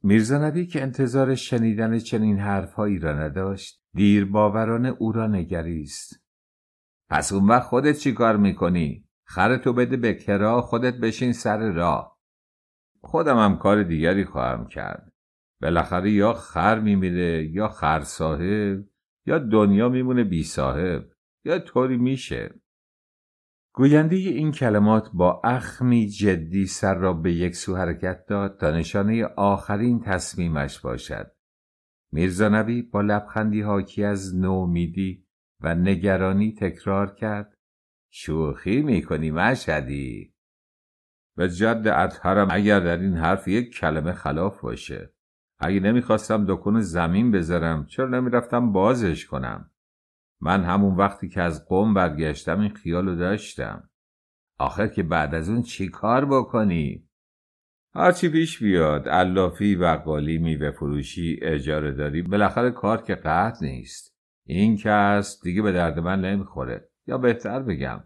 میرزا 0.07 0.39
نبی 0.39 0.67
که 0.67 0.83
انتظار 0.83 1.35
شنیدن 1.35 1.99
چنین 1.99 2.39
حرفهایی 2.39 2.99
را 2.99 3.13
نداشت 3.13 3.81
دیر 3.95 4.25
باوران 4.25 4.87
او 4.87 5.13
را 5.13 5.27
نگریست. 5.27 6.25
پس 7.11 7.33
اون 7.33 7.49
وقت 7.49 7.63
خودت 7.63 7.99
چی 7.99 8.13
کار 8.13 8.37
می‌کنی؟ 8.37 9.09
خرتو 9.25 9.73
بده 9.73 9.97
به 9.97 10.15
کرا 10.15 10.63
خودت 10.63 10.95
بشین 10.95 11.33
سر 11.33 11.73
راه 11.73 12.19
خودم 13.01 13.39
هم 13.39 13.59
کار 13.59 13.83
دیگری 13.83 14.25
خواهم 14.25 14.67
کرد. 14.67 15.13
بالاخره 15.63 16.11
یا 16.11 16.33
خر 16.33 16.81
میمیره 16.81 17.51
یا 17.51 17.69
خر 17.69 18.01
صاحب 18.01 18.85
یا 19.27 19.39
دنیا 19.39 19.89
میمونه 19.89 20.25
بی 20.25 20.43
صاحب 20.43 21.05
یا 21.45 21.59
طوری 21.59 21.97
میشه. 21.97 22.55
گوینده 23.79 24.17
این 24.17 24.53
کلمات 24.53 25.11
با 25.15 25.41
اخمی 25.45 26.09
جدی 26.09 26.67
سر 26.67 26.95
را 26.95 27.13
به 27.13 27.33
یک 27.33 27.57
سو 27.57 27.77
حرکت 27.77 28.27
داد 28.27 28.59
تا 28.61 28.71
نشانه 28.71 29.25
آخرین 29.25 30.01
تصمیمش 30.01 30.81
باشد. 30.81 31.33
میرزا 32.13 32.49
نبی 32.49 32.83
با 32.83 33.01
لبخندی 33.01 33.61
حاکی 33.61 34.05
از 34.05 34.37
نومیدی 34.37 35.27
و 35.61 35.75
نگرانی 35.75 36.55
تکرار 36.61 37.15
کرد. 37.15 37.59
شوخی 38.11 38.83
می‌کنی 38.83 39.31
مشهدی. 39.31 40.35
به 41.37 41.49
جد 41.49 41.83
اطهرم 41.87 42.49
اگر 42.51 42.81
در 42.81 42.97
این 42.97 43.15
حرف 43.15 43.49
یک 43.49 43.75
کلمه 43.75 44.13
خلاف 44.13 44.61
باشه. 44.61 45.13
اگه 45.59 45.81
نمی‌خواستم 45.81 46.45
دکون 46.49 46.81
زمین 46.81 47.31
بذارم 47.31 47.87
چرا 47.87 48.09
نمی‌رفتم 48.09 48.73
بازش 48.73 49.27
کنم؟ 49.27 49.71
من 50.41 50.65
همون 50.65 50.97
وقتی 50.97 51.29
که 51.29 51.43
از 51.43 51.69
قوم 51.69 51.95
برگشتم 51.95 52.61
این 52.61 52.75
خیالو 52.75 53.17
داشتم. 53.17 53.91
آخر 54.59 54.87
که 54.87 55.03
بعد 55.03 55.35
از 55.35 55.49
اون 55.49 55.63
چی 55.63 55.89
کار 55.89 56.25
بکنی؟ 56.25 57.09
هرچی 57.95 58.29
پیش 58.29 58.63
بیاد 58.63 59.09
علافی 59.09 59.77
بقالی 59.77 60.39
میوه 60.39 60.71
فروشی 60.71 61.39
اجاره 61.43 61.93
داری 61.93 62.23
بالاخره 62.23 62.71
کار 62.71 63.03
که 63.03 63.15
قطع 63.15 63.67
نیست. 63.67 64.17
این 64.47 64.77
کس 64.77 65.41
دیگه 65.43 65.63
به 65.63 65.73
درد 65.73 65.99
من 65.99 66.21
نمی‌خوره. 66.21 66.89
یا 67.07 67.19
بهتر 67.19 67.63
بگم 67.63 68.05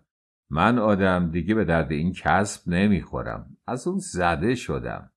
من 0.50 0.78
آدم 0.78 1.30
دیگه 1.30 1.54
به 1.54 1.64
درد 1.64 1.92
این 1.92 2.12
کسب 2.12 2.68
نمی‌خورم. 2.68 3.56
از 3.66 3.86
اون 3.86 3.98
زده 3.98 4.54
شدم. 4.54 5.10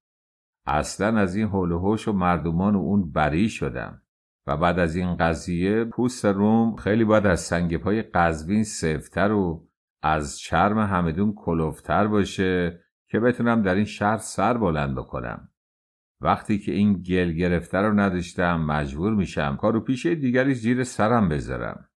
اصلا 0.66 1.20
از 1.20 1.36
این 1.36 1.47
حول 1.47 1.72
و 1.72 1.97
و 2.07 2.11
مردمان 2.11 2.76
و 2.76 2.80
اون 2.80 3.11
بری 3.11 3.49
شدم. 3.49 4.02
و 4.47 4.57
بعد 4.57 4.79
از 4.79 4.95
این 4.95 5.15
قضیه 5.15 5.83
پوست 5.83 6.25
روم 6.25 6.75
خیلی 6.75 7.03
باید 7.03 7.25
از 7.25 7.39
سنگ 7.39 7.77
پای 7.77 8.01
قزوین 8.01 8.63
سفتر 8.63 9.31
و 9.31 9.67
از 10.01 10.39
چرم 10.39 10.79
همدون 10.79 11.33
کلوفتر 11.33 12.07
باشه 12.07 12.83
که 13.09 13.19
بتونم 13.19 13.61
در 13.61 13.75
این 13.75 13.85
شهر 13.85 14.17
سر 14.17 14.57
بلند 14.57 14.95
بکنم. 14.95 15.49
وقتی 16.21 16.59
که 16.59 16.71
این 16.71 16.93
گل 16.93 17.31
گرفته 17.31 17.77
رو 17.77 17.99
نداشتم 17.99 18.61
مجبور 18.65 19.13
میشم 19.13 19.57
کارو 19.61 19.79
پیشه 19.79 20.15
دیگری 20.15 20.53
زیر 20.53 20.83
سرم 20.83 21.29
بذارم. 21.29 21.89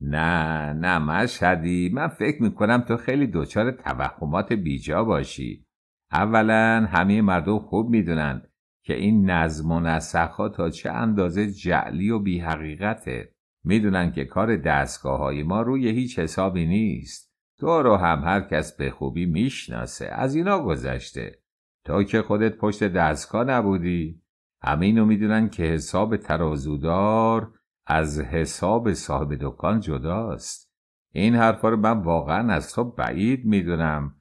نه 0.00 0.72
نه 0.72 0.98
مشهدی 0.98 1.90
من 1.94 2.08
فکر 2.08 2.42
می‌کنم 2.42 2.80
تو 2.88 2.96
خیلی 2.96 3.26
دچار 3.26 3.70
توهمات 3.70 4.52
بیجا 4.52 5.04
باشی. 5.04 5.66
اولا 6.12 6.86
همه 6.92 7.22
مردم 7.22 7.58
خوب 7.58 7.90
می‌دونن 7.90 8.42
که 8.90 8.96
این 8.96 9.30
نظم 9.30 9.72
و 9.72 9.80
نسخها 9.80 10.48
تا 10.48 10.70
چه 10.70 10.90
اندازه 10.90 11.50
جعلی 11.50 12.10
و 12.10 12.18
بی 12.18 12.40
حقیقته 12.40 13.32
می‌دونن 13.64 14.12
که 14.12 14.24
کار 14.24 14.56
دستگاه 14.56 15.18
های 15.18 15.42
ما 15.42 15.62
روی 15.62 15.88
هیچ 15.88 16.18
حسابی 16.18 16.66
نیست. 16.66 17.32
تو 17.58 17.82
رو 17.82 17.96
هم 17.96 18.22
هر 18.24 18.40
کس 18.40 18.76
به 18.76 18.90
خوبی 18.90 19.26
می‌شناسه. 19.26 20.06
از 20.06 20.34
اینا 20.34 20.62
گذشته. 20.62 21.38
تا 21.84 22.02
که 22.02 22.22
خودت 22.22 22.56
پشت 22.56 22.84
دستگاه 22.84 23.44
نبودی. 23.44 24.22
همینو 24.62 25.04
می‌دونن 25.04 25.48
که 25.48 25.62
حساب 25.62 26.16
ترازودار 26.16 27.52
از 27.86 28.20
حساب 28.20 28.92
صاحب 28.92 29.34
دکان 29.40 29.80
جداست. 29.80 30.72
این 31.12 31.34
حرفا 31.34 31.68
رو 31.68 31.76
من 31.76 32.02
واقعا 32.02 32.52
از 32.52 32.74
تو 32.74 32.84
بعید 32.84 33.44
می‌دونم. 33.44 34.14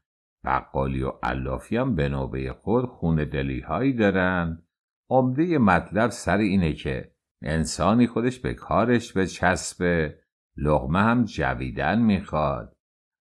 بقالی 0.46 1.04
و 1.04 1.12
علافی 1.24 1.78
هم 1.78 1.96
به 1.96 2.10
نوبه 2.10 2.54
خود 2.54 2.86
خون 2.86 3.16
دلی 3.16 3.60
هایی 3.60 3.94
دارن 3.94 4.64
عمده 5.10 5.58
مطلب 5.58 6.10
سر 6.10 6.38
اینه 6.38 6.74
که 6.74 7.12
انسانی 7.42 8.08
خودش 8.08 8.40
به 8.40 8.54
کارش 8.54 9.14
به 9.14 9.28
چسب 9.28 10.10
لغمه 10.58 11.00
هم 11.00 11.24
جویدن 11.24 12.02
می‌خواد. 12.02 12.78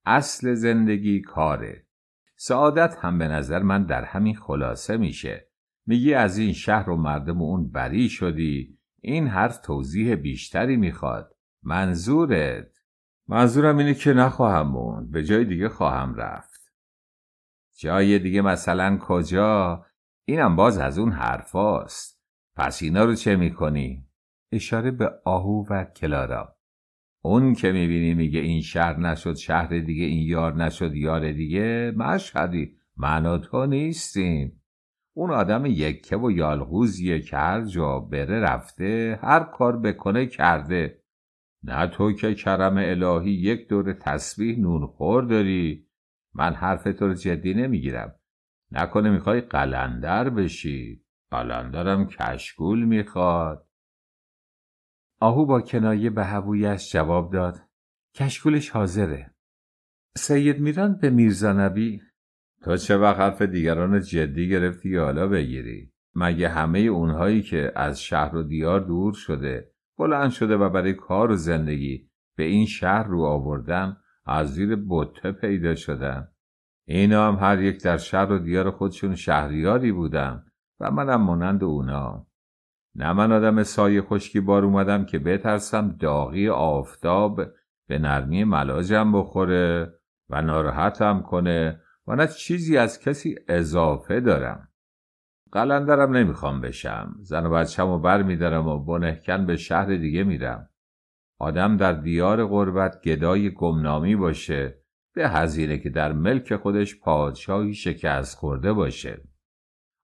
اصل 0.06 0.54
زندگی 0.54 1.20
کاره. 1.20 1.86
سعادت 2.36 2.96
هم 3.00 3.18
به 3.18 3.28
نظر 3.28 3.62
من 3.62 3.84
در 3.84 4.04
همین 4.04 4.36
خلاصه 4.36 4.96
میشه. 4.96 5.48
میگی 5.86 6.14
از 6.14 6.38
این 6.38 6.52
شهر 6.52 6.90
و 6.90 6.96
مردم 6.96 7.42
اون 7.42 7.70
بری 7.70 8.08
شدی. 8.08 8.78
این 9.00 9.26
حرف 9.26 9.58
توضیح 9.58 10.14
بیشتری 10.14 10.76
می‌خواد. 10.76 11.34
منظورت؟ 11.62 12.78
منظورم 13.28 13.78
اینه 13.78 13.94
که 13.94 14.12
نخواهم 14.12 14.68
موند. 14.68 15.10
به 15.10 15.24
جای 15.24 15.44
دیگه 15.44 15.68
خواهم 15.68 16.14
رفت. 16.14 16.57
جای 17.78 18.18
دیگه 18.18 18.42
مثلا 18.42 18.98
کجا؟ 19.00 19.84
اینم 20.24 20.56
باز 20.56 20.78
از 20.78 20.98
اون 20.98 21.12
حرفاست. 21.12 22.22
پس 22.56 22.82
اینا 22.82 23.04
رو 23.04 23.14
چه 23.14 23.36
می‌کنی؟ 23.36 24.04
اشاره 24.52 24.90
به 24.90 25.10
آهو 25.24 25.64
و 25.70 25.84
کلارا. 25.84 26.56
اون 27.22 27.54
که 27.54 27.72
می‌بینی 27.72 28.14
میگه 28.14 28.40
این 28.40 28.60
شهر 28.60 29.00
نشد 29.00 29.34
شهر 29.34 29.78
دیگه 29.78 30.04
این 30.04 30.26
یار 30.26 30.54
نشد 30.54 30.94
یار 30.94 31.32
دیگه 31.32 31.92
مشهدی. 31.96 32.76
معنا 32.96 33.38
تو 33.38 33.66
نیستیم. 33.66 34.62
اون 35.16 35.30
آدم 35.30 35.66
یکه 35.66 36.16
و 36.16 36.30
یالغوزیه 36.30 37.20
که 37.20 37.36
هر 37.36 37.64
جا 37.64 38.00
بره 38.00 38.40
رفته 38.40 39.18
هر 39.22 39.40
کار 39.40 39.76
بکنه 39.76 40.26
کرده. 40.26 41.02
نه 41.62 41.86
تو 41.86 42.12
که 42.12 42.34
کرم 42.34 42.76
الهی 42.76 43.30
یک 43.30 43.68
دور 43.68 43.92
تسبیح 43.92 44.58
نونخور 44.58 45.24
داری. 45.24 45.87
من 46.34 46.54
حرف 46.54 46.84
تو 46.84 47.06
رو 47.06 47.14
جدی 47.14 47.54
نمی‌گیرم. 47.54 48.14
نکنه 48.72 49.10
می‌خوای 49.10 49.40
قلندر 49.40 50.30
بشی. 50.30 51.04
قلندرم 51.30 52.06
کشگول 52.06 52.84
می‌خواد. 52.84 53.68
آهو 55.20 55.46
با 55.46 55.60
کنایه 55.60 56.10
به 56.10 56.24
هوویش 56.24 56.92
جواب 56.92 57.32
داد. 57.32 57.58
کشکولش 58.14 58.70
حاضره. 58.70 59.34
سید 60.16 60.60
میران 60.60 60.96
به 60.96 61.10
میرزانبی 61.10 62.00
تو 62.64 62.76
چه 62.76 62.96
وقت 62.96 63.20
حرف 63.20 63.42
دیگران 63.42 64.00
جدی 64.00 64.48
گرفتی 64.48 64.96
حالا 64.96 65.28
بگیری؟ 65.28 65.92
مگه 66.14 66.48
همه 66.48 66.78
اونهایی 66.78 67.42
که 67.42 67.72
از 67.76 68.02
شهر 68.02 68.36
و 68.36 68.42
دیار 68.42 68.80
دور 68.80 69.12
شده 69.12 69.70
بلند 69.98 70.30
شده 70.30 70.56
و 70.56 70.68
برای 70.68 70.92
کار 70.92 71.30
و 71.30 71.36
زندگی 71.36 72.10
به 72.36 72.44
این 72.44 72.66
شهر 72.66 73.06
رو 73.06 73.22
آوردن 73.22 73.96
از 74.28 74.54
زیر 74.54 74.78
بطه 74.88 75.32
پیدا 75.32 75.74
شدن 75.74 76.28
اینا 76.84 77.28
هم 77.28 77.48
هر 77.48 77.62
یک 77.62 77.82
در 77.82 77.96
شهر 77.96 78.32
و 78.32 78.38
دیار 78.38 78.70
خودشون 78.70 79.14
شهریاری 79.14 79.92
بودن 79.92 80.44
و 80.80 80.90
منم 80.90 81.22
مانند 81.22 81.64
اونا. 81.64 82.26
نه 82.94 83.12
من 83.12 83.32
آدم 83.32 83.62
سایه 83.62 84.02
خشکی 84.02 84.40
بار 84.40 84.64
اومدم 84.64 85.04
که 85.04 85.18
بترسم 85.18 85.96
داغی 86.00 86.48
آفتاب 86.48 87.40
به 87.88 87.98
نرمی 87.98 88.44
ملاجم 88.44 89.12
بخوره 89.12 89.94
و 90.30 90.42
ناراحتم 90.42 91.22
کنه 91.22 91.80
و 92.06 92.14
نه 92.14 92.26
چیزی 92.26 92.76
از 92.76 93.00
کسی 93.00 93.36
اضافه 93.48 94.20
دارم. 94.20 94.68
قلندرم 95.52 96.16
نمی‌خوام 96.16 96.60
بشم. 96.60 97.16
زن 97.20 97.46
و 97.46 97.50
بچم 97.50 97.88
و 97.88 97.98
بر 97.98 98.22
میدارم 98.22 98.66
و 98.68 98.84
بنهکن 98.84 99.46
به 99.46 99.56
شهر 99.56 99.96
دیگه 99.96 100.24
میرم. 100.24 100.67
آدم 101.38 101.76
در 101.76 101.92
دیار 101.92 102.46
غربت 102.46 103.00
گدای 103.02 103.50
گمنامی 103.50 104.16
باشه 104.16 104.82
به 105.14 105.28
هزینه 105.28 105.78
که 105.78 105.90
در 105.90 106.12
ملک 106.12 106.56
خودش 106.56 107.00
پادشاهی 107.00 107.74
شکست 107.74 108.38
خورده 108.38 108.72
باشه. 108.72 109.22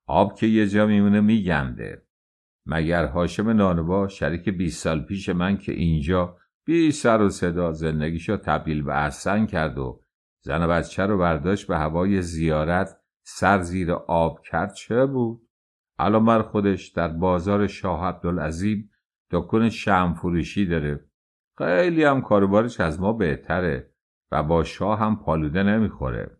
آب 0.06 0.38
که 0.38 0.46
یه 0.46 0.66
جا 0.66 0.86
میمونه 0.86 1.20
میگنده. 1.20 2.06
مگر 2.66 3.06
هاشم 3.06 3.50
نانوا 3.50 4.08
شریک 4.08 4.48
20 4.48 4.82
سال 4.82 5.00
پیش 5.02 5.28
من 5.28 5.56
که 5.56 5.72
اینجا 5.72 6.36
بی 6.66 6.92
سر 6.92 7.22
و 7.22 7.28
صدا 7.28 7.72
زندگیشو 7.72 8.36
تبدیل 8.36 8.82
به 8.82 9.04
احسن 9.04 9.46
کرد 9.46 9.78
و 9.78 10.00
زن 10.44 10.62
و 10.62 10.68
بچه 10.68 11.02
رو 11.06 11.18
برداشت 11.18 11.66
به 11.66 11.78
هوای 11.78 12.22
زیارت 12.22 13.00
سر 13.26 13.60
زیر 13.60 13.92
آب 13.92 14.40
کرد 14.42 14.74
چه 14.74 15.06
بود؟ 15.06 15.48
الان 15.98 16.24
بر 16.24 16.42
خودش 16.42 16.88
در 16.88 17.08
بازار 17.08 17.66
شاه 17.66 18.04
عبدالعظیم 18.04 18.90
دکون 19.30 19.68
شم 19.68 20.14
فروشی 20.14 20.66
داره. 20.66 21.04
خیلی 21.58 22.04
هم 22.04 22.20
کاروبارش 22.20 22.80
از 22.80 23.00
ما 23.00 23.12
بهتره 23.12 23.90
و 24.32 24.42
با 24.42 24.64
شاه 24.64 24.98
هم 24.98 25.16
پالوده 25.16 25.62
نمی‌خوره. 25.62 26.36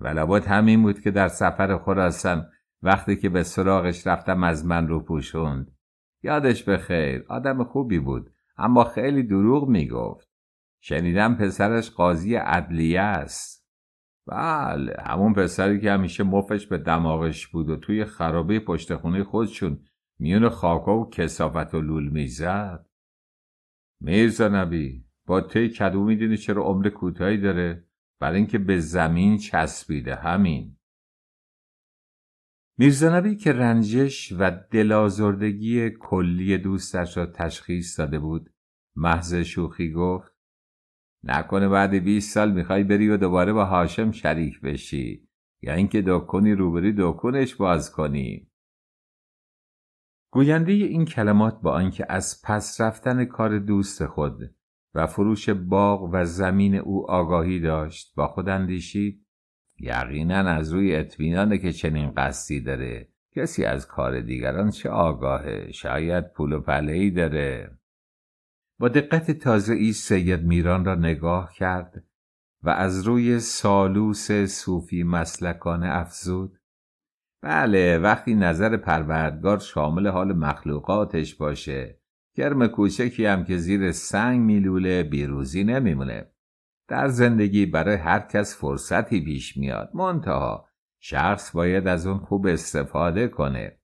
و 0.00 0.08
لابد 0.08 0.46
همین 0.46 0.82
بود 0.82 1.00
که 1.00 1.10
در 1.10 1.28
سفر 1.28 1.78
خراسان 1.78 2.50
وقتی 2.82 3.16
که 3.16 3.28
به 3.28 3.42
سراغش 3.42 4.06
رفتم 4.06 4.44
از 4.44 4.66
من 4.66 4.88
رو 4.88 5.00
پوشوند. 5.00 5.76
یادش 6.22 6.64
به 6.64 6.78
خیر 6.78 7.24
آدم 7.28 7.64
خوبی 7.64 7.98
بود 7.98 8.30
اما 8.56 8.84
خیلی 8.84 9.22
دروغ 9.22 9.68
می‌گفت. 9.68 10.28
شنیدم 10.80 11.34
پسرش 11.34 11.90
قاضی 11.90 12.34
عدلیه 12.34 13.00
است. 13.00 13.68
بله 14.26 14.96
همون 15.06 15.34
پسری 15.34 15.80
که 15.80 15.92
همیشه 15.92 16.24
مفش 16.24 16.66
به 16.66 16.78
دماغش 16.78 17.46
بود 17.46 17.70
و 17.70 17.76
توی 17.76 18.04
خرابه 18.04 18.60
پشت 18.60 18.94
خونه 18.94 19.24
خودشون 19.24 19.80
میون 20.18 20.48
خاکا 20.48 20.98
و 20.98 21.10
کسافت 21.10 21.74
و 21.74 21.80
لول 21.80 22.08
می‌زد. 22.08 22.87
میرزا 24.00 24.48
نبی 24.48 25.04
با 25.26 25.40
تی 25.40 25.68
کدو 25.68 26.04
می‌دونی 26.04 26.36
چرا 26.36 26.62
عمر 26.62 26.88
کوتاهی 26.88 27.38
داره؟ 27.38 27.84
برای 28.20 28.36
اینکه 28.36 28.58
به 28.58 28.80
زمین 28.80 29.38
چسبیده 29.38 30.14
همین. 30.14 30.76
میرزا 32.78 33.34
که 33.34 33.52
رنجش 33.52 34.32
و 34.32 34.50
دلازردگی 34.70 35.90
کلی 35.90 36.58
دوستش 36.58 37.16
را 37.16 37.26
تشخیص 37.26 37.98
داده 38.00 38.18
بود 38.18 38.50
محض 38.96 39.34
شوخی 39.34 39.92
گفت 39.92 40.32
نکنه 41.24 41.68
بعد 41.68 41.94
20 41.94 42.34
سال 42.34 42.52
می‌خوای 42.52 42.84
بری 42.84 43.08
و 43.08 43.16
دوباره 43.16 43.52
با 43.52 43.64
هاشم 43.64 44.10
شریک 44.10 44.60
بشی 44.60 45.28
یا 45.62 45.74
اینکه 45.74 46.02
دکونی 46.06 46.52
روبری 46.52 46.94
دکونش 46.98 47.54
باز 47.54 47.92
کنی. 47.92 48.47
گوینده 50.30 50.72
این 50.72 51.04
کلمات 51.04 51.60
با 51.60 51.72
آنکه 51.72 52.06
از 52.08 52.42
پس 52.44 52.80
رفتن 52.80 53.24
کار 53.24 53.58
دوست 53.58 54.06
خود 54.06 54.54
و 54.94 55.06
فروش 55.06 55.48
باغ 55.48 56.10
و 56.12 56.24
زمین 56.24 56.74
او 56.74 57.10
آگاهی 57.10 57.60
داشت 57.60 58.14
با 58.16 58.28
خود 58.28 58.48
اندیشید 58.48 59.26
یقینا 59.80 60.38
از 60.38 60.72
روی 60.72 60.96
اطمینانه 60.96 61.58
که 61.58 61.72
چنین 61.72 62.12
قصدی 62.16 62.60
داره. 62.60 63.08
کسی 63.36 63.64
از 63.64 63.86
کار 63.86 64.20
دیگران 64.20 64.70
چه 64.70 64.90
آگاهه؟ 64.90 65.72
شاید 65.72 66.32
پول 66.32 66.52
و 66.52 66.60
پلهی 66.60 67.10
داره. 67.10 67.78
با 68.78 68.88
دقت 68.88 69.30
تازه 69.30 69.74
ای 69.74 69.92
سید 69.92 70.44
میران 70.44 70.84
را 70.84 70.94
نگاه 70.94 71.52
کرد 71.54 72.04
و 72.62 72.70
از 72.70 73.06
روی 73.06 73.40
سالوس 73.40 74.32
صوفی 74.32 75.02
مسلکانه 75.02 75.86
افزود 75.88 76.57
بله 77.42 77.98
وقتی 77.98 78.34
نظر 78.34 78.76
پروردگار 78.76 79.58
شامل 79.58 80.06
حال 80.08 80.32
مخلوقاتش 80.32 81.34
باشه 81.34 81.98
کرم 82.38 82.66
کوچکی 82.66 83.26
هم 83.26 83.44
که 83.44 83.56
زیر 83.56 83.92
سنگ 83.92 84.40
میلوله 84.40 85.02
بیروزی 85.02 85.64
نمیمونه. 85.64 86.30
در 86.88 87.08
زندگی 87.08 87.66
برای 87.66 87.96
هر 87.96 88.20
کس 88.20 88.56
فرصتی 88.56 89.24
پیش 89.24 89.56
میاد. 89.56 89.90
منتها 89.94 90.68
شخص 91.00 91.52
باید 91.56 91.88
از 91.88 92.06
اون 92.06 92.18
خوب 92.18 92.46
استفاده 92.46 93.28
کنه. 93.28 93.78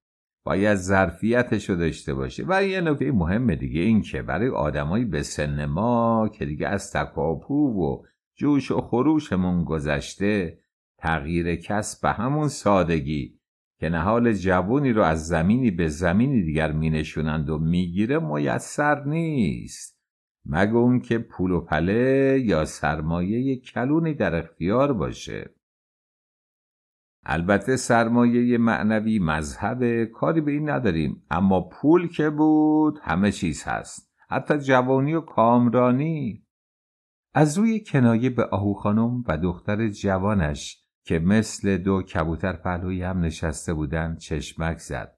باید 0.45 0.75
ظرفیتش 0.75 1.71
رو 1.71 1.77
داشته 1.77 2.15
باشه. 2.15 2.45
و 2.49 2.65
یه 2.65 2.81
نکته 2.81 3.13
مهم 3.13 3.55
دیگه 3.55 3.81
این 3.81 4.03
که 4.03 4.23
برای 4.23 4.49
آدمایی 4.49 5.05
به 5.05 5.23
سن 5.23 5.65
ما 5.65 6.29
که 6.29 6.45
دیگه 6.45 6.69
از 6.69 6.93
تکاپو 6.93 7.55
و 7.55 8.03
جوش 8.37 8.71
و 8.71 8.81
خروشمون 8.81 9.65
گذشته 9.65 10.59
تغییر 10.99 11.57
کس 11.57 12.01
به 12.01 12.11
همون 12.11 12.49
سادگی 12.49 13.41
که 13.85 13.91
نهال 13.91 14.33
جوونی 14.33 14.93
رو 14.93 15.03
از 15.03 15.27
زمینی 15.27 15.71
به 15.71 15.89
زمینی 15.89 16.43
دیگر 16.43 16.73
مینشونند 16.73 17.51
و 17.51 17.59
می‌گیره 17.59 18.19
میسر 18.19 19.05
نیست. 19.05 20.01
مگه 20.47 20.75
اون 20.75 21.01
که 21.01 21.19
پول 21.19 21.51
و 21.51 21.61
پله 21.61 22.41
یا 22.45 22.65
سرمایه 22.65 23.57
کلونی 23.57 24.15
در 24.15 24.35
اختیار 24.35 24.93
باشه. 24.93 25.55
البته 27.27 27.77
سرمایه 27.77 28.59
معنوی 28.59 29.19
مذهب 29.19 30.05
کاری 30.05 30.41
به 30.41 30.53
این 30.53 30.71
نداریم 30.71 31.23
اما 31.31 31.61
پول 31.61 32.09
که 32.09 32.31
بود 32.31 32.99
همه 33.03 33.33
چیز 33.33 33.65
هست 33.65 34.13
حتی 34.29 34.59
جوانی 34.59 35.15
و 35.15 35.21
کامرانی. 35.21 36.47
از 37.35 37.59
روی 37.59 37.81
کنایه 37.81 38.31
به 38.31 38.45
آهو 38.45 38.75
خانم 38.75 39.25
و 39.29 39.39
دختر 39.39 39.89
جوانش 39.89 40.84
که 41.05 41.19
مثل 41.19 41.77
دو 41.77 42.03
کبوتر 42.03 42.53
پهلوی 42.53 43.03
هم 43.03 43.21
نشسته 43.21 43.75
بودند 43.75 44.19
چشمک 44.19 44.79
زد. 44.79 45.17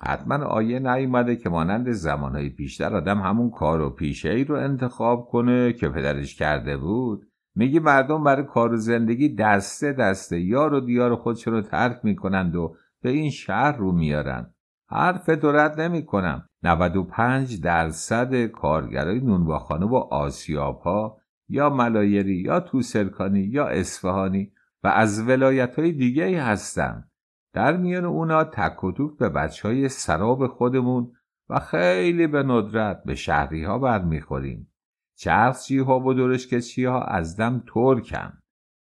حتما 0.00 0.44
آیه 0.44 0.78
نیومده 0.78 1.36
که 1.36 1.48
مانند 1.48 1.92
زمانهای 1.92 2.50
پیشتر 2.50 2.96
آدم 2.96 3.20
همون 3.20 3.50
کار 3.50 3.80
و 3.80 3.90
پیشه 3.90 4.28
ای 4.28 4.44
رو 4.44 4.56
انتخاب 4.56 5.28
کنه 5.28 5.72
که 5.72 5.88
پدرش 5.88 6.34
کرده 6.34 6.76
بود. 6.76 7.26
میگی 7.54 7.78
مردم 7.78 8.24
برای 8.24 8.46
کار 8.46 8.72
و 8.72 8.76
زندگی 8.76 9.34
دسته 9.34 9.92
دسته 9.92 10.40
یار 10.40 10.74
و 10.74 10.80
دیار 10.80 11.16
خودشون 11.16 11.54
رو 11.54 11.60
ترک 11.60 12.00
می‌کنند 12.02 12.56
و 12.56 12.76
به 13.02 13.10
این 13.10 13.30
شهر 13.30 13.76
رو 13.76 13.92
میارن. 13.92 14.54
حرف 14.88 15.28
دورت 15.28 15.78
نمی 15.78 16.04
کنم 16.04 16.48
95 16.62 17.60
درصد 17.60 18.46
کارگرای 18.46 19.20
نونواخانه 19.20 19.86
و 19.86 19.94
آسیاب 19.94 20.80
ها 20.80 21.18
یا 21.48 21.70
ملایری 21.70 22.36
یا 22.36 22.60
توسرکانی 22.60 23.40
یا 23.40 23.66
اصفهانی 23.66 24.52
و 24.84 24.88
از 24.88 25.28
ولایت 25.28 25.78
های 25.78 25.92
دیگه 25.92 26.42
هستند 26.42 27.10
در 27.54 27.76
میان 27.76 28.04
اونا 28.04 28.44
تک 28.44 28.84
و 28.84 28.92
توک 28.92 29.18
به 29.18 29.28
بچه 29.28 29.68
های 29.68 29.88
سراب 29.88 30.46
خودمون 30.46 31.12
و 31.48 31.58
خیلی 31.58 32.26
به 32.26 32.42
ندرت 32.42 33.04
به 33.04 33.14
شهری 33.14 33.64
ها 33.64 33.78
برمیخوریم. 33.78 34.72
چرخچی 35.16 35.78
ها 35.78 36.00
و 36.00 36.14
درشکچی 36.14 36.84
ها 36.84 37.02
از 37.02 37.36
دم 37.36 37.62
ترکن. 37.74 38.38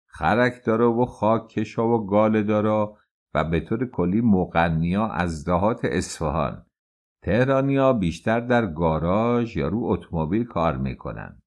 خرک 0.06 0.64
داره 0.64 0.84
و 0.84 1.04
خاک 1.04 1.48
کشا 1.48 1.88
و 1.88 2.06
گال 2.06 2.42
داره 2.42 2.88
و 3.34 3.44
به 3.44 3.60
طور 3.60 3.86
کلی 3.86 4.20
مقنیا 4.20 5.06
از 5.06 5.44
دهات 5.44 5.80
اصفهان. 5.84 6.66
تهرانیا 7.22 7.92
بیشتر 7.92 8.40
در 8.40 8.66
گاراژ 8.66 9.56
یا 9.56 9.68
رو 9.68 9.84
اتومبیل 9.84 10.44
کار 10.44 10.76
می‌کنن. 10.76 11.42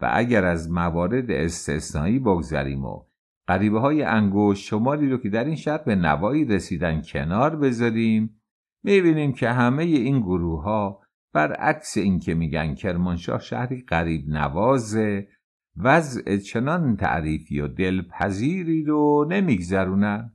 و 0.00 0.10
اگر 0.12 0.44
از 0.44 0.70
موارد 0.70 1.30
استثنایی 1.30 2.18
بگذریم 2.18 2.84
و 2.84 3.07
قریبه 3.48 3.80
های 3.80 4.02
انگوش 4.02 4.68
شماری 4.68 5.10
رو 5.10 5.18
که 5.18 5.28
در 5.28 5.44
این 5.44 5.56
شهر 5.56 5.78
به 5.78 5.94
نوایی 5.94 6.44
رسیدن 6.44 7.02
کنار 7.02 7.56
بذاریم 7.56 8.40
می‌بینیم 8.82 9.32
که 9.32 9.50
همه 9.50 9.82
این 9.82 10.20
گروه 10.20 10.62
ها 10.62 11.00
برعکس 11.32 11.96
این 11.96 12.18
که 12.18 12.34
میگن 12.34 12.74
کرمانشاه 12.74 13.40
شهری 13.40 13.84
قریب 13.86 14.28
نوازه 14.28 15.28
وضع 15.76 16.36
چنان 16.36 16.96
تعریفی 16.96 17.60
و 17.60 17.68
دلپذیری 17.68 18.84
رو 18.84 19.26
نمیگذرونن. 19.28 20.34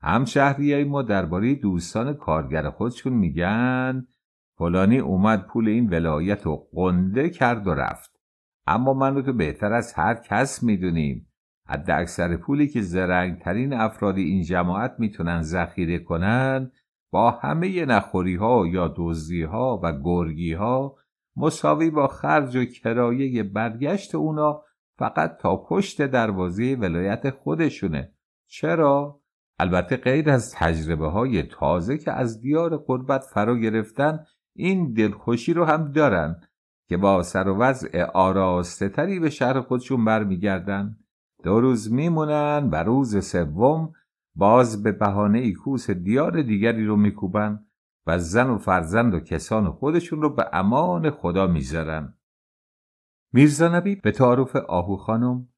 هم 0.00 0.24
شهری 0.24 0.84
ما 0.84 1.02
درباره 1.02 1.54
دوستان 1.54 2.14
کارگر 2.14 2.70
خودشون 2.70 3.12
میگن 3.12 4.06
فلانی 4.58 4.98
اومد 4.98 5.46
پول 5.46 5.68
این 5.68 5.88
ولایت 5.88 6.42
رو 6.42 6.68
قنده 6.72 7.30
کرد 7.30 7.66
و 7.66 7.74
رفت. 7.74 8.20
اما 8.66 8.94
من 8.94 9.22
تو 9.22 9.32
بهتر 9.32 9.72
از 9.72 9.92
هر 9.92 10.14
کس 10.14 10.62
می‌دونیم. 10.62 11.30
حد 11.68 11.90
اکثر 11.90 12.36
پولی 12.36 12.68
که 12.68 12.80
زرنگترین 12.80 13.72
افرادی 13.72 14.22
این 14.22 14.42
جماعت 14.42 14.94
می‌تونن 14.98 15.42
ذخیره 15.42 15.98
کنن 15.98 16.72
با 17.10 17.30
همه 17.30 17.84
نخوری 17.84 18.34
ها 18.34 18.66
یا 18.66 18.94
دزدی 18.96 19.42
ها 19.42 19.80
و 19.82 19.92
گرگی 20.04 20.52
ها 20.52 20.96
مساوی 21.36 21.90
با 21.90 22.08
خرج 22.08 22.56
و 22.56 22.64
کرایه 22.64 23.42
برگشت 23.42 24.14
اونا 24.14 24.62
فقط 24.98 25.36
تا 25.36 25.56
پشت 25.56 26.02
دروازه 26.02 26.76
ولایت 26.80 27.30
خودشونه 27.30 28.12
چرا؟ 28.46 29.20
البته 29.58 29.96
غیر 29.96 30.30
از 30.30 30.54
تجربه 30.54 31.08
های 31.08 31.42
تازه 31.42 31.98
که 31.98 32.12
از 32.12 32.40
دیار 32.40 32.76
قربت 32.76 33.22
فرا 33.34 33.56
گرفتن 33.56 34.24
این 34.56 34.92
دلخوشی 34.92 35.54
رو 35.54 35.64
هم 35.64 35.92
دارن 35.92 36.40
که 36.88 36.96
با 36.96 37.22
سر 37.22 37.48
و 37.48 37.56
وضع 37.58 38.02
آراسته 38.02 38.88
تری 38.88 39.20
به 39.20 39.30
شهر 39.30 39.60
خودشون 39.60 40.04
برمیگردن 40.04 40.96
دو 41.44 41.60
روز 41.60 41.92
میمونن 41.92 42.68
و 42.72 42.76
روز 42.76 43.24
سوم 43.24 43.92
باز 44.34 44.82
به 44.82 44.92
بهانه 44.92 45.38
ای 45.38 45.52
کوس 45.52 45.90
دیار 45.90 46.42
دیگری 46.42 46.86
رو 46.86 46.96
میکوبن 46.96 47.66
و 48.06 48.18
زن 48.18 48.50
و 48.50 48.58
فرزند 48.58 49.14
و 49.14 49.20
کسان 49.20 49.70
خودشون 49.70 50.22
رو 50.22 50.34
به 50.34 50.48
امان 50.52 51.10
خدا 51.10 51.46
می‌ذارن. 51.46 52.14
میرزا 53.32 53.68
نبی 53.68 53.96
به 53.96 54.10
تعارف 54.10 54.56
آهو 54.56 54.96
خانم 54.96 55.48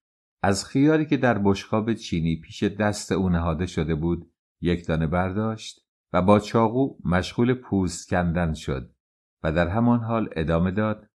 از 0.43 0.65
خیاری 0.65 1.07
که 1.07 1.17
در 1.17 1.39
بشقاب 1.39 1.95
چینی 1.95 2.37
پیش 2.37 2.63
دست 2.63 3.13
او 3.13 3.29
نهاده 3.29 3.67
شده 3.67 3.95
بود 3.95 4.31
یک 4.61 4.87
دانه 4.87 5.07
برداشت 5.07 5.87
و 6.13 6.23
با 6.23 6.39
چاقو 6.39 6.97
مشغول 7.05 7.55
پوست 7.55 8.11
کندن 8.11 8.53
شد 8.55 8.91
و 9.43 9.53
در 9.53 9.69
همان 9.69 10.01
حال 10.01 10.29
ادامه 10.37 10.71
داد 10.71 11.11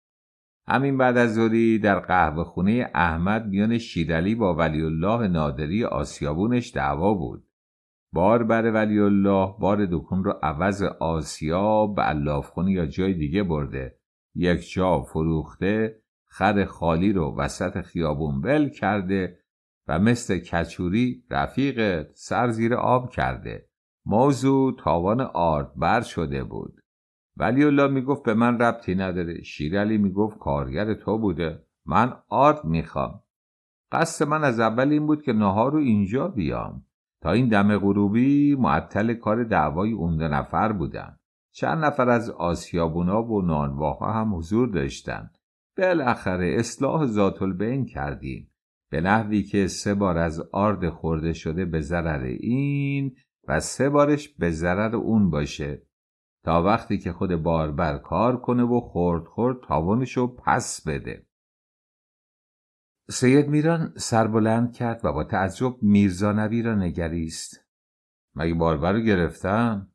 همین 0.69 0.99
بعد 0.99 1.17
از 1.17 1.35
ظهری 1.35 1.79
در 1.79 1.99
قهوه 1.99 2.45
خونه 2.45 2.91
احمد 2.95 3.47
میان 3.47 3.79
شیرعلی 3.79 4.35
با 4.35 4.55
ولی 4.55 4.83
الله 4.83 5.29
نادری 5.29 5.85
آسیابونش 5.85 6.77
دعوا 6.77 7.15
بود. 7.15 7.45
بار 8.13 8.43
بر 8.45 8.73
ولی 8.73 8.99
الله 8.99 9.55
بار 9.61 9.87
دکون 9.87 10.25
رو 10.25 10.35
عوض 10.43 10.83
آسیا 10.83 11.87
به 11.87 12.41
خونه 12.41 12.73
یا 12.73 12.87
جای 12.87 13.15
دیگه 13.15 13.43
برده. 13.43 13.99
یک 14.35 14.73
جا 14.73 15.03
فروخته 15.03 16.03
خر 16.27 16.65
خالی 16.65 17.13
رو 17.13 17.37
وسط 17.37 17.81
خیابون 17.81 18.41
ول 18.41 18.69
کرده 18.69 19.39
و 19.89 19.99
مثل 19.99 20.39
کچوری 20.39 21.25
رفیق 21.31 22.07
سر 22.15 22.49
زیر 22.49 22.75
آب 22.75 23.11
کرده. 23.11 23.69
موضوع 24.07 24.77
تاوان 24.79 25.31
بر 25.77 26.01
شده 26.01 26.45
بود. 26.45 26.81
ولی 27.39 27.65
الله 27.65 27.87
می‌گفت 27.87 28.23
به 28.23 28.35
من 28.35 28.59
ربطی 28.59 28.95
نداره. 28.95 29.43
شیرعلی 29.43 29.99
می‌گفت 29.99 30.39
کارگر 30.39 30.95
تو 30.95 31.19
بوده. 31.19 31.63
من 31.87 32.13
آرد 32.29 32.65
می‌خوام. 32.65 33.23
قصد 33.93 34.27
من 34.27 34.45
از 34.45 34.61
اول 34.61 34.89
این 34.89 35.07
بود 35.07 35.23
که 35.23 35.33
نهار 35.33 35.73
رو 35.73 35.79
اینجا 35.79 36.29
بیام. 36.29 36.85
تا 37.23 37.33
این 37.33 37.49
دم 37.49 37.79
غروبی 37.79 38.57
معطل 38.57 39.15
کار 39.15 39.45
دعوای 39.45 39.93
اون 39.93 40.17
دو 40.17 40.29
نفر 40.29 40.73
بودن. 40.73 41.17
چند 41.53 41.85
نفر 41.85 42.09
از 42.09 42.31
آسیابونا 42.31 43.23
و 43.23 43.43
نانواها 43.43 44.13
هم 44.13 44.35
حضور 44.35 44.69
داشتند 44.69 45.39
بالاخره 45.79 46.57
اصلاح 46.59 47.07
ذات 47.07 47.43
البین 47.43 47.87
کردیم. 47.87 48.51
به 48.91 49.01
نحوی 49.01 49.43
که 49.43 49.67
سه 49.67 49.95
بار 49.95 50.19
از 50.19 50.41
آرد 50.53 50.89
خورده 50.89 51.33
شده 51.33 51.65
به 51.65 51.81
ضرر 51.81 52.25
این 52.25 53.17
و 53.49 53.61
سه 53.61 53.89
بارش 53.89 54.29
به 54.29 54.51
ضرر 54.51 54.97
اون 54.97 55.31
باشه. 55.31 55.88
تا 56.49 56.63
وقتی 56.63 56.99
که 56.99 57.13
خود 57.13 57.37
باربر 57.37 57.99
کار 57.99 58.41
کنه 58.41 58.63
و 58.63 58.81
خورد 58.81 59.25
خورد 59.25 59.57
تاوانشو 59.69 60.37
پس 60.37 60.89
بده. 60.89 61.27
سید 63.11 63.49
میران 63.49 63.93
سربلند 63.97 64.73
کرد 64.73 65.01
و 65.05 65.13
با 65.13 65.25
تعجب 65.25 65.83
میرزانوی 65.83 66.63
را 66.63 66.75
نگریست. 66.75 67.65
مگه 68.35 68.55
باربر 68.55 68.93
رو 68.93 69.01
گرفتن؟ 69.01 69.93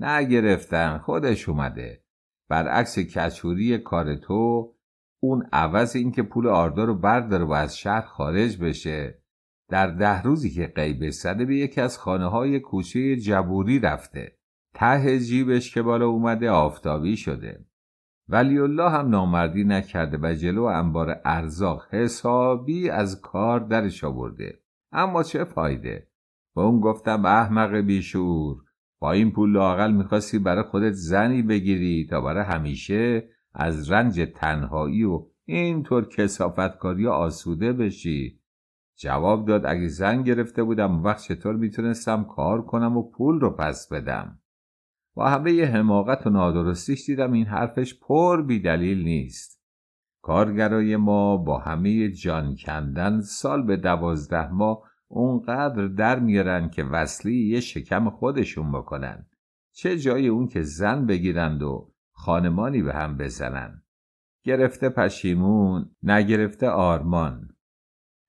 نه 0.00 0.24
گرفتن. 0.24 0.98
خودش 0.98 1.48
اومده. 1.48 2.04
برعکس 2.48 2.98
کچوری 2.98 3.78
کار 3.78 4.16
تو 4.16 4.74
اون 5.22 5.48
عوض 5.52 5.96
اینکه 5.96 6.22
پول 6.22 6.46
آردا 6.46 6.84
رو 6.84 6.94
برداره 6.94 7.44
و 7.44 7.52
از 7.52 7.78
شهر 7.78 8.06
خارج 8.06 8.58
بشه. 8.58 9.22
در 9.68 9.86
ده 9.86 10.22
روزی 10.22 10.50
که 10.50 10.66
قیبه 10.66 11.10
زده 11.10 11.44
به 11.44 11.56
یکی 11.56 11.80
از 11.80 11.98
خانه 11.98 12.26
های 12.26 12.60
کوچه 12.60 13.16
جبوری 13.16 13.78
رفته. 13.78 14.43
ته 14.74 15.18
جیبش 15.18 15.74
که 15.74 15.82
بالا 15.82 16.06
اومده 16.06 16.50
آفتابی 16.50 17.16
شده. 17.16 17.64
ولی 18.28 18.58
الله 18.58 18.90
هم 18.90 19.08
نامردی 19.08 19.64
نکرده 19.64 20.18
و 20.22 20.34
جلو 20.34 20.62
انبار 20.62 21.20
ارزاق 21.24 21.94
حسابی 21.94 22.90
از 22.90 23.20
کار 23.20 23.60
درش 23.60 24.04
آورده. 24.04 24.60
اما 24.92 25.22
چه 25.22 25.44
فایده؟ 25.44 26.08
با 26.54 26.64
اون 26.64 26.80
گفتم 26.80 27.24
احمق 27.24 27.74
بیشور 27.74 28.56
با 29.00 29.12
این 29.12 29.30
پول 29.30 29.52
لاقل 29.52 29.92
می‌خواستی 29.92 30.38
برای 30.38 30.62
خودت 30.62 30.92
زنی 30.92 31.42
بگیری 31.42 32.06
تا 32.10 32.20
برای 32.20 32.44
همیشه 32.44 33.28
از 33.54 33.90
رنج 33.90 34.20
تنهایی 34.34 35.04
و 35.04 35.26
اینطور 35.44 36.08
کسافتکاری 36.08 37.06
آسوده 37.06 37.72
بشی. 37.72 38.40
جواب 38.96 39.46
داد 39.46 39.66
اگه 39.66 39.88
زن 39.88 40.22
گرفته 40.22 40.62
بودم 40.62 41.02
وقت 41.02 41.22
چطور 41.22 41.56
می‌تونستم 41.56 42.24
کار 42.24 42.62
کنم 42.62 42.96
و 42.96 43.10
پول 43.10 43.40
رو 43.40 43.50
پس 43.50 43.88
بدم؟ 43.92 44.38
با 45.14 45.30
همه 45.30 45.64
حماقت 45.64 46.26
و 46.26 46.30
نادرستیش 46.30 47.06
دیدم 47.06 47.32
این 47.32 47.46
حرفش 47.46 47.94
پر 47.94 48.42
بیدلیل 48.42 49.04
نیست. 49.04 49.60
کارگرای 50.22 50.96
ما 50.96 51.36
با 51.36 51.58
همه 51.58 52.10
جان 52.10 52.56
کندن 52.56 53.20
سال 53.20 53.66
به 53.66 53.76
دوازده 53.76 54.52
ماه 54.52 54.82
اونقدر 55.08 55.86
در 55.86 56.18
میارن 56.18 56.68
که 56.68 56.84
وصلی 56.84 57.48
یه 57.48 57.60
شکم 57.60 58.10
خودشون 58.10 58.72
بکنن. 58.72 59.26
چه 59.72 59.98
جای 59.98 60.28
اون 60.28 60.48
که 60.48 60.62
زن 60.62 61.06
بگیرند 61.06 61.62
و 61.62 61.92
خانمانی 62.12 62.82
به 62.82 62.94
هم 62.94 63.16
بزنن. 63.16 63.82
گرفته 64.44 64.88
پشیمون 64.88 65.90
نگرفته 66.02 66.68
آرمان. 66.68 67.48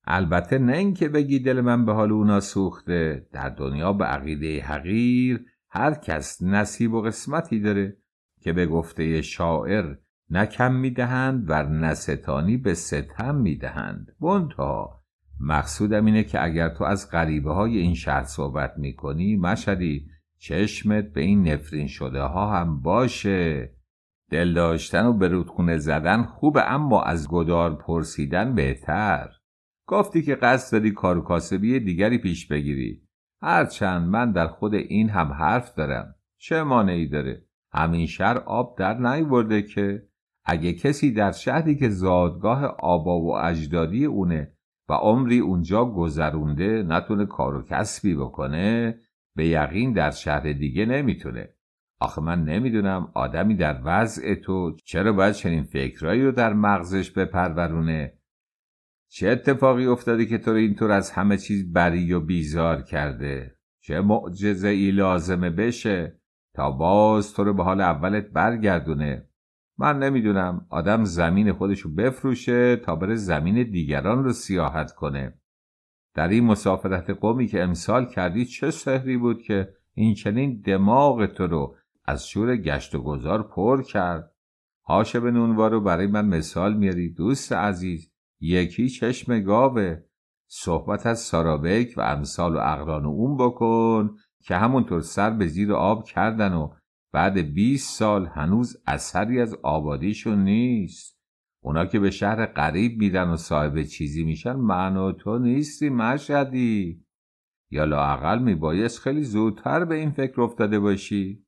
البته 0.07 0.57
نه 0.57 0.77
اینکه 0.77 1.09
بگی 1.09 1.39
دل 1.39 1.61
من 1.61 1.85
به 1.85 1.93
حال 1.93 2.11
اونا 2.11 2.39
سوخته 2.39 3.27
در 3.31 3.49
دنیا 3.49 3.93
به 3.93 4.05
عقیده 4.05 4.61
حقیر 4.61 5.45
هر 5.75 5.93
کس 5.93 6.41
نصیب 6.41 6.93
و 6.93 7.01
قسمتی 7.01 7.59
داره 7.59 7.97
که 8.41 8.53
به 8.53 8.65
گفته 8.65 9.21
شاعر 9.21 9.95
نکم 10.29 10.75
می‌دهند 10.75 11.45
و 11.47 11.63
نستانی 11.63 12.57
به 12.57 12.73
ستم 12.73 13.35
می‌دهند. 13.35 14.15
بنتا 14.21 15.01
مقصودم 15.39 16.05
اینه 16.05 16.23
که 16.23 16.43
اگر 16.43 16.69
تو 16.69 16.83
از 16.83 17.11
غریبه 17.11 17.53
های 17.53 17.77
این 17.77 17.93
شهر 17.93 18.23
صحبت 18.23 18.73
می‌کنی 18.77 19.35
مشدی 19.35 20.07
چشمت 20.37 21.05
به 21.13 21.21
این 21.21 21.47
نفرین 21.47 21.87
شده 21.87 22.21
ها 22.21 22.59
هم 22.59 22.81
باشه. 22.81 23.75
دل 24.31 24.53
داشتن 24.53 25.05
و 25.05 25.13
به 25.13 25.27
رودخونه 25.27 25.77
زدن 25.77 26.23
خوبه 26.23 26.71
اما 26.71 27.03
از 27.03 27.27
گدار 27.29 27.75
پرسیدن 27.75 28.55
بهتر. 28.55 29.29
گفتی 29.87 30.21
که 30.21 30.35
قصد 30.35 30.77
داری 30.77 30.91
کار 30.91 31.23
کاسبی 31.23 31.79
دیگری 31.79 32.17
پیش 32.17 32.47
بگیری. 32.47 33.04
هرچند 33.45 34.09
من 34.09 34.31
در 34.31 34.47
خود 34.47 34.73
این 34.73 35.09
هم 35.09 35.33
حرف 35.33 35.75
دارم. 35.75 36.15
چه 36.37 36.63
مانعی 36.63 37.07
داره؟ 37.07 37.41
همین 37.73 38.05
شهر 38.05 38.37
آب 38.37 38.77
در 38.77 38.97
نیورده 38.97 39.61
که 39.61 40.03
اگه 40.45 40.73
کسی 40.73 41.11
در 41.11 41.31
شهری 41.31 41.75
که 41.75 41.89
زادگاه 41.89 42.65
آبا 42.65 43.21
و 43.21 43.37
اجدادی 43.37 44.05
اونه 44.05 44.51
و 44.89 44.93
عمری 44.93 45.39
اونجا 45.39 45.85
گذرونده 45.85 46.83
نتونه 46.83 47.25
کار 47.25 47.55
و 47.55 47.61
کسبی 47.61 48.15
بکنه 48.15 48.95
به 49.35 49.47
یقین 49.47 49.93
در 49.93 50.11
شهر 50.11 50.53
دیگه 50.53 50.85
نمی‌تونه. 50.85 51.49
آخه 51.99 52.21
من 52.21 52.43
نمی‌دونم 52.43 53.11
آدمی 53.13 53.55
در 53.55 53.81
وضع 53.83 54.35
تو 54.35 54.75
چرا 54.85 55.13
باید 55.13 55.33
چنین 55.33 55.63
فکرایی 55.63 56.23
رو 56.23 56.31
در 56.31 56.53
مغزش 56.53 57.11
بپرورونه. 57.11 58.13
چه 59.15 59.29
اتفاقی 59.29 59.85
افتاده 59.85 60.25
که 60.25 60.37
تو 60.37 60.51
رو 60.51 60.57
اینطور 60.57 60.91
از 60.91 61.11
همه 61.11 61.37
چیز 61.37 61.73
بری 61.73 62.13
و 62.13 62.19
بیزار 62.19 62.81
کرده؟ 62.81 63.55
چه 63.81 64.01
معجزه 64.01 64.67
ای 64.67 64.91
لازمه 64.91 65.49
بشه 65.49 66.19
تا 66.53 66.71
باز 66.71 67.33
تو 67.33 67.43
رو 67.43 67.53
به 67.53 67.63
حال 67.63 67.81
اولت 67.81 68.29
برگردونه؟ 68.29 69.29
من 69.77 69.99
نمی‌دونم. 69.99 70.65
آدم 70.69 71.03
زمین 71.03 71.53
خودشو 71.53 71.89
بفروشه 71.95 72.75
تا 72.75 72.95
بره 72.95 73.15
زمین 73.15 73.71
دیگران 73.71 74.23
رو 74.23 74.33
سیاحت 74.33 74.91
کنه. 74.91 75.39
در 76.15 76.27
این 76.27 76.45
مسافرت 76.45 77.09
قومی 77.09 77.47
که 77.47 77.63
امسال 77.63 78.05
کردی 78.05 78.45
چه 78.45 78.71
سحری 78.71 79.17
بود 79.17 79.41
که 79.41 79.73
این 79.93 80.13
چنین 80.13 80.61
دماغ 80.61 81.25
تو 81.25 81.47
رو 81.47 81.75
از 82.05 82.27
شور 82.27 82.55
گشت 82.55 82.95
و 82.95 83.01
گذار 83.01 83.43
پر 83.43 83.81
کرد؟ 83.81 84.31
به 85.13 85.31
نونوا 85.31 85.67
رو 85.67 85.81
برای 85.81 86.07
من 86.07 86.25
مثال 86.25 86.77
میاری 86.77 87.13
دوست 87.13 87.53
عزیز. 87.53 88.14
یکی 88.41 88.89
چشم 88.89 89.39
گاوه. 89.39 90.01
صحبت 90.47 91.05
از 91.05 91.19
سارابک 91.19 91.93
و 91.97 92.01
امثال 92.01 92.55
و 92.55 92.59
اقران 92.59 93.05
اون 93.05 93.37
بکن 93.37 94.15
که 94.43 94.55
همونطور 94.55 95.01
سر 95.01 95.29
به 95.29 95.47
زیر 95.47 95.73
آب 95.73 96.03
کردن 96.03 96.53
و 96.53 96.73
بعد 97.13 97.37
20 97.53 97.97
سال 97.97 98.25
هنوز 98.25 98.77
اثری 98.87 99.41
از 99.41 99.55
آبادیشون 99.63 100.43
نیست. 100.43 101.19
اونا 101.63 101.85
که 101.85 101.99
به 101.99 102.11
شهر 102.11 102.45
قریب 102.45 102.99
میدن 102.99 103.27
و 103.29 103.37
صاحب 103.37 103.83
چیزی 103.83 104.23
میشن 104.23 104.53
من 104.53 104.97
و 104.97 105.11
تو 105.11 105.39
نیستی 105.39 105.89
مشهدی. 105.89 107.05
یا 107.71 107.83
لاقل 107.83 108.39
میبایست 108.39 108.99
خیلی 108.99 109.23
زودتر 109.23 109.85
به 109.85 109.95
این 109.95 110.11
فکر 110.11 110.41
افتاده 110.41 110.79
باشی. 110.79 111.45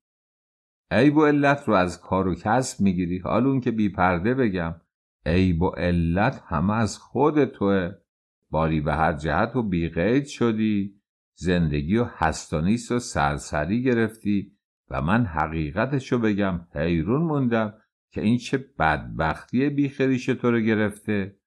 عیب 0.92 1.18
و 1.18 1.26
علت 1.26 1.68
رو 1.68 1.74
از 1.74 2.02
کار 2.02 2.28
و 2.28 2.36
کسب 2.36 2.82
می‌گیری 2.82 3.20
حال 3.20 3.48
اون 3.48 3.62
که 3.62 3.72
بی 3.72 3.90
پرده 3.90 4.34
بگم. 4.34 4.82
عیب 5.28 5.62
و 5.62 5.70
علت 5.70 6.44
همه 6.48 6.74
از 6.74 6.98
خود 6.98 7.46
توه. 7.46 7.92
باری 8.50 8.82
به 8.82 8.94
هر 8.94 9.14
جهت 9.14 9.56
و 9.56 9.64
بیقید 9.64 10.26
شدی. 10.26 11.02
زندگی 11.36 11.98
و 11.98 12.04
هستانیست 12.04 12.92
و 12.92 13.00
سرسری 13.00 13.84
گرفتی. 13.84 14.58
و 14.90 15.02
من 15.02 15.26
حقیقتشو 15.26 16.20
بگم 16.20 16.68
حیرون 16.74 17.22
موندم 17.22 17.74
که 18.12 18.22
این 18.22 18.38
چه 18.38 18.58
بدبختی 18.80 19.70
بیخریش 19.70 20.26
تو 20.26 20.52
رو 20.52 20.60
گرفته. 20.60 21.38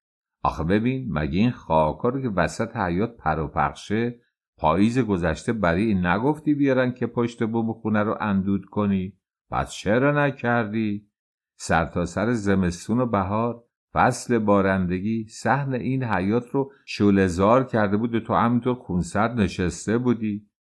آخه 0.42 0.64
ببین 0.64 1.12
مگه 1.12 1.38
این 1.38 1.50
خاکا 1.50 2.08
رو 2.08 2.22
که 2.22 2.28
وسط 2.28 2.76
حیات 2.76 3.16
پر 3.16 3.38
و 3.38 3.48
پخشه 3.48 4.20
پاییز 4.56 4.98
گذشته 4.98 5.52
برای 5.52 5.82
این 5.82 6.06
نگفتی 6.06 6.54
بیارن 6.54 6.92
که 6.92 7.06
پشت 7.06 7.44
بوم 7.44 7.72
خونه 7.72 8.02
رو 8.02 8.16
اندود 8.20 8.64
کنی؟ 8.64 9.18
پس 9.50 9.72
چرا 9.72 10.26
نکردی؟ 10.26 11.10
سرتاسر 11.56 12.26
سر 12.26 12.32
زمستون 12.32 13.00
و 13.00 13.06
بهار 13.06 13.64
فصل 13.92 14.38
بارندگی 14.38 15.26
سحن 15.28 15.74
این 15.74 16.04
حیات 16.04 16.50
رو 16.50 16.72
شولزار 16.86 17.64
کرده 17.64 17.96
بود 17.96 18.18
تو 18.18 18.34
همینطور 18.34 18.74
خونسرد 18.74 19.40
نشسته 19.40 19.98
بودی. 19.98 20.50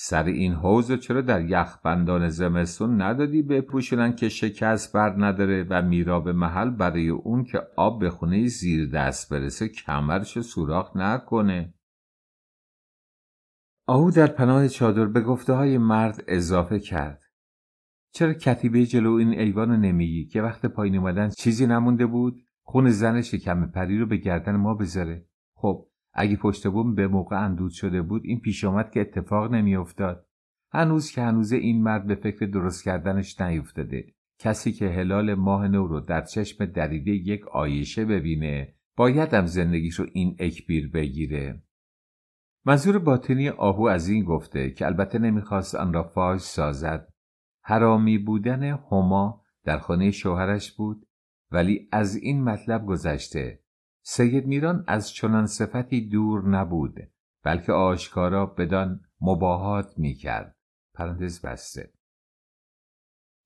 سر 0.00 0.24
این 0.24 0.52
حوز 0.52 0.92
چرا 0.92 1.20
در 1.20 1.44
یخبندان 1.44 2.28
زمستون 2.28 3.02
ندادی 3.02 3.42
بپوشونن 3.42 4.16
که 4.16 4.28
شکست 4.28 4.92
بر 4.92 5.14
نداره 5.18 5.66
و 5.70 5.82
میراب 5.82 6.28
محل 6.28 6.70
برای 6.70 7.08
اون 7.08 7.44
که 7.44 7.62
آب 7.76 8.00
به 8.00 8.10
خونه 8.10 8.46
زیر 8.46 8.90
دست 8.90 9.32
برسه 9.32 9.68
کمرش 9.68 10.40
سوراخ 10.40 10.96
نکنه؟ 10.96 11.74
آهو 13.86 14.10
در 14.10 14.26
پناه 14.26 14.68
چادر 14.68 15.04
به 15.04 15.20
گفته 15.20 15.52
های 15.52 15.78
مرد 15.78 16.24
اضافه 16.28 16.80
کرد. 16.80 17.22
چرا 18.12 18.32
کتیبه 18.32 18.86
جلو 18.86 19.12
این 19.12 19.28
ایوان 19.28 19.80
نمیگی 19.80 20.26
که 20.26 20.42
وقت 20.42 20.66
پایین 20.66 20.96
اومدن 20.96 21.28
چیزی 21.28 21.66
نمونده 21.66 22.06
بود؟ 22.06 22.47
خون 22.70 22.90
زن 22.90 23.22
شکم 23.22 23.66
پری 23.66 23.98
رو 23.98 24.06
به 24.06 24.16
گردن 24.16 24.56
ما 24.56 24.74
بذاره. 24.74 25.26
خب 25.54 25.86
اگه 26.12 26.36
پشت 26.36 26.68
بوم 26.68 26.94
به 26.94 27.08
موقع 27.08 27.44
اندود 27.44 27.70
شده 27.70 28.02
بود 28.02 28.22
این 28.24 28.40
پیش 28.40 28.64
آمد 28.64 28.90
که 28.90 29.00
اتفاق 29.00 29.52
نمیافتاد. 29.52 30.26
هنوز 30.72 31.10
که 31.10 31.22
هنوز 31.22 31.52
این 31.52 31.82
مرد 31.82 32.06
به 32.06 32.14
فکر 32.14 32.46
درست 32.46 32.84
کردنش 32.84 33.40
نیفتاده. 33.40 34.06
کسی 34.38 34.72
که 34.72 34.88
هلال 34.88 35.34
ماه 35.34 35.68
نو 35.68 35.86
رو 35.86 36.00
در 36.00 36.20
چشم 36.20 36.64
دریده 36.64 37.10
یک 37.10 37.48
آیشه 37.48 38.04
ببینه 38.04 38.74
بایدم 38.96 39.46
زندگیش 39.46 39.94
رو 39.94 40.06
این 40.12 40.36
اکبیر 40.38 40.90
بگیره. 40.90 41.62
منظور 42.64 42.98
باطنی 42.98 43.48
آهو 43.48 43.82
از 43.82 44.08
این 44.08 44.24
گفته 44.24 44.70
که 44.70 44.86
البته 44.86 45.18
نمی‌خواست 45.18 45.74
آن 45.74 45.92
را 45.92 46.02
فاش 46.02 46.40
سازد. 46.40 47.08
حرامی 47.62 48.18
بودن 48.18 48.62
هما 48.62 49.42
در 49.64 49.78
خانه 49.78 50.10
شوهرش 50.10 50.72
بود. 50.72 51.07
ولی 51.50 51.88
از 51.92 52.16
این 52.16 52.44
مطلب 52.44 52.86
گذشته 52.86 53.60
سید 54.02 54.46
میران 54.46 54.84
از 54.86 55.12
چنان 55.12 55.46
صفتی 55.46 56.08
دور 56.08 56.48
نبود 56.48 56.94
بلکه 57.44 57.72
آشکارا 57.72 58.46
بدان 58.46 59.00
مباهات 59.20 59.98
می‌کرد. 59.98 60.56
پرانتز 60.94 61.42
بسته. 61.42 61.92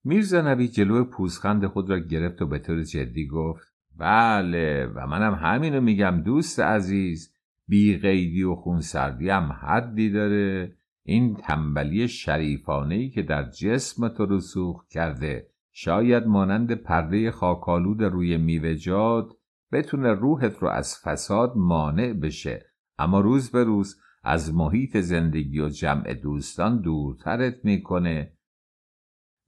میرزا 0.04 0.40
نبی 0.40 0.68
جلو 0.68 1.04
پوزخند 1.04 1.66
خود 1.66 1.90
را 1.90 1.98
گرفت 1.98 2.42
و 2.42 2.46
به 2.46 2.58
طور 2.58 2.82
جدی 2.82 3.26
گفت 3.26 3.74
بله 3.96 4.86
و 4.86 5.06
منم 5.06 5.34
همینو 5.34 5.80
میگم 5.80 6.22
دوست 6.24 6.60
عزیز. 6.60 7.34
بی 7.68 7.96
قیدی 7.96 8.42
و 8.42 8.54
خونسردی 8.54 9.28
هم 9.28 9.52
حدی 9.52 10.10
داره. 10.10 10.76
این 11.04 11.34
تنبلی 11.34 12.08
شریفانه 12.08 12.94
ای 12.94 13.10
که 13.10 13.22
در 13.22 13.50
جسم 13.50 14.08
تو 14.08 14.26
رسوخ 14.26 14.86
کرده 14.88 15.51
شاید 15.72 16.26
مانند 16.26 16.72
پرده 16.72 17.30
خاکالود 17.30 18.02
روی 18.02 18.36
میوهجات 18.36 19.32
بتونه 19.72 20.12
روحت 20.12 20.58
رو 20.58 20.68
از 20.68 20.98
فساد 21.04 21.52
مانع 21.56 22.12
بشه. 22.12 22.66
اما 22.98 23.20
روز 23.20 23.50
به 23.50 23.64
روز 23.64 24.00
از 24.24 24.54
محیط 24.54 24.96
زندگی 24.96 25.60
و 25.60 25.68
جمع 25.68 26.14
دوستان 26.14 26.80
دورترت 26.80 27.64
می‌کنه. 27.64 28.32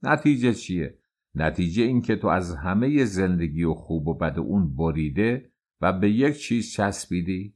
نتیجه 0.03 0.53
چیه؟ 0.53 0.99
نتیجه 1.35 1.83
این 1.83 2.01
که 2.01 2.15
تو 2.15 2.27
از 2.27 2.55
همه 2.55 3.05
زندگی 3.05 3.63
و 3.63 3.73
خوب 3.73 4.07
و 4.07 4.13
بد 4.13 4.39
اون 4.39 4.75
بریده 4.75 5.51
و 5.81 5.93
به 5.93 6.11
یک 6.11 6.37
چیز 6.37 6.71
چسبیدی. 6.71 7.55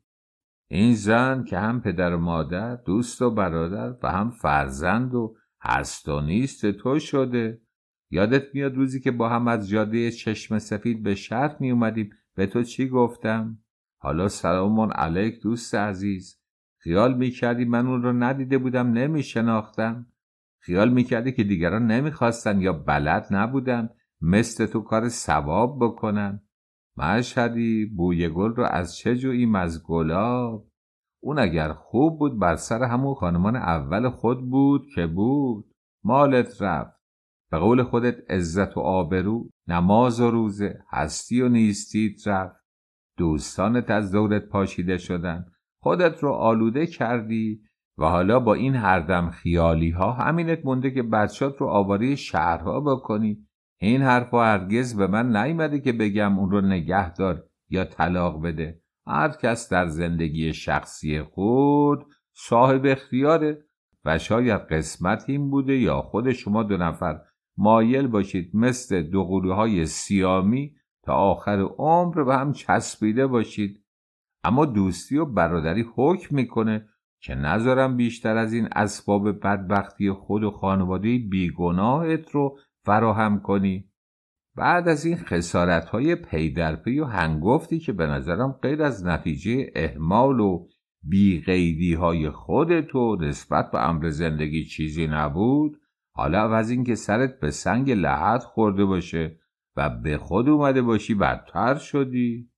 این 0.67 0.93
زن 0.93 1.43
که 1.43 1.59
هم 1.59 1.81
پدر 1.81 2.15
و 2.15 2.19
مادر 2.19 2.75
دوست 2.75 3.21
و 3.21 3.31
برادر 3.31 3.97
و 4.03 4.11
هم 4.11 4.29
فرزند 4.29 5.15
و 5.15 5.35
هست 5.61 6.09
و 6.09 6.21
نیست 6.21 6.71
تو 6.71 6.99
شده. 6.99 7.61
یادت 8.11 8.55
میاد 8.55 8.75
روزی 8.75 8.99
که 8.99 9.11
با 9.11 9.29
هم 9.29 9.47
از 9.47 9.69
جاده 9.69 10.11
چشم 10.11 10.59
سفید 10.59 11.03
به 11.03 11.15
شرق 11.15 11.61
می 11.61 11.71
اومدیم 11.71 12.09
به 12.35 12.45
تو 12.45 12.63
چی 12.63 12.87
گفتم؟ 12.87 13.57
حالا 13.97 14.27
سلامون 14.27 14.91
علیک 14.91 15.41
دوست 15.41 15.75
عزیز. 15.75 16.39
خیال 16.77 17.17
می‌کردی 17.17 17.65
من 17.65 17.87
اون 17.87 18.03
رو 18.03 18.13
ندیده 18.13 18.57
بودم 18.57 18.91
نمیشناختم. 18.91 20.07
خیال 20.59 20.89
می‌کردی 20.89 21.31
که 21.31 21.43
دیگران 21.43 21.87
نمی‌خواستن 21.87 22.61
یا 22.61 22.73
بلد 22.73 23.27
نبودن 23.31 23.89
مثل 24.21 24.65
تو 24.65 24.81
کار 24.81 25.09
ثواب 25.09 25.77
بکنن. 25.81 26.41
مشهدی 26.97 27.85
بوی 27.85 28.29
گل 28.29 28.55
رو 28.55 28.65
از 28.65 28.97
چه 28.97 29.15
جوییم 29.15 29.55
از 29.55 29.83
گلاب؟ 29.83 30.67
اون 31.23 31.39
اگر 31.39 31.73
خوب 31.73 32.19
بود 32.19 32.39
بر 32.39 32.55
سر 32.55 32.83
همون 32.83 33.13
خانمان 33.13 33.55
اول 33.55 34.09
خود 34.09 34.49
بود 34.49 34.87
که 34.95 35.07
بود. 35.07 35.75
مالت 36.03 36.61
رفت. 36.61 36.98
به 37.51 37.59
قول 37.59 37.83
خودت 37.83 38.31
عزت 38.31 38.77
و 38.77 38.79
آبرو 38.79 39.49
نماز 39.67 40.19
و 40.19 40.31
روزه 40.31 40.83
هستی 40.89 41.41
و 41.41 41.49
نیستیت 41.49 42.27
رفت. 42.27 42.59
دوستانت 43.17 43.91
از 43.91 44.11
دورت 44.11 44.45
پاشیده 44.49 44.97
شدن. 44.97 45.45
خودت 45.81 46.23
رو 46.23 46.31
آلوده 46.31 46.85
کردی 46.85 47.61
و 47.97 48.05
حالا 48.05 48.39
با 48.39 48.53
این 48.53 48.75
هردم 48.75 49.29
خیالی 49.29 49.89
ها 49.89 50.11
همینت 50.11 50.65
مونده 50.65 50.91
که 50.91 51.03
بچات 51.03 51.57
رو 51.57 51.67
آواره 51.67 52.15
شهرها 52.15 52.79
بکنی. 52.79 53.47
این 53.81 54.01
حرفا 54.01 54.43
هرگز 54.43 54.97
به 54.97 55.07
من 55.07 55.35
نیمده 55.35 55.79
که 55.79 55.93
بگم 55.93 56.39
اون 56.39 56.51
رو 56.51 56.61
نگه 56.61 57.13
دار 57.13 57.43
یا 57.69 57.85
طلاق 57.85 58.41
بده. 58.41 58.81
هر 59.07 59.29
کس 59.29 59.69
در 59.69 59.87
زندگی 59.87 60.53
شخصی 60.53 61.21
خود 61.21 62.05
صاحب 62.33 62.81
اختیاره 62.85 63.65
و 64.05 64.17
شاید 64.17 64.61
قسمت 64.61 65.23
این 65.27 65.49
بوده 65.49 65.77
یا 65.77 66.01
خود 66.01 66.31
شما 66.31 66.63
دو 66.63 66.77
نفر 66.77 67.19
مایل 67.59 68.07
باشید 68.07 68.51
مثل 68.53 69.01
دو 69.01 69.53
های 69.53 69.85
سیامی 69.85 70.75
تا 71.03 71.13
آخر 71.13 71.59
عمر 71.59 72.23
به 72.23 72.35
هم 72.35 72.53
چسبیده 72.53 73.27
باشید. 73.27 73.83
اما 74.43 74.65
دوستی 74.65 75.17
و 75.17 75.25
برادری 75.25 75.85
حکم 75.95 76.35
می‌کنه 76.35 76.89
که 77.21 77.35
نذارم 77.35 77.97
بیشتر 77.97 78.37
از 78.37 78.53
این 78.53 78.67
اسباب 78.71 79.31
بدبختی 79.31 80.11
خود 80.11 80.43
و 80.43 80.51
خانواده 80.51 81.17
بیگناهت 81.17 82.31
رو 82.31 82.57
فراهم 82.85 83.39
کنی. 83.39 83.89
بعد 84.55 84.87
از 84.87 85.05
این 85.05 85.17
خسارت 85.17 85.85
های 85.85 86.15
پی 86.15 86.51
در 86.51 86.75
پی 86.75 86.99
و 86.99 87.05
هنگفتی 87.05 87.79
که 87.79 87.93
به 87.93 88.07
نظرم 88.07 88.51
غیر 88.51 88.83
از 88.83 89.05
نتیجه 89.05 89.71
احمال 89.75 90.39
و 90.39 90.67
بیقیدی 91.03 91.93
های 91.93 92.29
خودتو 92.29 93.15
نسبت 93.15 93.71
به 93.71 93.89
امر 93.89 94.09
زندگی 94.09 94.65
چیزی 94.65 95.07
نبود 95.07 95.79
حالا 96.11 96.55
از 96.55 96.69
اینکه 96.69 96.95
سرت 96.95 97.39
به 97.39 97.51
سنگ 97.51 97.91
لحد 97.91 98.43
خورده 98.43 98.85
باشه 98.85 99.39
و 99.75 99.89
به 99.89 100.17
خود 100.17 100.49
اومده 100.49 100.81
باشی 100.81 101.13
بدتر 101.13 101.75
شدی. 101.75 102.49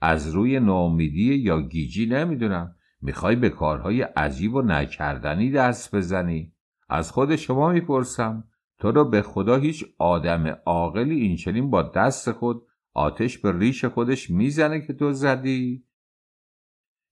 از 0.00 0.30
روی 0.30 0.60
ناامیدی 0.60 1.34
یا 1.34 1.60
گیجی 1.60 2.06
نمی‌دونم. 2.06 2.76
می‌خوای 3.02 3.36
به 3.36 3.50
کارهای 3.50 4.02
عجیب 4.02 4.54
و 4.54 4.62
نکردنی 4.62 5.50
دست 5.50 5.96
بزنی. 5.96 6.52
از 6.88 7.10
خود 7.10 7.36
شما 7.36 7.72
می‌پرسم. 7.72 8.44
تو 8.78 8.90
رو 8.92 9.10
به 9.10 9.22
خدا 9.22 9.56
هیچ 9.56 9.84
آدم 9.98 10.46
عاقلی 10.66 11.20
این 11.20 11.36
چنین 11.36 11.70
با 11.70 11.82
دست 11.82 12.32
خود 12.32 12.62
آتش 12.92 13.38
به 13.38 13.58
ریش 13.58 13.84
خودش 13.84 14.30
می‌زنه 14.30 14.80
که 14.80 14.92
تو 14.92 15.12
زدی. 15.12 15.84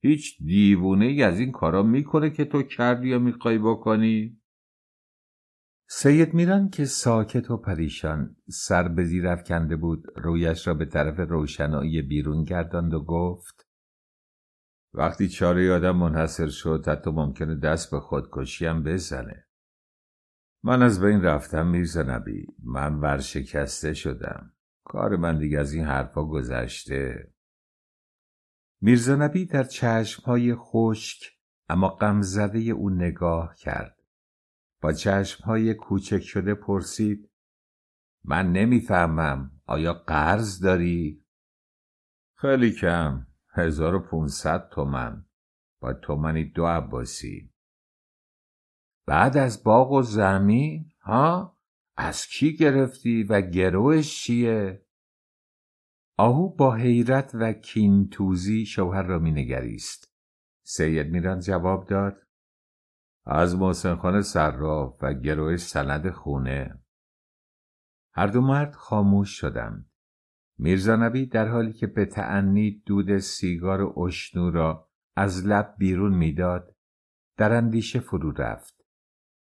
هیچ 0.03 0.43
دیوونه 0.43 1.05
ای 1.05 1.23
از 1.23 1.41
این 1.41 1.53
کارا 1.53 1.83
می‌کنه 1.83 2.31
که 2.31 2.45
تو 2.45 2.63
کردی 2.63 3.09
یا 3.09 3.19
می‌خوای 3.19 3.59
بکنی. 3.59 4.41
سید 5.87 6.35
میران 6.35 6.69
که 6.69 6.85
ساکت 6.85 7.51
و 7.51 7.57
پریشان 7.57 8.37
سر 8.49 8.89
به 8.89 9.05
زیر 9.05 9.29
افکنده 9.29 9.77
بود 9.77 10.05
رویش 10.17 10.67
را 10.67 10.75
به 10.75 10.85
طرف 10.85 11.31
روشنایی 11.31 12.03
بیرون 12.03 12.45
گرداند 12.45 12.95
و 12.95 13.05
گفت 13.05 13.67
وقتی 14.95 15.29
چاره 15.29 15.73
آدم 15.73 15.97
منحصر 15.97 16.49
شد 16.49 16.89
حتی 16.89 17.11
ممکنه 17.11 17.55
دست 17.55 17.91
به 17.91 18.01
خودکشی 18.01 18.67
هم 18.67 18.83
بزنه. 18.83 19.47
من 20.63 20.83
از 20.83 21.01
بین 21.01 21.23
رفتم 21.23 21.67
میرزا 21.67 22.03
نبی. 22.03 22.47
من 22.65 23.01
ورشکسته 23.01 23.95
شدم. 23.95 24.53
کار 24.85 25.17
من 25.17 25.39
دیگه 25.39 25.59
از 25.59 25.73
این 25.73 25.85
حرفا 25.85 26.25
گذشته. 26.25 27.33
میرزا 28.81 29.17
نبی 29.17 29.47
در 29.47 29.65
چشمهای 29.65 30.55
خشک 30.55 31.33
اما 31.69 31.89
غمزده 31.89 32.59
او 32.59 32.91
نگاه 32.91 33.55
کرد. 33.57 34.04
با 34.85 34.93
چشمهای 34.93 35.75
کوچک 35.75 36.21
شده 36.21 36.55
پرسید 36.55 37.31
من 38.25 38.53
نمی‌فهمم 38.53 39.61
آیا 39.67 39.93
قرض 39.93 40.61
داری؟ 40.61 41.25
خیلی 42.37 42.73
کم 42.73 43.27
هزار 43.55 43.95
و 43.95 44.01
پونصد 44.01 44.69
تومن 44.69 45.25
با 45.81 45.93
تومنی 45.93 46.45
دو 46.45 46.67
عباسی. 46.67 47.53
بعد 49.07 49.37
از 49.37 49.65
باغ 49.65 49.93
و 49.93 50.03
زمین 50.03 50.91
ها؟ 51.01 51.59
از 51.97 52.27
کی 52.27 52.57
گرفتی 52.57 53.23
و 53.23 53.41
گروهش 53.41 54.23
چیه؟ 54.23 54.87
آهو 56.17 56.57
با 56.57 56.75
حیرت 56.75 57.31
و 57.35 57.53
کینتوزی 57.53 58.67
شوهر 58.67 59.03
را 59.03 59.19
مینگریست. 59.19 60.15
سید 60.63 61.07
میران 61.07 61.41
جواب 61.41 61.87
داد 61.89 62.24
از 63.27 63.57
محسن 63.57 63.97
خانه 63.97 64.23
صراف 64.23 64.99
و 65.03 65.15
گروهش 65.15 65.61
سند 65.61 66.11
خونه. 66.11 66.79
هر 68.13 68.27
دو 68.27 68.41
مرد 68.41 68.75
خاموش 68.75 69.31
شدند. 69.31 69.91
میرزا 70.59 70.97
نبی 70.97 71.27
در 71.27 71.49
حالی 71.49 71.73
که 71.73 71.87
به 71.87 72.05
تعنی 72.05 72.83
دود 72.87 73.19
سیگار 73.19 73.99
اشنو 73.99 74.51
را 74.51 74.89
از 75.17 75.47
لب 75.47 75.75
بیرون 75.79 76.15
می‌داد 76.15 76.77
در 77.37 77.53
اندیشه 77.53 78.01
فرو 78.01 78.31
رفت. 78.31 78.85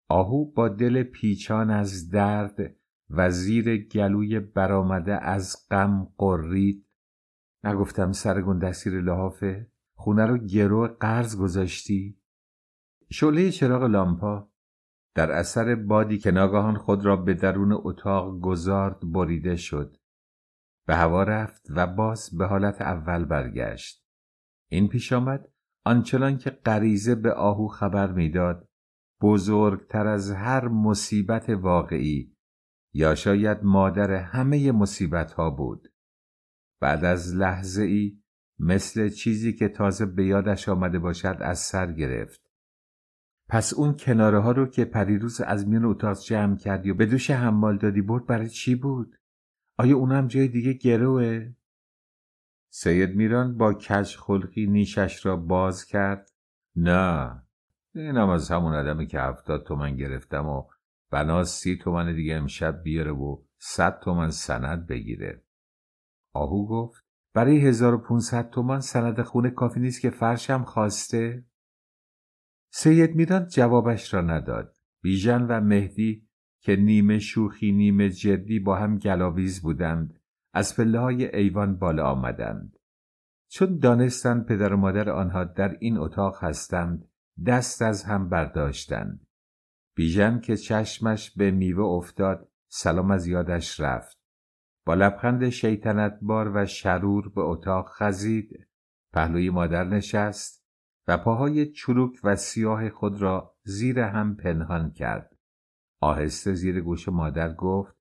آهو 0.10 0.52
با 0.52 0.70
دل 0.70 1.04
پیچان 1.04 1.70
از 1.70 2.10
درد 2.10 2.76
و 3.10 3.30
زیر 3.30 3.78
گلوی 3.78 4.40
برآمده 4.40 5.24
از 5.24 5.68
غم 5.72 6.14
قرید. 6.18 6.86
نگفتم 7.64 8.12
سرگون 8.12 8.60
دستیر 8.60 9.02
لحافه 9.02 9.72
خونه 9.94 10.26
رو 10.26 10.38
گرو 10.38 10.88
قرض 11.00 11.38
گذاشتی؟ 11.38 12.19
شعله 13.12 13.52
چراغ 13.52 13.84
لامپا 13.84 14.50
در 15.16 15.32
اثر 15.32 15.76
بادی 15.76 16.18
که 16.18 16.32
ناگهان 16.32 16.78
خود 16.78 17.06
را 17.06 17.16
به 17.16 17.34
درون 17.34 17.72
اتاق 17.74 18.40
گذارد 18.40 19.12
بریده 19.12 19.56
شد. 19.56 19.98
به 20.88 20.96
هوا 20.96 21.24
رفت 21.24 21.68
و 21.70 21.88
باز 21.88 22.38
به 22.38 22.46
حالت 22.46 22.82
اول 22.82 23.26
برگشت. 23.26 24.06
این 24.72 24.88
پیش 24.88 25.14
آمد 25.14 25.52
آنچنان 25.86 26.38
که 26.38 26.50
غریزه 26.50 27.16
به 27.16 27.34
آهو 27.34 27.68
خبر 27.68 28.12
می‌داد 28.12 28.70
بزرگتر 29.22 30.08
از 30.08 30.32
هر 30.32 30.68
مصیبت 30.68 31.50
واقعی 31.50 32.36
یا 32.94 33.16
شاید 33.16 33.64
مادر 33.64 34.12
همه 34.12 34.72
مصیبت 34.72 35.32
ها 35.32 35.50
بود. 35.50 35.94
بعد 36.82 37.06
از 37.06 37.36
لحظه 37.36 37.84
ای 37.84 38.22
مثل 38.60 39.10
چیزی 39.10 39.54
که 39.54 39.68
تازه 39.68 40.06
به 40.06 40.26
یادش 40.26 40.70
آمده 40.70 41.00
باشد 41.00 41.38
از 41.40 41.60
سر 41.60 41.92
گرفت. 41.92 42.49
پس 43.50 43.74
اون 43.74 43.98
کناره 43.98 44.40
ها 44.40 44.52
رو 44.52 44.66
که 44.66 44.86
پریروز 44.86 45.42
از 45.42 45.68
میان 45.68 45.86
اتاق 45.86 46.18
جمع 46.20 46.58
کردی 46.58 46.92
و 46.92 46.94
به 46.94 47.06
دوش 47.06 47.32
حمال 47.32 47.78
دادی 47.78 48.02
برد 48.02 48.26
برای 48.26 48.50
چی 48.50 48.76
بود؟ 48.76 49.20
آیا 49.78 49.98
اونم 49.98 50.28
جای 50.28 50.48
دیگه 50.48 50.74
گروه؟ 50.74 51.50
سید 52.70 53.16
میران 53.16 53.58
با 53.58 53.74
کج 53.74 54.18
خلقی 54.18 54.68
نیشش 54.68 55.26
را 55.26 55.36
باز 55.36 55.86
کرد 55.86 56.32
نه 56.76 57.44
اینم 57.96 58.30
از 58.30 58.52
همون 58.52 58.74
آدمی 58.74 59.08
که 59.08 59.20
هفتاد 59.20 59.66
تومن 59.66 59.96
گرفتم 59.96 60.46
و 60.46 60.64
بنا 61.12 61.44
سی 61.44 61.78
تومن 61.78 62.16
دیگه 62.16 62.36
امشب 62.36 62.84
بیاره 62.84 63.12
و 63.12 63.38
صد 63.58 64.00
تومن 64.00 64.30
سند 64.30 64.88
بگیره 64.88 65.44
آهو 66.34 66.68
گفت 66.68 67.04
برای 67.34 67.68
1500 67.68 68.50
تومان 68.50 68.80
سند 68.80 69.22
خونه 69.22 69.50
کافی 69.50 69.80
نیست 69.80 70.02
که 70.02 70.10
فرشم 70.10 70.64
خواسته؟ 70.64 71.46
سید 72.70 73.16
میران 73.16 73.48
جوابش 73.48 74.14
را 74.14 74.22
نداد. 74.22 74.76
بیژن 75.02 75.42
و 75.42 75.62
مهدی 75.62 76.28
که 76.62 76.76
نیمه 76.76 77.20
شوخی 77.20 77.72
نیمه 77.72 78.10
جدی 78.10 78.60
با 78.60 78.76
هم 78.76 78.98
گلاویز 78.98 79.62
بودند 79.62 80.20
از 80.54 80.76
پله 80.76 81.00
های 81.00 81.36
ایوان 81.36 81.76
بالا 81.76 82.12
آمدند. 82.12 82.80
چون 83.48 83.78
دانستند 83.78 84.46
پدر 84.46 84.74
و 84.74 84.78
مادر 84.78 85.10
آنها 85.10 85.44
در 85.44 85.78
این 85.80 85.98
اتاق 85.98 86.44
هستند 86.44 87.10
دست 87.46 87.82
از 87.82 88.04
هم 88.04 88.30
برداشتند. 88.30 89.28
بیژن 89.96 90.40
که 90.40 90.58
چشمش 90.58 91.32
به 91.32 91.52
میوه 91.52 91.84
افتاد 91.84 92.52
سلام 92.68 93.12
از 93.12 93.28
یادش 93.28 93.80
رفت. 93.80 94.20
با 94.86 94.94
لبخند 94.94 95.50
شیطنت 95.50 96.20
بار 96.22 96.52
و 96.56 96.66
شرور 96.66 97.30
به 97.30 97.42
اتاق 97.42 97.90
خزید 97.90 98.68
پهلوی 99.14 99.50
مادر 99.50 99.84
نشست 99.84 100.59
و 101.10 101.18
پاهای 101.18 101.72
چروک 101.72 102.20
و 102.24 102.36
سیاه 102.36 102.90
خود 102.90 103.22
را 103.22 103.56
زیر 103.64 104.00
هم 104.00 104.36
پنهان 104.36 104.92
کرد. 104.92 105.38
آهسته 106.02 106.54
زیر 106.54 106.82
گوش 106.82 107.10
مادر 107.10 107.54
گفت 107.54 107.96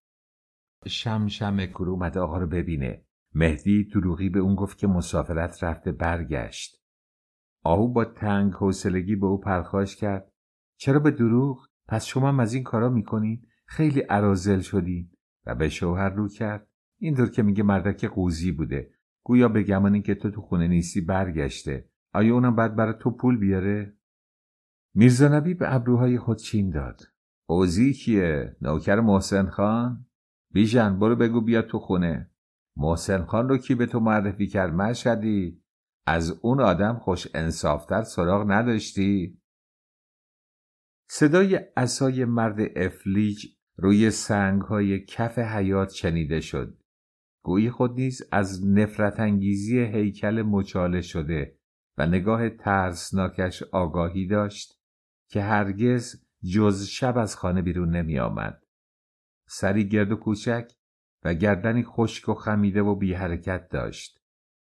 شمشم 0.86 1.66
کرو 1.66 1.92
اومده 1.92 2.20
آقا 2.20 2.38
رو 2.38 2.46
ببینه. 2.46 3.04
مهدی 3.34 3.84
دروغی 3.84 4.28
به 4.28 4.38
اون 4.38 4.54
گفت 4.54 4.78
که 4.78 4.86
مسافرت 4.86 5.64
رفته 5.64 5.92
برگشت. 5.92 6.82
آهو 7.64 7.92
با 7.92 8.04
تنگ 8.04 8.52
حوصلگی 8.52 9.16
به 9.16 9.26
او 9.26 9.40
پرخاش 9.40 9.96
کرد. 9.96 10.32
چرا 10.76 10.98
به 10.98 11.10
دروغ؟ 11.10 11.66
پس 11.88 12.04
شما 12.04 12.28
هم 12.28 12.40
از 12.40 12.54
این 12.54 12.62
کارا 12.62 12.88
می‌کنین 12.88 13.46
خیلی 13.66 14.00
عرازل 14.00 14.60
شدین. 14.60 15.10
و 15.46 15.54
به 15.54 15.68
شوهر 15.68 16.08
رو 16.08 16.28
کرد. 16.28 16.68
اینطور 16.98 17.30
که 17.30 17.42
میگه 17.42 17.62
مردک 17.62 18.04
قوزی 18.04 18.52
بوده. 18.52 18.90
گویا 19.24 19.48
به 19.48 19.62
گمان 19.62 20.02
که 20.02 20.14
تو 20.14 20.30
تو 20.30 20.40
خونه 20.40 20.68
نیستی 20.68 21.00
برگشته. 21.00 21.87
آیا 22.12 22.34
اونم 22.34 22.56
بعد 22.56 22.76
برای 22.76 22.94
تو 23.00 23.10
پول 23.10 23.38
بیاره؟ 23.38 23.96
میرزا 24.94 25.28
نبی 25.28 25.54
به 25.54 25.74
ابروهای 25.74 26.18
خود 26.18 26.38
چین 26.38 26.70
داد. 26.70 27.02
قوزی 27.48 27.92
کیه؟ 27.92 28.56
نوکر 28.62 29.00
محسن 29.00 29.50
خان؟ 29.50 30.06
بیژن 30.52 30.98
برو 30.98 31.16
بگو 31.16 31.40
بیا 31.40 31.62
تو 31.62 31.78
خونه. 31.78 32.30
محسن 32.76 33.24
خان 33.24 33.48
رو 33.48 33.58
کی 33.58 33.74
به 33.74 33.86
تو 33.86 34.00
معرفی 34.00 34.46
کرد؟ 34.46 34.74
مشهدی. 34.74 35.62
از 36.06 36.30
اون 36.42 36.60
آدم 36.60 36.98
خوش 36.98 37.28
انصافتر 37.34 38.02
سراغ 38.02 38.50
نداشتی؟ 38.50 39.40
صدای 41.10 41.60
اسای 41.76 42.24
مرد 42.24 42.58
افلیج 42.76 43.46
روی 43.76 44.10
سنگ 44.10 44.62
های 44.62 45.04
کف 45.04 45.38
حیات 45.38 45.90
شنیده 45.90 46.40
شد. 46.40 46.78
گویی 47.44 47.70
خود 47.70 47.92
نیز 47.92 48.22
از 48.32 48.66
نفرت 48.66 49.20
انگیزی 49.20 49.78
هیکل 49.78 50.42
مچاله 50.42 51.00
شده. 51.00 51.57
و 51.98 52.06
نگاه 52.06 52.48
ترسناکش 52.48 53.62
آگاهی 53.62 54.26
داشت 54.26 54.80
که 55.28 55.42
هرگز 55.42 56.24
جز 56.52 56.84
شب 56.84 57.18
از 57.18 57.36
خانه 57.36 57.62
بیرون 57.62 57.96
نمی 57.96 58.18
آمد. 58.18 58.62
سری 59.46 59.88
گرد 59.88 60.12
و 60.12 60.16
کوچک 60.16 60.72
و 61.24 61.34
گردنی 61.34 61.82
خشک 61.82 62.28
و 62.28 62.34
خمیده 62.34 62.82
و 62.82 62.94
بی 62.94 63.14
حرکت 63.14 63.68
داشت. 63.68 64.20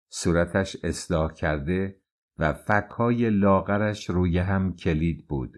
صورتش 0.08 0.76
اصلاح 0.84 1.32
کرده 1.32 2.00
و 2.38 2.52
فکهای 2.52 3.30
لاغرش 3.30 4.10
روی 4.10 4.38
هم 4.38 4.76
کلید 4.76 5.26
بود. 5.26 5.54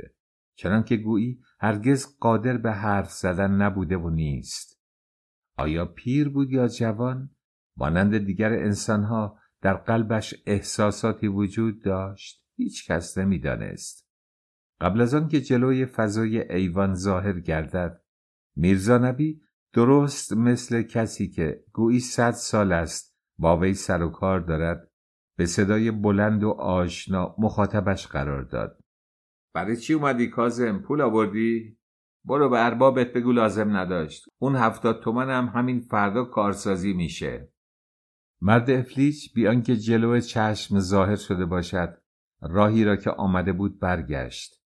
چنانکه 0.55 0.96
گویی 0.96 1.40
هرگز 1.60 2.18
قادر 2.20 2.56
به 2.56 2.72
حرف 2.72 3.10
زدن 3.10 3.50
نبوده 3.50 3.96
و 3.96 4.10
نیست. 4.10 4.80
آیا 5.56 5.86
پیر 5.86 6.28
بود 6.28 6.50
یا 6.50 6.68
جوان 6.68 7.30
مانند 7.76 8.18
دیگر 8.18 8.52
انسانها 8.52 9.38
در 9.62 9.74
قلبش 9.74 10.35
احساساتی 10.47 11.28
وجود 11.28 11.82
داشت 11.82 12.44
هیچ 12.56 12.90
کس 12.90 13.18
نمی‌دانست. 13.18 14.09
قبل 14.80 15.01
از 15.01 15.14
آن 15.14 15.28
که 15.28 15.40
جلوی 15.40 15.86
فضای 15.86 16.52
ایوان 16.52 16.94
ظاهر 16.94 17.40
گردد 17.40 18.01
میرزا 18.56 18.98
نبی 18.98 19.40
درست 19.72 20.32
مثل 20.32 20.82
کسی 20.82 21.28
که 21.28 21.64
گویی 21.72 22.01
صد 22.01 22.30
سال 22.30 22.72
است 22.72 23.16
با 23.39 23.56
وی 23.56 23.74
سر 23.74 24.02
و 24.02 24.09
کار 24.09 24.40
دارد 24.40 24.90
به 25.36 25.47
صدای 25.47 25.90
بلند 25.90 26.44
و 26.44 26.51
آشنا 26.51 27.35
مخاطبش 27.39 28.06
قرار 28.06 28.43
داد. 28.43 28.80
برای 29.55 29.76
چی 29.76 29.94
اومدی 29.94 30.28
کازم 30.28 30.78
پول 30.78 31.01
آوردی؟ 31.01 31.78
برو 32.24 32.48
به 32.48 32.64
اربابت 32.64 33.12
بگو 33.12 33.32
لازم 33.32 33.76
نداشت. 33.76 34.24
اون 34.39 34.56
هفتاد 34.56 35.02
تومن 35.02 35.30
هم 35.30 35.52
همین 35.55 35.80
فردا 35.80 36.24
کارسازی 36.24 36.93
میشه. 36.93 37.52
مرد 38.40 38.70
افلیچ 38.70 39.35
بیان 39.35 39.62
که 39.62 39.77
جلو 39.77 40.20
چشم 40.20 40.78
ظاهر 40.78 41.16
شده 41.16 41.44
باشد 41.44 41.98
راهی 42.40 42.85
را 42.85 42.97
که 42.97 43.10
آمده 43.10 43.52
بود 43.52 43.81
برگشت. 43.81 44.62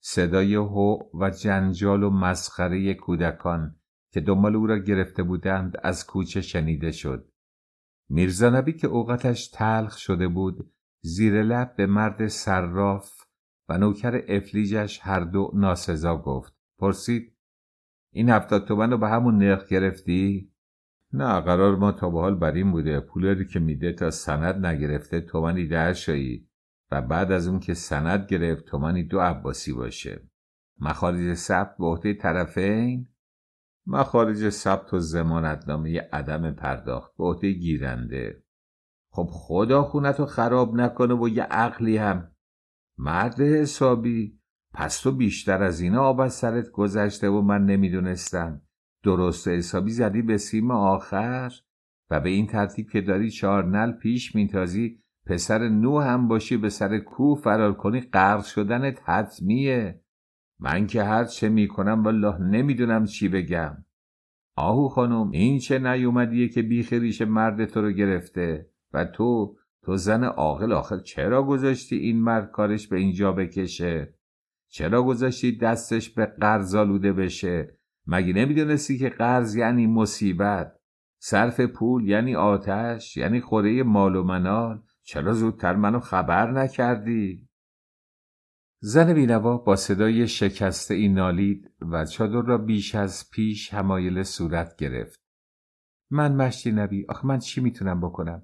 صدای 0.00 0.54
هو 0.54 0.98
و 1.20 1.30
جنجال 1.30 2.02
و 2.02 2.10
مسخره 2.10 2.94
کودکان 2.94 3.76
که 4.12 4.20
دنبال 4.20 4.56
او 4.56 4.66
را 4.66 4.78
گرفته 4.78 5.22
بودند 5.22 5.76
از 5.82 6.06
کوچه 6.06 6.40
شنیده 6.40 6.90
شد. 6.90 7.32
میرزا 8.08 8.50
نبی 8.50 8.72
که 8.72 8.86
اوقاتش 8.86 9.48
تلخ 9.48 9.98
شده 9.98 10.28
بود 10.28 10.72
زیر 11.00 11.42
لب 11.42 11.76
به 11.76 11.86
مرد 11.86 12.26
صراف 12.26 13.12
و 13.68 13.78
نوکر 13.78 14.22
افلیجش 14.28 15.00
هر 15.02 15.20
دو 15.20 15.50
ناسزا 15.54 16.16
گفت. 16.16 16.54
پرسید 16.78 17.36
این 18.12 18.30
هفتاد 18.30 18.66
تومن 18.66 18.90
رو 18.90 18.98
به 18.98 19.08
همون 19.08 19.38
نرخ 19.38 19.66
گرفتی؟ 19.66 20.53
نه 21.16 21.40
قرار 21.40 21.76
ما 21.76 21.92
تا 21.92 22.10
به 22.10 22.20
حال 22.20 22.34
بر 22.34 22.52
این 22.52 22.72
بوده. 22.72 23.00
پولی 23.00 23.46
که 23.46 23.58
میده 23.58 23.92
تا 23.92 24.10
سند 24.10 24.66
نگرفته 24.66 25.20
تومنی 25.20 25.66
ده 25.66 25.92
شایی. 25.92 26.48
و 26.90 27.02
بعد 27.02 27.32
از 27.32 27.48
اون 27.48 27.60
که 27.60 27.74
سند 27.74 28.26
گرفت 28.26 28.64
تومنی 28.64 29.02
دو 29.02 29.20
عباسی 29.20 29.72
باشه. 29.72 30.28
مخارج 30.80 31.34
ثبت 31.34 31.76
به 31.78 31.84
عهده 31.84 32.14
طرفین. 32.14 33.08
مخارج 33.86 34.48
ثبت 34.48 34.94
و 34.94 34.98
زمانتنامه 34.98 36.00
عدم 36.12 36.52
پرداخت 36.52 37.16
به 37.16 37.24
عهده 37.24 37.52
گیرنده. 37.52 38.42
خب 39.10 39.28
خدا 39.30 39.82
خونت 39.82 40.20
رو 40.20 40.26
خراب 40.26 40.74
نکنه 40.74 41.14
و 41.14 41.28
یه 41.28 41.42
عقلی 41.42 41.96
هم. 41.96 42.30
مرد 42.98 43.40
حسابی. 43.40 44.40
پس 44.72 45.00
تو 45.00 45.12
بیشتر 45.12 45.62
از 45.62 45.80
اینا 45.80 46.02
آب 46.02 46.20
از 46.20 46.34
سرت 46.34 46.70
گذشته 46.70 47.28
و 47.28 47.42
من 47.42 47.64
نمی‌دونستم. 47.64 48.62
درست 49.04 49.48
حسابی 49.48 49.90
زدی 49.90 50.22
به 50.22 50.36
سیم 50.36 50.70
آخر؟ 50.70 51.52
و 52.10 52.20
به 52.20 52.30
این 52.30 52.46
ترتیب 52.46 52.90
که 52.90 53.00
داری 53.00 53.30
چهار 53.30 53.64
نل 53.64 53.92
پیش 53.92 54.34
میتازی 54.34 55.00
پسر 55.26 55.68
نو 55.68 56.00
هم 56.00 56.28
باشی 56.28 56.56
به 56.56 56.68
سر 56.68 56.98
کوه 56.98 57.40
فرار 57.40 57.74
کنی 57.74 58.00
غرق 58.00 58.44
شدنت 58.44 59.08
حتمیه. 59.08 60.00
من 60.60 60.86
که 60.86 61.02
هر 61.02 61.24
چه 61.24 61.48
می‌کنم 61.48 62.04
والله 62.04 62.40
نمی‌دونم 62.40 63.04
چی 63.04 63.28
بگم. 63.28 63.84
آهو 64.56 64.88
خانم 64.88 65.30
این 65.30 65.58
چه 65.58 65.78
نیومدیه 65.78 66.48
که 66.48 66.62
بیخ 66.62 67.22
مرد 67.22 67.64
تو 67.64 67.82
رو 67.82 67.90
گرفته؟ 67.90 68.70
و 68.92 69.04
تو 69.04 69.56
تو 69.82 69.96
زن 69.96 70.24
عاقل 70.24 70.72
آخر 70.72 70.98
چرا 70.98 71.42
گذاشتی 71.42 71.96
این 71.96 72.22
مرد 72.22 72.50
کارش 72.50 72.88
به 72.88 72.96
اینجا 72.96 73.32
بکشه؟ 73.32 74.14
چرا 74.68 75.02
گذاشتی 75.02 75.56
دستش 75.56 76.10
به 76.10 76.26
قرض 76.26 76.74
آلوده 76.74 77.12
بشه؟ 77.12 77.78
مگه 78.06 78.32
نمی‌دونستی 78.32 78.98
که 78.98 79.08
قرض 79.08 79.56
یعنی 79.56 79.86
مصیبت؟ 79.86 80.76
صرف 81.18 81.60
پول 81.60 82.08
یعنی 82.08 82.36
آتش؟ 82.36 83.16
یعنی 83.16 83.40
خوره 83.40 83.82
مال 83.82 84.16
و 84.16 84.22
منال؟ 84.22 84.82
چرا 85.02 85.32
زودتر 85.32 85.76
منو 85.76 86.00
خبر 86.00 86.50
نکردی؟ 86.50 87.48
زن 88.80 89.14
بینوا 89.14 89.56
با 89.56 89.76
صدای 89.76 90.28
شکسته 90.28 90.94
ای 90.94 91.08
نالید 91.08 91.70
و 91.80 92.04
چادر 92.04 92.42
را 92.42 92.58
بیش 92.58 92.94
از 92.94 93.30
پیش 93.30 93.74
همایل 93.74 94.22
صورت 94.22 94.76
گرفت. 94.76 95.24
من 96.10 96.36
مشتی 96.36 96.72
نبی 96.72 97.06
آخه 97.08 97.26
من 97.26 97.38
چی 97.38 97.60
می‌تونم 97.60 98.00
بکنم؟ 98.00 98.42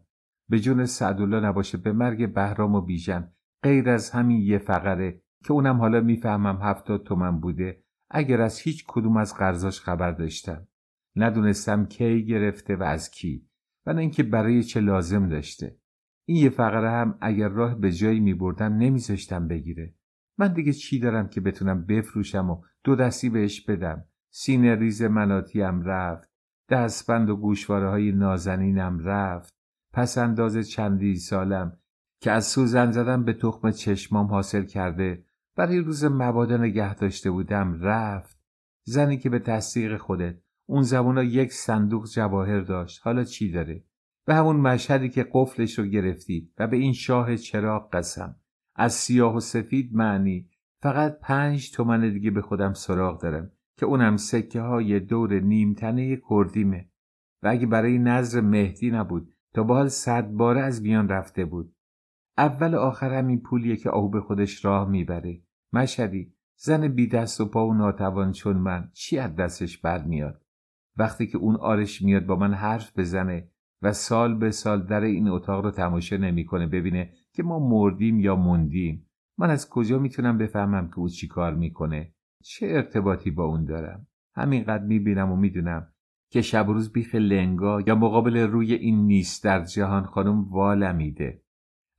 به 0.49 0.61
جون 0.61 0.85
سعدالله 0.85 1.41
نباشه 1.41 1.79
به 1.79 1.93
مرگ 1.93 2.33
بهرام 2.35 2.75
و 2.75 2.81
بیژن 2.81 3.33
غیر 3.63 3.91
از 3.91 4.11
همین 4.11 4.41
یه 4.41 4.59
فقره 4.59 5.23
که 5.45 5.53
اونم 5.53 5.81
حالا 5.81 6.01
می‌فهمم 6.01 6.59
هفتاد 6.63 7.05
تومن 7.05 7.41
بوده 7.41 7.85
اگر 8.11 8.41
از 8.41 8.59
هیچ 8.59 8.85
کدوم 8.89 9.17
از 9.17 9.35
قرضاش 9.35 9.81
خبر 9.81 10.11
داشتم. 10.11 10.69
ندونستم 11.17 11.87
کی 11.87 12.25
گرفته 12.27 12.77
و 12.77 12.83
از 12.83 13.11
کی 13.11 13.49
و 13.87 13.93
نه 13.93 14.01
اینکه 14.01 14.23
برای 14.23 14.63
چه 14.63 14.81
لازم 14.81 15.29
داشته. 15.29 15.77
این 16.25 16.37
یه 16.37 16.51
فقره 16.51 16.91
هم 16.91 17.19
اگر 17.21 17.49
راه 17.49 17.75
به 17.75 17.93
جایی 17.93 18.21
می 18.21 18.35
بردم 18.35 18.77
نمیذاشتم 18.77 19.49
بگیره. 19.49 19.95
من 20.39 20.53
دیگه 20.53 20.73
چی 20.73 20.99
دارم 20.99 21.29
که 21.29 21.41
بتونم 21.41 21.87
بفروشم 21.87 22.51
و 22.51 22.63
دو 22.85 22.97
دستی 22.97 23.31
بهش 23.31 23.61
بدم؟ 23.61 24.05
سینه 24.31 24.75
ریز 24.75 25.03
مناتیم 25.03 25.83
رفت 25.83 26.31
دستبند 26.69 27.31
و 27.31 27.37
گوشواره 27.37 27.91
های 27.91 28.13
نازنینم 28.13 28.99
رفت. 28.99 29.55
پس 29.93 30.19
انداز 30.19 30.71
چندی 30.71 31.17
سالم 31.17 31.79
که 32.21 32.31
از 32.31 32.47
سوزن 32.47 32.91
زدن 32.91 33.25
به 33.25 33.33
تخم 33.33 33.71
چشمام 33.71 34.27
حاصل 34.27 34.65
کرده 34.65 35.25
برای 35.57 35.79
روز 35.79 36.05
مبادا 36.05 36.57
نگه 36.57 36.95
داشته 36.95 37.31
بودم 37.31 37.79
رفت 37.81 38.41
زنی 38.85 39.19
که 39.19 39.31
به 39.31 39.39
تصدیق 39.39 39.97
خودت 39.97 40.37
اون 40.71 40.83
زمونا 40.83 41.23
یک 41.23 41.53
صندوق 41.53 42.07
جواهر 42.07 42.61
داشت. 42.61 43.01
حالا 43.05 43.25
چی 43.25 43.53
داره؟ 43.53 43.85
به 44.27 44.35
همون 44.35 44.57
مشهدی 44.57 45.09
که 45.09 45.27
قفلش 45.33 45.79
رو 45.79 45.85
گرفتی 45.85 46.53
و 46.59 46.67
به 46.67 46.77
این 46.77 46.93
شاه 46.93 47.37
چراغ 47.37 47.91
قسم. 47.93 48.37
از 48.75 48.93
سیاه 48.93 49.37
و 49.37 49.41
سفید 49.41 49.95
معنی 49.95 50.51
فقط 50.83 51.19
پنج 51.21 51.73
تومن 51.73 52.13
دیگه 52.13 52.31
به 52.31 52.43
خودم 52.43 52.73
سراغ 52.73 53.23
دارم 53.23 53.51
که 53.77 53.87
اونم 53.87 54.17
سکه 54.17 54.61
های 54.61 55.01
دور 55.01 55.41
نیمتنه 55.41 56.21
کردیمه. 56.31 56.91
و 57.43 57.49
اگه 57.49 57.67
برای 57.67 57.99
نظر 57.99 58.41
مهدی 58.41 58.91
نبود 58.91 59.35
تا 59.55 59.63
به 59.63 59.75
حال 59.75 59.89
صد 59.89 60.29
باره 60.31 60.61
از 60.61 60.83
میان 60.83 61.09
رفته 61.09 61.45
بود. 61.45 61.75
اول 62.41 62.75
آخر 62.75 63.15
همین 63.15 63.41
پولیه 63.41 63.77
که 63.77 63.91
آهو 63.91 64.09
به 64.09 64.21
خودش 64.21 64.65
راه 64.65 64.89
می‌بره. 64.89 65.43
مشهدی 65.73 66.35
زن 66.57 66.89
بی 66.89 67.07
دست 67.07 67.41
و 67.41 67.49
پا 67.49 67.67
و 67.67 67.75
ناتوان 67.75 68.33
چون 68.33 68.57
من 68.57 68.91
چی 68.93 69.19
از 69.19 69.37
دستش 69.37 69.79
بر 69.79 70.05
میاد 70.05 70.43
وقتی 70.97 71.27
که 71.27 71.39
اون 71.39 71.57
آرش 71.57 72.03
میاد 72.03 72.27
با 72.27 72.37
من 72.37 72.55
حرف 72.55 72.99
بزنه 72.99 73.49
و 73.83 73.93
سال 73.93 74.35
به 74.39 74.51
سال 74.51 74.87
در 74.87 75.01
این 75.01 75.29
اتاق 75.29 75.65
رو 75.65 75.71
تماشا 75.71 76.17
نمی‌کنه 76.17 76.67
ببینه 76.67 77.13
که 77.33 77.43
ما 77.43 77.59
مردیم 77.59 78.21
یا 78.21 78.37
موندیم 78.37 79.11
من 79.39 79.51
از 79.51 79.69
کجا 79.69 79.99
می‌تونم 79.99 80.39
بفهمم 80.39 80.89
که 80.89 80.99
او 80.99 81.09
چی 81.09 81.29
کار 81.29 81.55
می‌کنه؟ 81.55 82.15
چه 82.45 82.67
ارتباطی 82.67 83.31
با 83.31 83.45
اون 83.45 83.65
دارم؟ 83.65 84.07
همینقدر 84.35 84.85
می‌بینم 84.85 85.33
و 85.33 85.37
می‌دونم 85.37 85.93
که 86.31 86.43
شب 86.43 86.69
و 86.69 86.73
روز 86.73 86.93
بیخ 86.93 87.15
لنگا 87.15 87.81
یا 87.81 87.95
مقابل 87.95 88.37
روی 88.37 88.75
این 88.75 89.07
نیست 89.07 89.45
در 89.45 89.65
جهان 89.65 90.05
خانم 90.05 90.49
والمیده 90.49 91.43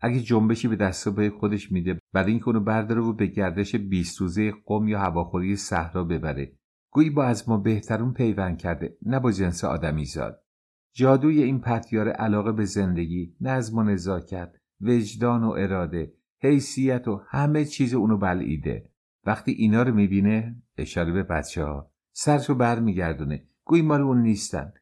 اگه 0.02 0.20
جنبشی 0.20 0.68
به 0.68 0.76
دست 0.76 1.10
به 1.10 1.30
خودش 1.30 1.72
میده 1.72 2.00
برای 2.14 2.32
اینکه 2.32 2.48
اونو 2.48 2.60
برداره 2.60 3.02
و 3.02 3.14
به 3.14 3.28
گردش 3.28 3.76
بیست 3.76 4.22
روزه 4.22 4.54
قم 4.66 4.88
یا 4.88 5.00
هواخوری 5.00 5.56
صحرا 5.56 6.04
ببره. 6.04 6.54
گویی 6.92 7.10
با 7.10 7.24
از 7.24 7.50
ما 7.50 7.58
بهترون 7.58 8.14
پیوند 8.14 8.58
کرده 8.58 8.98
نه 9.02 9.20
با 9.20 9.32
جنس 9.32 9.64
آدمی 9.64 10.06
زاد 10.06 10.44
جادوی 10.94 11.44
این 11.44 11.62
پتیار 11.62 12.10
علاقه 12.10 12.52
به 12.52 12.66
زندگی 12.66 13.36
نظم 13.42 13.78
و 13.78 13.84
نزاکت 13.84 14.56
وجدان 14.82 15.44
و 15.44 15.50
اراده 15.50 16.14
حیثیت 16.42 17.08
و 17.08 17.22
همه 17.30 17.66
چیز 17.66 17.94
اونو 17.94 18.18
بلعیده. 18.18 18.90
وقتی 19.26 19.52
اینا 19.52 19.84
رو 19.84 19.94
می‌بینه 19.94 20.56
اشاره 20.78 21.12
به 21.12 21.24
بچه 21.24 21.64
ها 21.64 21.92
سرشو 22.12 22.56
برمیگردونه. 22.56 23.48
گویی 23.64 23.82
مال 23.82 24.02
اون 24.02 24.22
نیستن. 24.22 24.74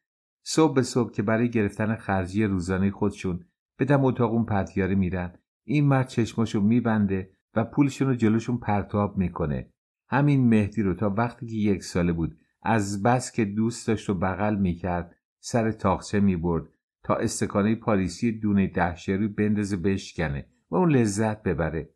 صبح 0.44 0.76
به 0.76 0.82
صبح 0.82 1.12
که 1.12 1.22
برای 1.24 1.50
گرفتن 1.50 1.96
خرجی 1.96 2.44
روزانه 2.44 2.92
خودشون 2.92 3.46
به 3.80 3.86
دم 3.86 4.06
اتاق 4.06 4.32
اون 4.34 4.46
پتیاره 4.46 4.96
میرن. 4.96 5.34
این 5.64 5.88
مرد 5.88 6.08
چشماشو 6.08 6.62
میبنده 6.62 7.32
و 7.56 7.64
پولشون 7.64 8.08
رو 8.08 8.16
جلوشون 8.16 8.58
پرتاب 8.58 9.18
می‌کنه. 9.18 9.70
همین 10.10 10.50
مهدی 10.50 10.82
رو 10.82 10.94
تا 10.94 11.10
وقتی 11.10 11.48
که 11.48 11.56
یک 11.56 11.84
ساله 11.84 12.14
بود 12.14 12.38
از 12.64 13.04
بس 13.04 13.32
که 13.32 13.46
دوست 13.46 13.88
داشت 13.88 14.10
و 14.10 14.14
بغل 14.14 14.56
می‌کرد 14.56 15.16
سر 15.40 15.72
تاخچه 15.72 16.20
می‌برد 16.20 16.64
تا 17.04 17.16
استکانه 17.16 17.76
پاریسی 17.76 18.40
دونه 18.40 18.68
دهشه 18.68 19.14
رو 19.14 19.30
بندازه 19.30 19.78
بشکنه 19.78 20.46
و 20.72 20.76
اون 20.76 20.92
لذت 20.92 21.44
ببره. 21.44 21.90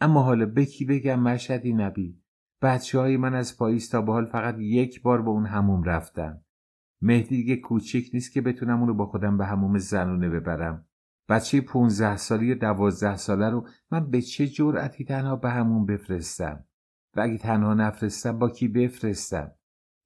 اما 0.00 0.22
حالا 0.22 0.46
بکی 0.46 0.84
بگم 0.84 1.20
مشهدی 1.20 1.72
نبی؟ 1.72 2.22
بچه 2.62 2.98
های 2.98 3.16
من 3.16 3.34
از 3.34 3.58
پاییز 3.58 3.90
تا 3.90 4.02
به 4.02 4.12
حال 4.12 4.26
فقط 4.26 4.56
یک 4.58 5.02
بار 5.02 5.22
با 5.22 5.32
اون 5.32 5.46
هموم 5.46 5.82
رفتن. 5.82 6.40
مهدی 7.02 7.36
دیگه 7.36 7.56
کوچیک 7.56 8.10
نیست 8.14 8.32
که 8.32 8.40
بتونم 8.40 8.80
اونو 8.80 8.94
با 8.94 9.06
خودم 9.06 9.38
به 9.38 9.46
هموم 9.46 9.78
زنونه 9.78 10.28
ببرم. 10.28 10.87
بچه 11.28 11.60
15 11.60 12.16
سالی 12.16 12.54
دوازده 12.54 13.16
ساله 13.16 13.50
رو 13.50 13.68
من 13.90 14.10
به 14.10 14.22
چه 14.22 14.46
جرأتی 14.46 15.04
تنها 15.04 15.36
به 15.36 15.50
همون 15.50 15.86
بفرستم؟ 15.86 16.64
و 17.16 17.20
اگه 17.20 17.38
تنها 17.38 17.74
نفرستم 17.74 18.38
با 18.38 18.50
کی 18.50 18.68
بفرستم؟ 18.68 19.52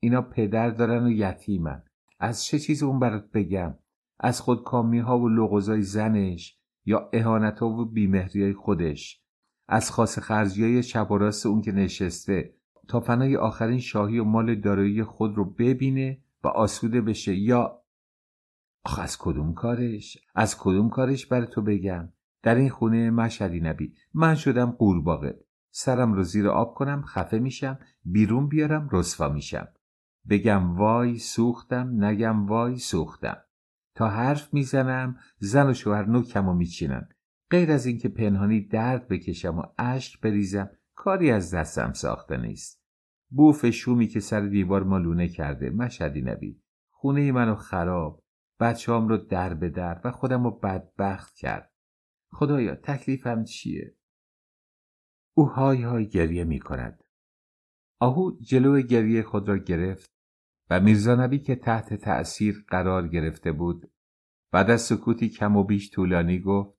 اینا 0.00 0.22
پدر 0.22 0.70
دارن 0.70 1.06
و 1.06 1.10
یتیمن. 1.10 1.82
از 2.20 2.44
چه 2.44 2.58
چیز 2.58 2.82
اون 2.82 2.98
برات 2.98 3.30
بگم؟ 3.30 3.74
از 4.20 4.40
خودکامی 4.40 4.98
ها 4.98 5.18
و 5.18 5.28
لغزای 5.28 5.82
زنش 5.82 6.58
یا 6.84 7.10
اهانت 7.12 7.58
ها 7.58 7.68
و 7.68 7.84
بیمهری 7.84 8.42
های 8.42 8.52
خودش؟ 8.52 9.22
از 9.68 9.90
خاص 9.90 10.18
خرجی 10.18 10.62
های 10.62 10.82
چپ 10.82 11.10
و 11.10 11.18
راست 11.18 11.46
اون 11.46 11.62
که 11.62 11.72
نشسته 11.72 12.54
تا 12.88 13.00
فنای 13.00 13.36
آخرین 13.36 13.78
شاهی 13.78 14.18
و 14.18 14.24
مال 14.24 14.54
دارایی 14.54 15.04
خود 15.04 15.34
رو 15.34 15.44
ببینه 15.44 16.18
و 16.44 16.48
آسوده 16.48 17.00
بشه 17.00 17.34
یا 17.34 17.81
آخ 18.84 18.98
از 18.98 19.18
کدوم 19.18 19.54
کارش؟ 19.54 20.18
از 20.34 20.58
کدوم 20.58 20.90
کارش 20.90 21.26
بر 21.26 21.44
تو 21.44 21.62
بگم؟ 21.62 22.08
در 22.42 22.54
این 22.54 22.70
خونه 22.70 23.10
مشهدی 23.10 23.60
نبی. 23.60 23.94
من 24.14 24.34
شدم 24.34 24.70
قورباغه. 24.70 25.44
سرم 25.70 26.12
رو 26.12 26.22
زیر 26.22 26.48
آب 26.48 26.74
کنم 26.74 27.02
خفه 27.02 27.38
میشم 27.38 27.78
بیرون 28.04 28.48
بیارم 28.48 28.88
رسوا 28.92 29.28
میشم. 29.28 29.68
بگم 30.28 30.76
وای 30.76 31.18
سوختم 31.18 32.04
نگم 32.04 32.46
وای 32.46 32.78
سوختم. 32.78 33.36
تا 33.94 34.08
حرف 34.08 34.54
می‌زنم 34.54 35.16
زن 35.38 35.70
و 35.70 35.74
شوهر 35.74 36.04
نوکم 36.04 36.48
و 36.48 36.54
میچینن. 36.54 37.08
غیر 37.50 37.72
از 37.72 37.86
اینکه 37.86 38.08
پنهانی 38.08 38.60
درد 38.60 39.08
بکشم 39.08 39.58
و 39.58 39.62
اشک 39.78 40.20
بریزم 40.20 40.70
کاری 40.94 41.30
از 41.30 41.54
دستم 41.54 41.92
ساخته 41.92 42.36
نیست. 42.36 42.82
بوف 43.30 43.70
شومی 43.70 44.06
که 44.06 44.20
سر 44.20 44.40
دیوار 44.40 44.82
مالونه 44.82 45.28
کرده 45.28 45.70
مشهدی 45.70 46.22
نبی. 46.22 46.62
خونه 46.90 47.32
منو 47.32 47.54
خراب. 47.54 48.21
بچه 48.62 48.92
رو 48.92 49.16
در 49.16 49.54
به 49.54 49.68
در 49.68 50.00
و 50.04 50.10
خودم 50.10 50.44
رو 50.44 50.50
بدبخت 50.50 51.34
کرد 51.34 51.72
خدایا 52.32 52.74
تکلیفم 52.74 53.44
چیه؟ 53.44 53.96
او 55.34 55.48
های 55.48 55.82
های 55.82 56.08
گریه 56.08 56.44
می 56.44 56.58
کند. 56.58 57.04
آهو 58.00 58.30
جلو 58.40 58.82
گریه 58.82 59.22
خود 59.22 59.48
را 59.48 59.58
گرفت 59.58 60.12
و 60.70 60.80
میرزا 60.80 61.28
که 61.28 61.56
تحت 61.56 61.94
تأثیر 61.94 62.64
قرار 62.68 63.08
گرفته 63.08 63.52
بود 63.52 63.92
بعد 64.52 64.70
از 64.70 64.82
سکوتی 64.82 65.28
کم 65.28 65.56
و 65.56 65.64
بیش 65.64 65.90
طولانی 65.90 66.40
گفت 66.40 66.78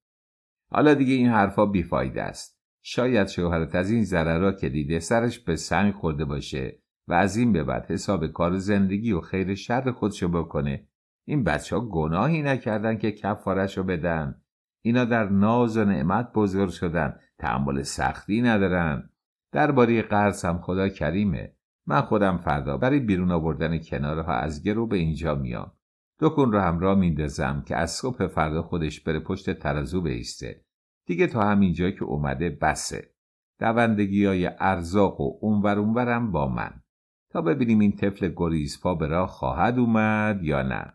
حالا 0.72 0.94
دیگه 0.94 1.14
این 1.14 1.30
حرفا 1.30 1.66
بیفایده 1.66 2.22
است 2.22 2.60
شاید 2.82 3.28
شوهرت 3.28 3.76
از 3.76 3.92
این 3.92 4.04
ضررا 4.04 4.52
که 4.52 4.70
دیده 4.70 5.00
سرش 5.00 5.40
به 5.40 5.56
سنگ 5.56 5.94
خورده 5.94 6.26
باشه 6.26 6.82
و 7.08 7.14
از 7.14 7.38
این 7.38 7.54
به 7.54 7.64
بعد 7.64 7.92
حساب 7.92 8.28
کار 8.28 8.58
زندگی 8.58 9.12
و 9.12 9.22
خیر 9.22 9.56
شر 9.56 9.92
خودشو 9.92 10.28
بکنه 10.28 10.88
این 11.26 11.44
بچه 11.44 11.76
ها 11.76 11.86
گناهی 11.86 12.42
نکردن 12.42 12.98
که 12.98 13.12
کفارشو 13.12 13.84
بدن. 13.84 14.42
اینا 14.82 15.06
در 15.06 15.30
ناز 15.30 15.78
و 15.78 15.86
نعمت 15.86 16.34
بزرگ 16.34 16.70
شدن. 16.70 17.20
تحمل 17.40 17.82
سختی 17.82 18.42
ندارن. 18.42 19.10
درباره 19.52 20.02
قرض 20.02 20.46
هم 20.46 20.62
خدا 20.62 20.90
کریمه. 20.90 21.54
من 21.88 22.02
خودم 22.02 22.38
فردا 22.38 22.78
برای 22.78 23.00
بیرون 23.00 23.32
آوردن 23.32 23.78
کنارها 23.78 24.34
از 24.34 24.64
گرو 24.64 24.88
به 24.88 24.98
اینجا 24.98 25.36
میام. 25.36 25.72
دکون 26.20 26.52
رو 26.52 26.60
همراه 26.60 26.96
میندازم 27.00 27.64
که 27.68 27.76
از 27.76 27.92
صبح 27.92 28.28
فردا 28.28 28.62
خودش 28.62 29.02
بره 29.02 29.20
پشت 29.20 29.60
ترازو 29.60 30.02
بیسته. 30.02 30.66
دیگه 31.06 31.28
تا 31.28 31.42
همینجا 31.44 31.92
که 31.92 32.04
اومده 32.04 32.50
بسه. 32.50 33.14
دوندگی 33.60 34.26
های 34.26 34.50
ارزاق 34.60 35.22
و 35.22 35.38
اونور 35.42 35.80
اونورم 35.80 36.32
با 36.32 36.48
من. 36.48 36.82
تا 37.30 37.42
ببینیم 37.42 37.80
این 37.80 37.92
طفل 37.92 38.34
گریزپا 38.36 38.96
به 38.96 39.08
راه 39.08 39.28
خواهد 39.28 39.80
اومد 39.80 40.44
یا 40.44 40.62
نه. 40.62 40.94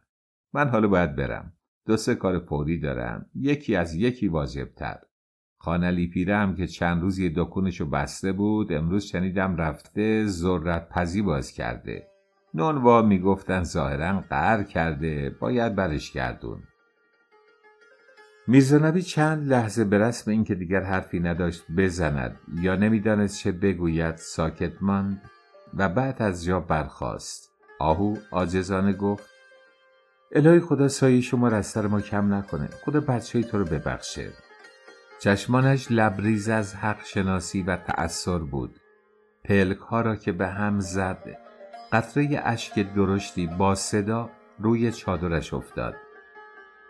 من 0.53 0.69
حالا 0.69 0.89
باید 0.89 1.17
برم. 1.17 1.53
دو 1.87 1.97
سه 1.97 2.15
کار 2.15 2.39
پوری 2.39 2.81
دارم. 2.81 3.27
یکی 3.35 3.77
از 3.77 3.95
یکی 3.95 4.29
واجبتر. 4.29 4.99
خانلی 5.59 6.07
پیره 6.07 6.37
هم 6.37 6.55
که 6.55 6.67
چند 6.67 7.03
روز 7.03 7.19
یه 7.19 7.33
دکونشو 7.37 7.87
بسته 7.87 8.33
بود 8.33 8.73
امروز 8.73 9.05
شنیدم 9.05 9.57
رفته 9.57 10.27
ذرت 10.27 10.89
پزی 10.89 11.23
باز 11.23 11.53
کرده. 11.53 12.09
نونوا 12.55 13.03
می‌گفتن 13.03 13.63
ظاهرا 13.63 14.25
قهر 14.31 14.63
کرده 14.63 15.37
باید 15.41 15.75
برش 15.75 16.13
گردون. 16.13 16.63
میرزانبی 18.47 19.03
چند 19.03 19.49
لحظه 19.49 19.85
به 19.85 19.99
رسم 19.99 20.31
اینکه 20.31 20.55
دیگر 20.55 20.83
حرفی 20.83 21.21
نداشت 21.21 21.65
بزند 21.77 22.41
یا 22.61 22.77
نمی‌دانست 22.77 23.39
چه 23.39 23.53
بگوید 23.53 24.17
ساکت 24.17 24.73
ماند 24.81 25.23
و 25.75 25.89
بعد 25.89 26.23
از 26.23 26.45
جا 26.45 26.61
برخاست. 26.61 27.53
آهو 27.79 28.17
آجزانه 28.31 28.93
گفت 28.93 29.38
الهی 30.33 30.61
خدا 30.61 30.89
سایه 30.89 31.21
شما 31.21 31.49
را 31.49 31.57
از 31.57 31.67
سر 31.67 31.87
ما 31.87 32.01
کم 32.01 32.35
نکنه. 32.35 32.69
خدا 32.85 33.01
بچه 33.01 33.43
تو 33.43 33.59
رو 33.59 33.65
ببخشه. 33.65 34.33
چشمانش 35.19 35.87
لبریز 35.91 36.49
از 36.49 36.75
حق 36.75 37.05
شناسی 37.05 37.63
و 37.63 37.77
تأثیر 37.77 38.39
بود. 38.39 38.81
پلک 39.45 39.79
ها 39.79 40.01
را 40.01 40.17
که 40.17 40.33
به 40.33 40.49
هم 40.49 40.81
زد 40.81 41.39
قطره 41.93 42.41
اشک 42.45 42.95
درشتی 42.95 43.47
با 43.47 43.75
صدا 43.75 44.31
روی 44.59 44.93
چادرش 44.93 45.55
افتاد. 45.55 45.95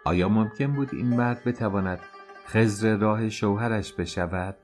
آیا 0.05 0.29
ممکن 0.29 0.67
بود 0.67 0.89
این 0.93 1.07
مرد 1.07 1.45
بتواند 1.45 2.01
خزر 2.47 2.97
راه 2.97 3.29
شوهرش 3.29 3.93
بشود؟ 3.93 4.57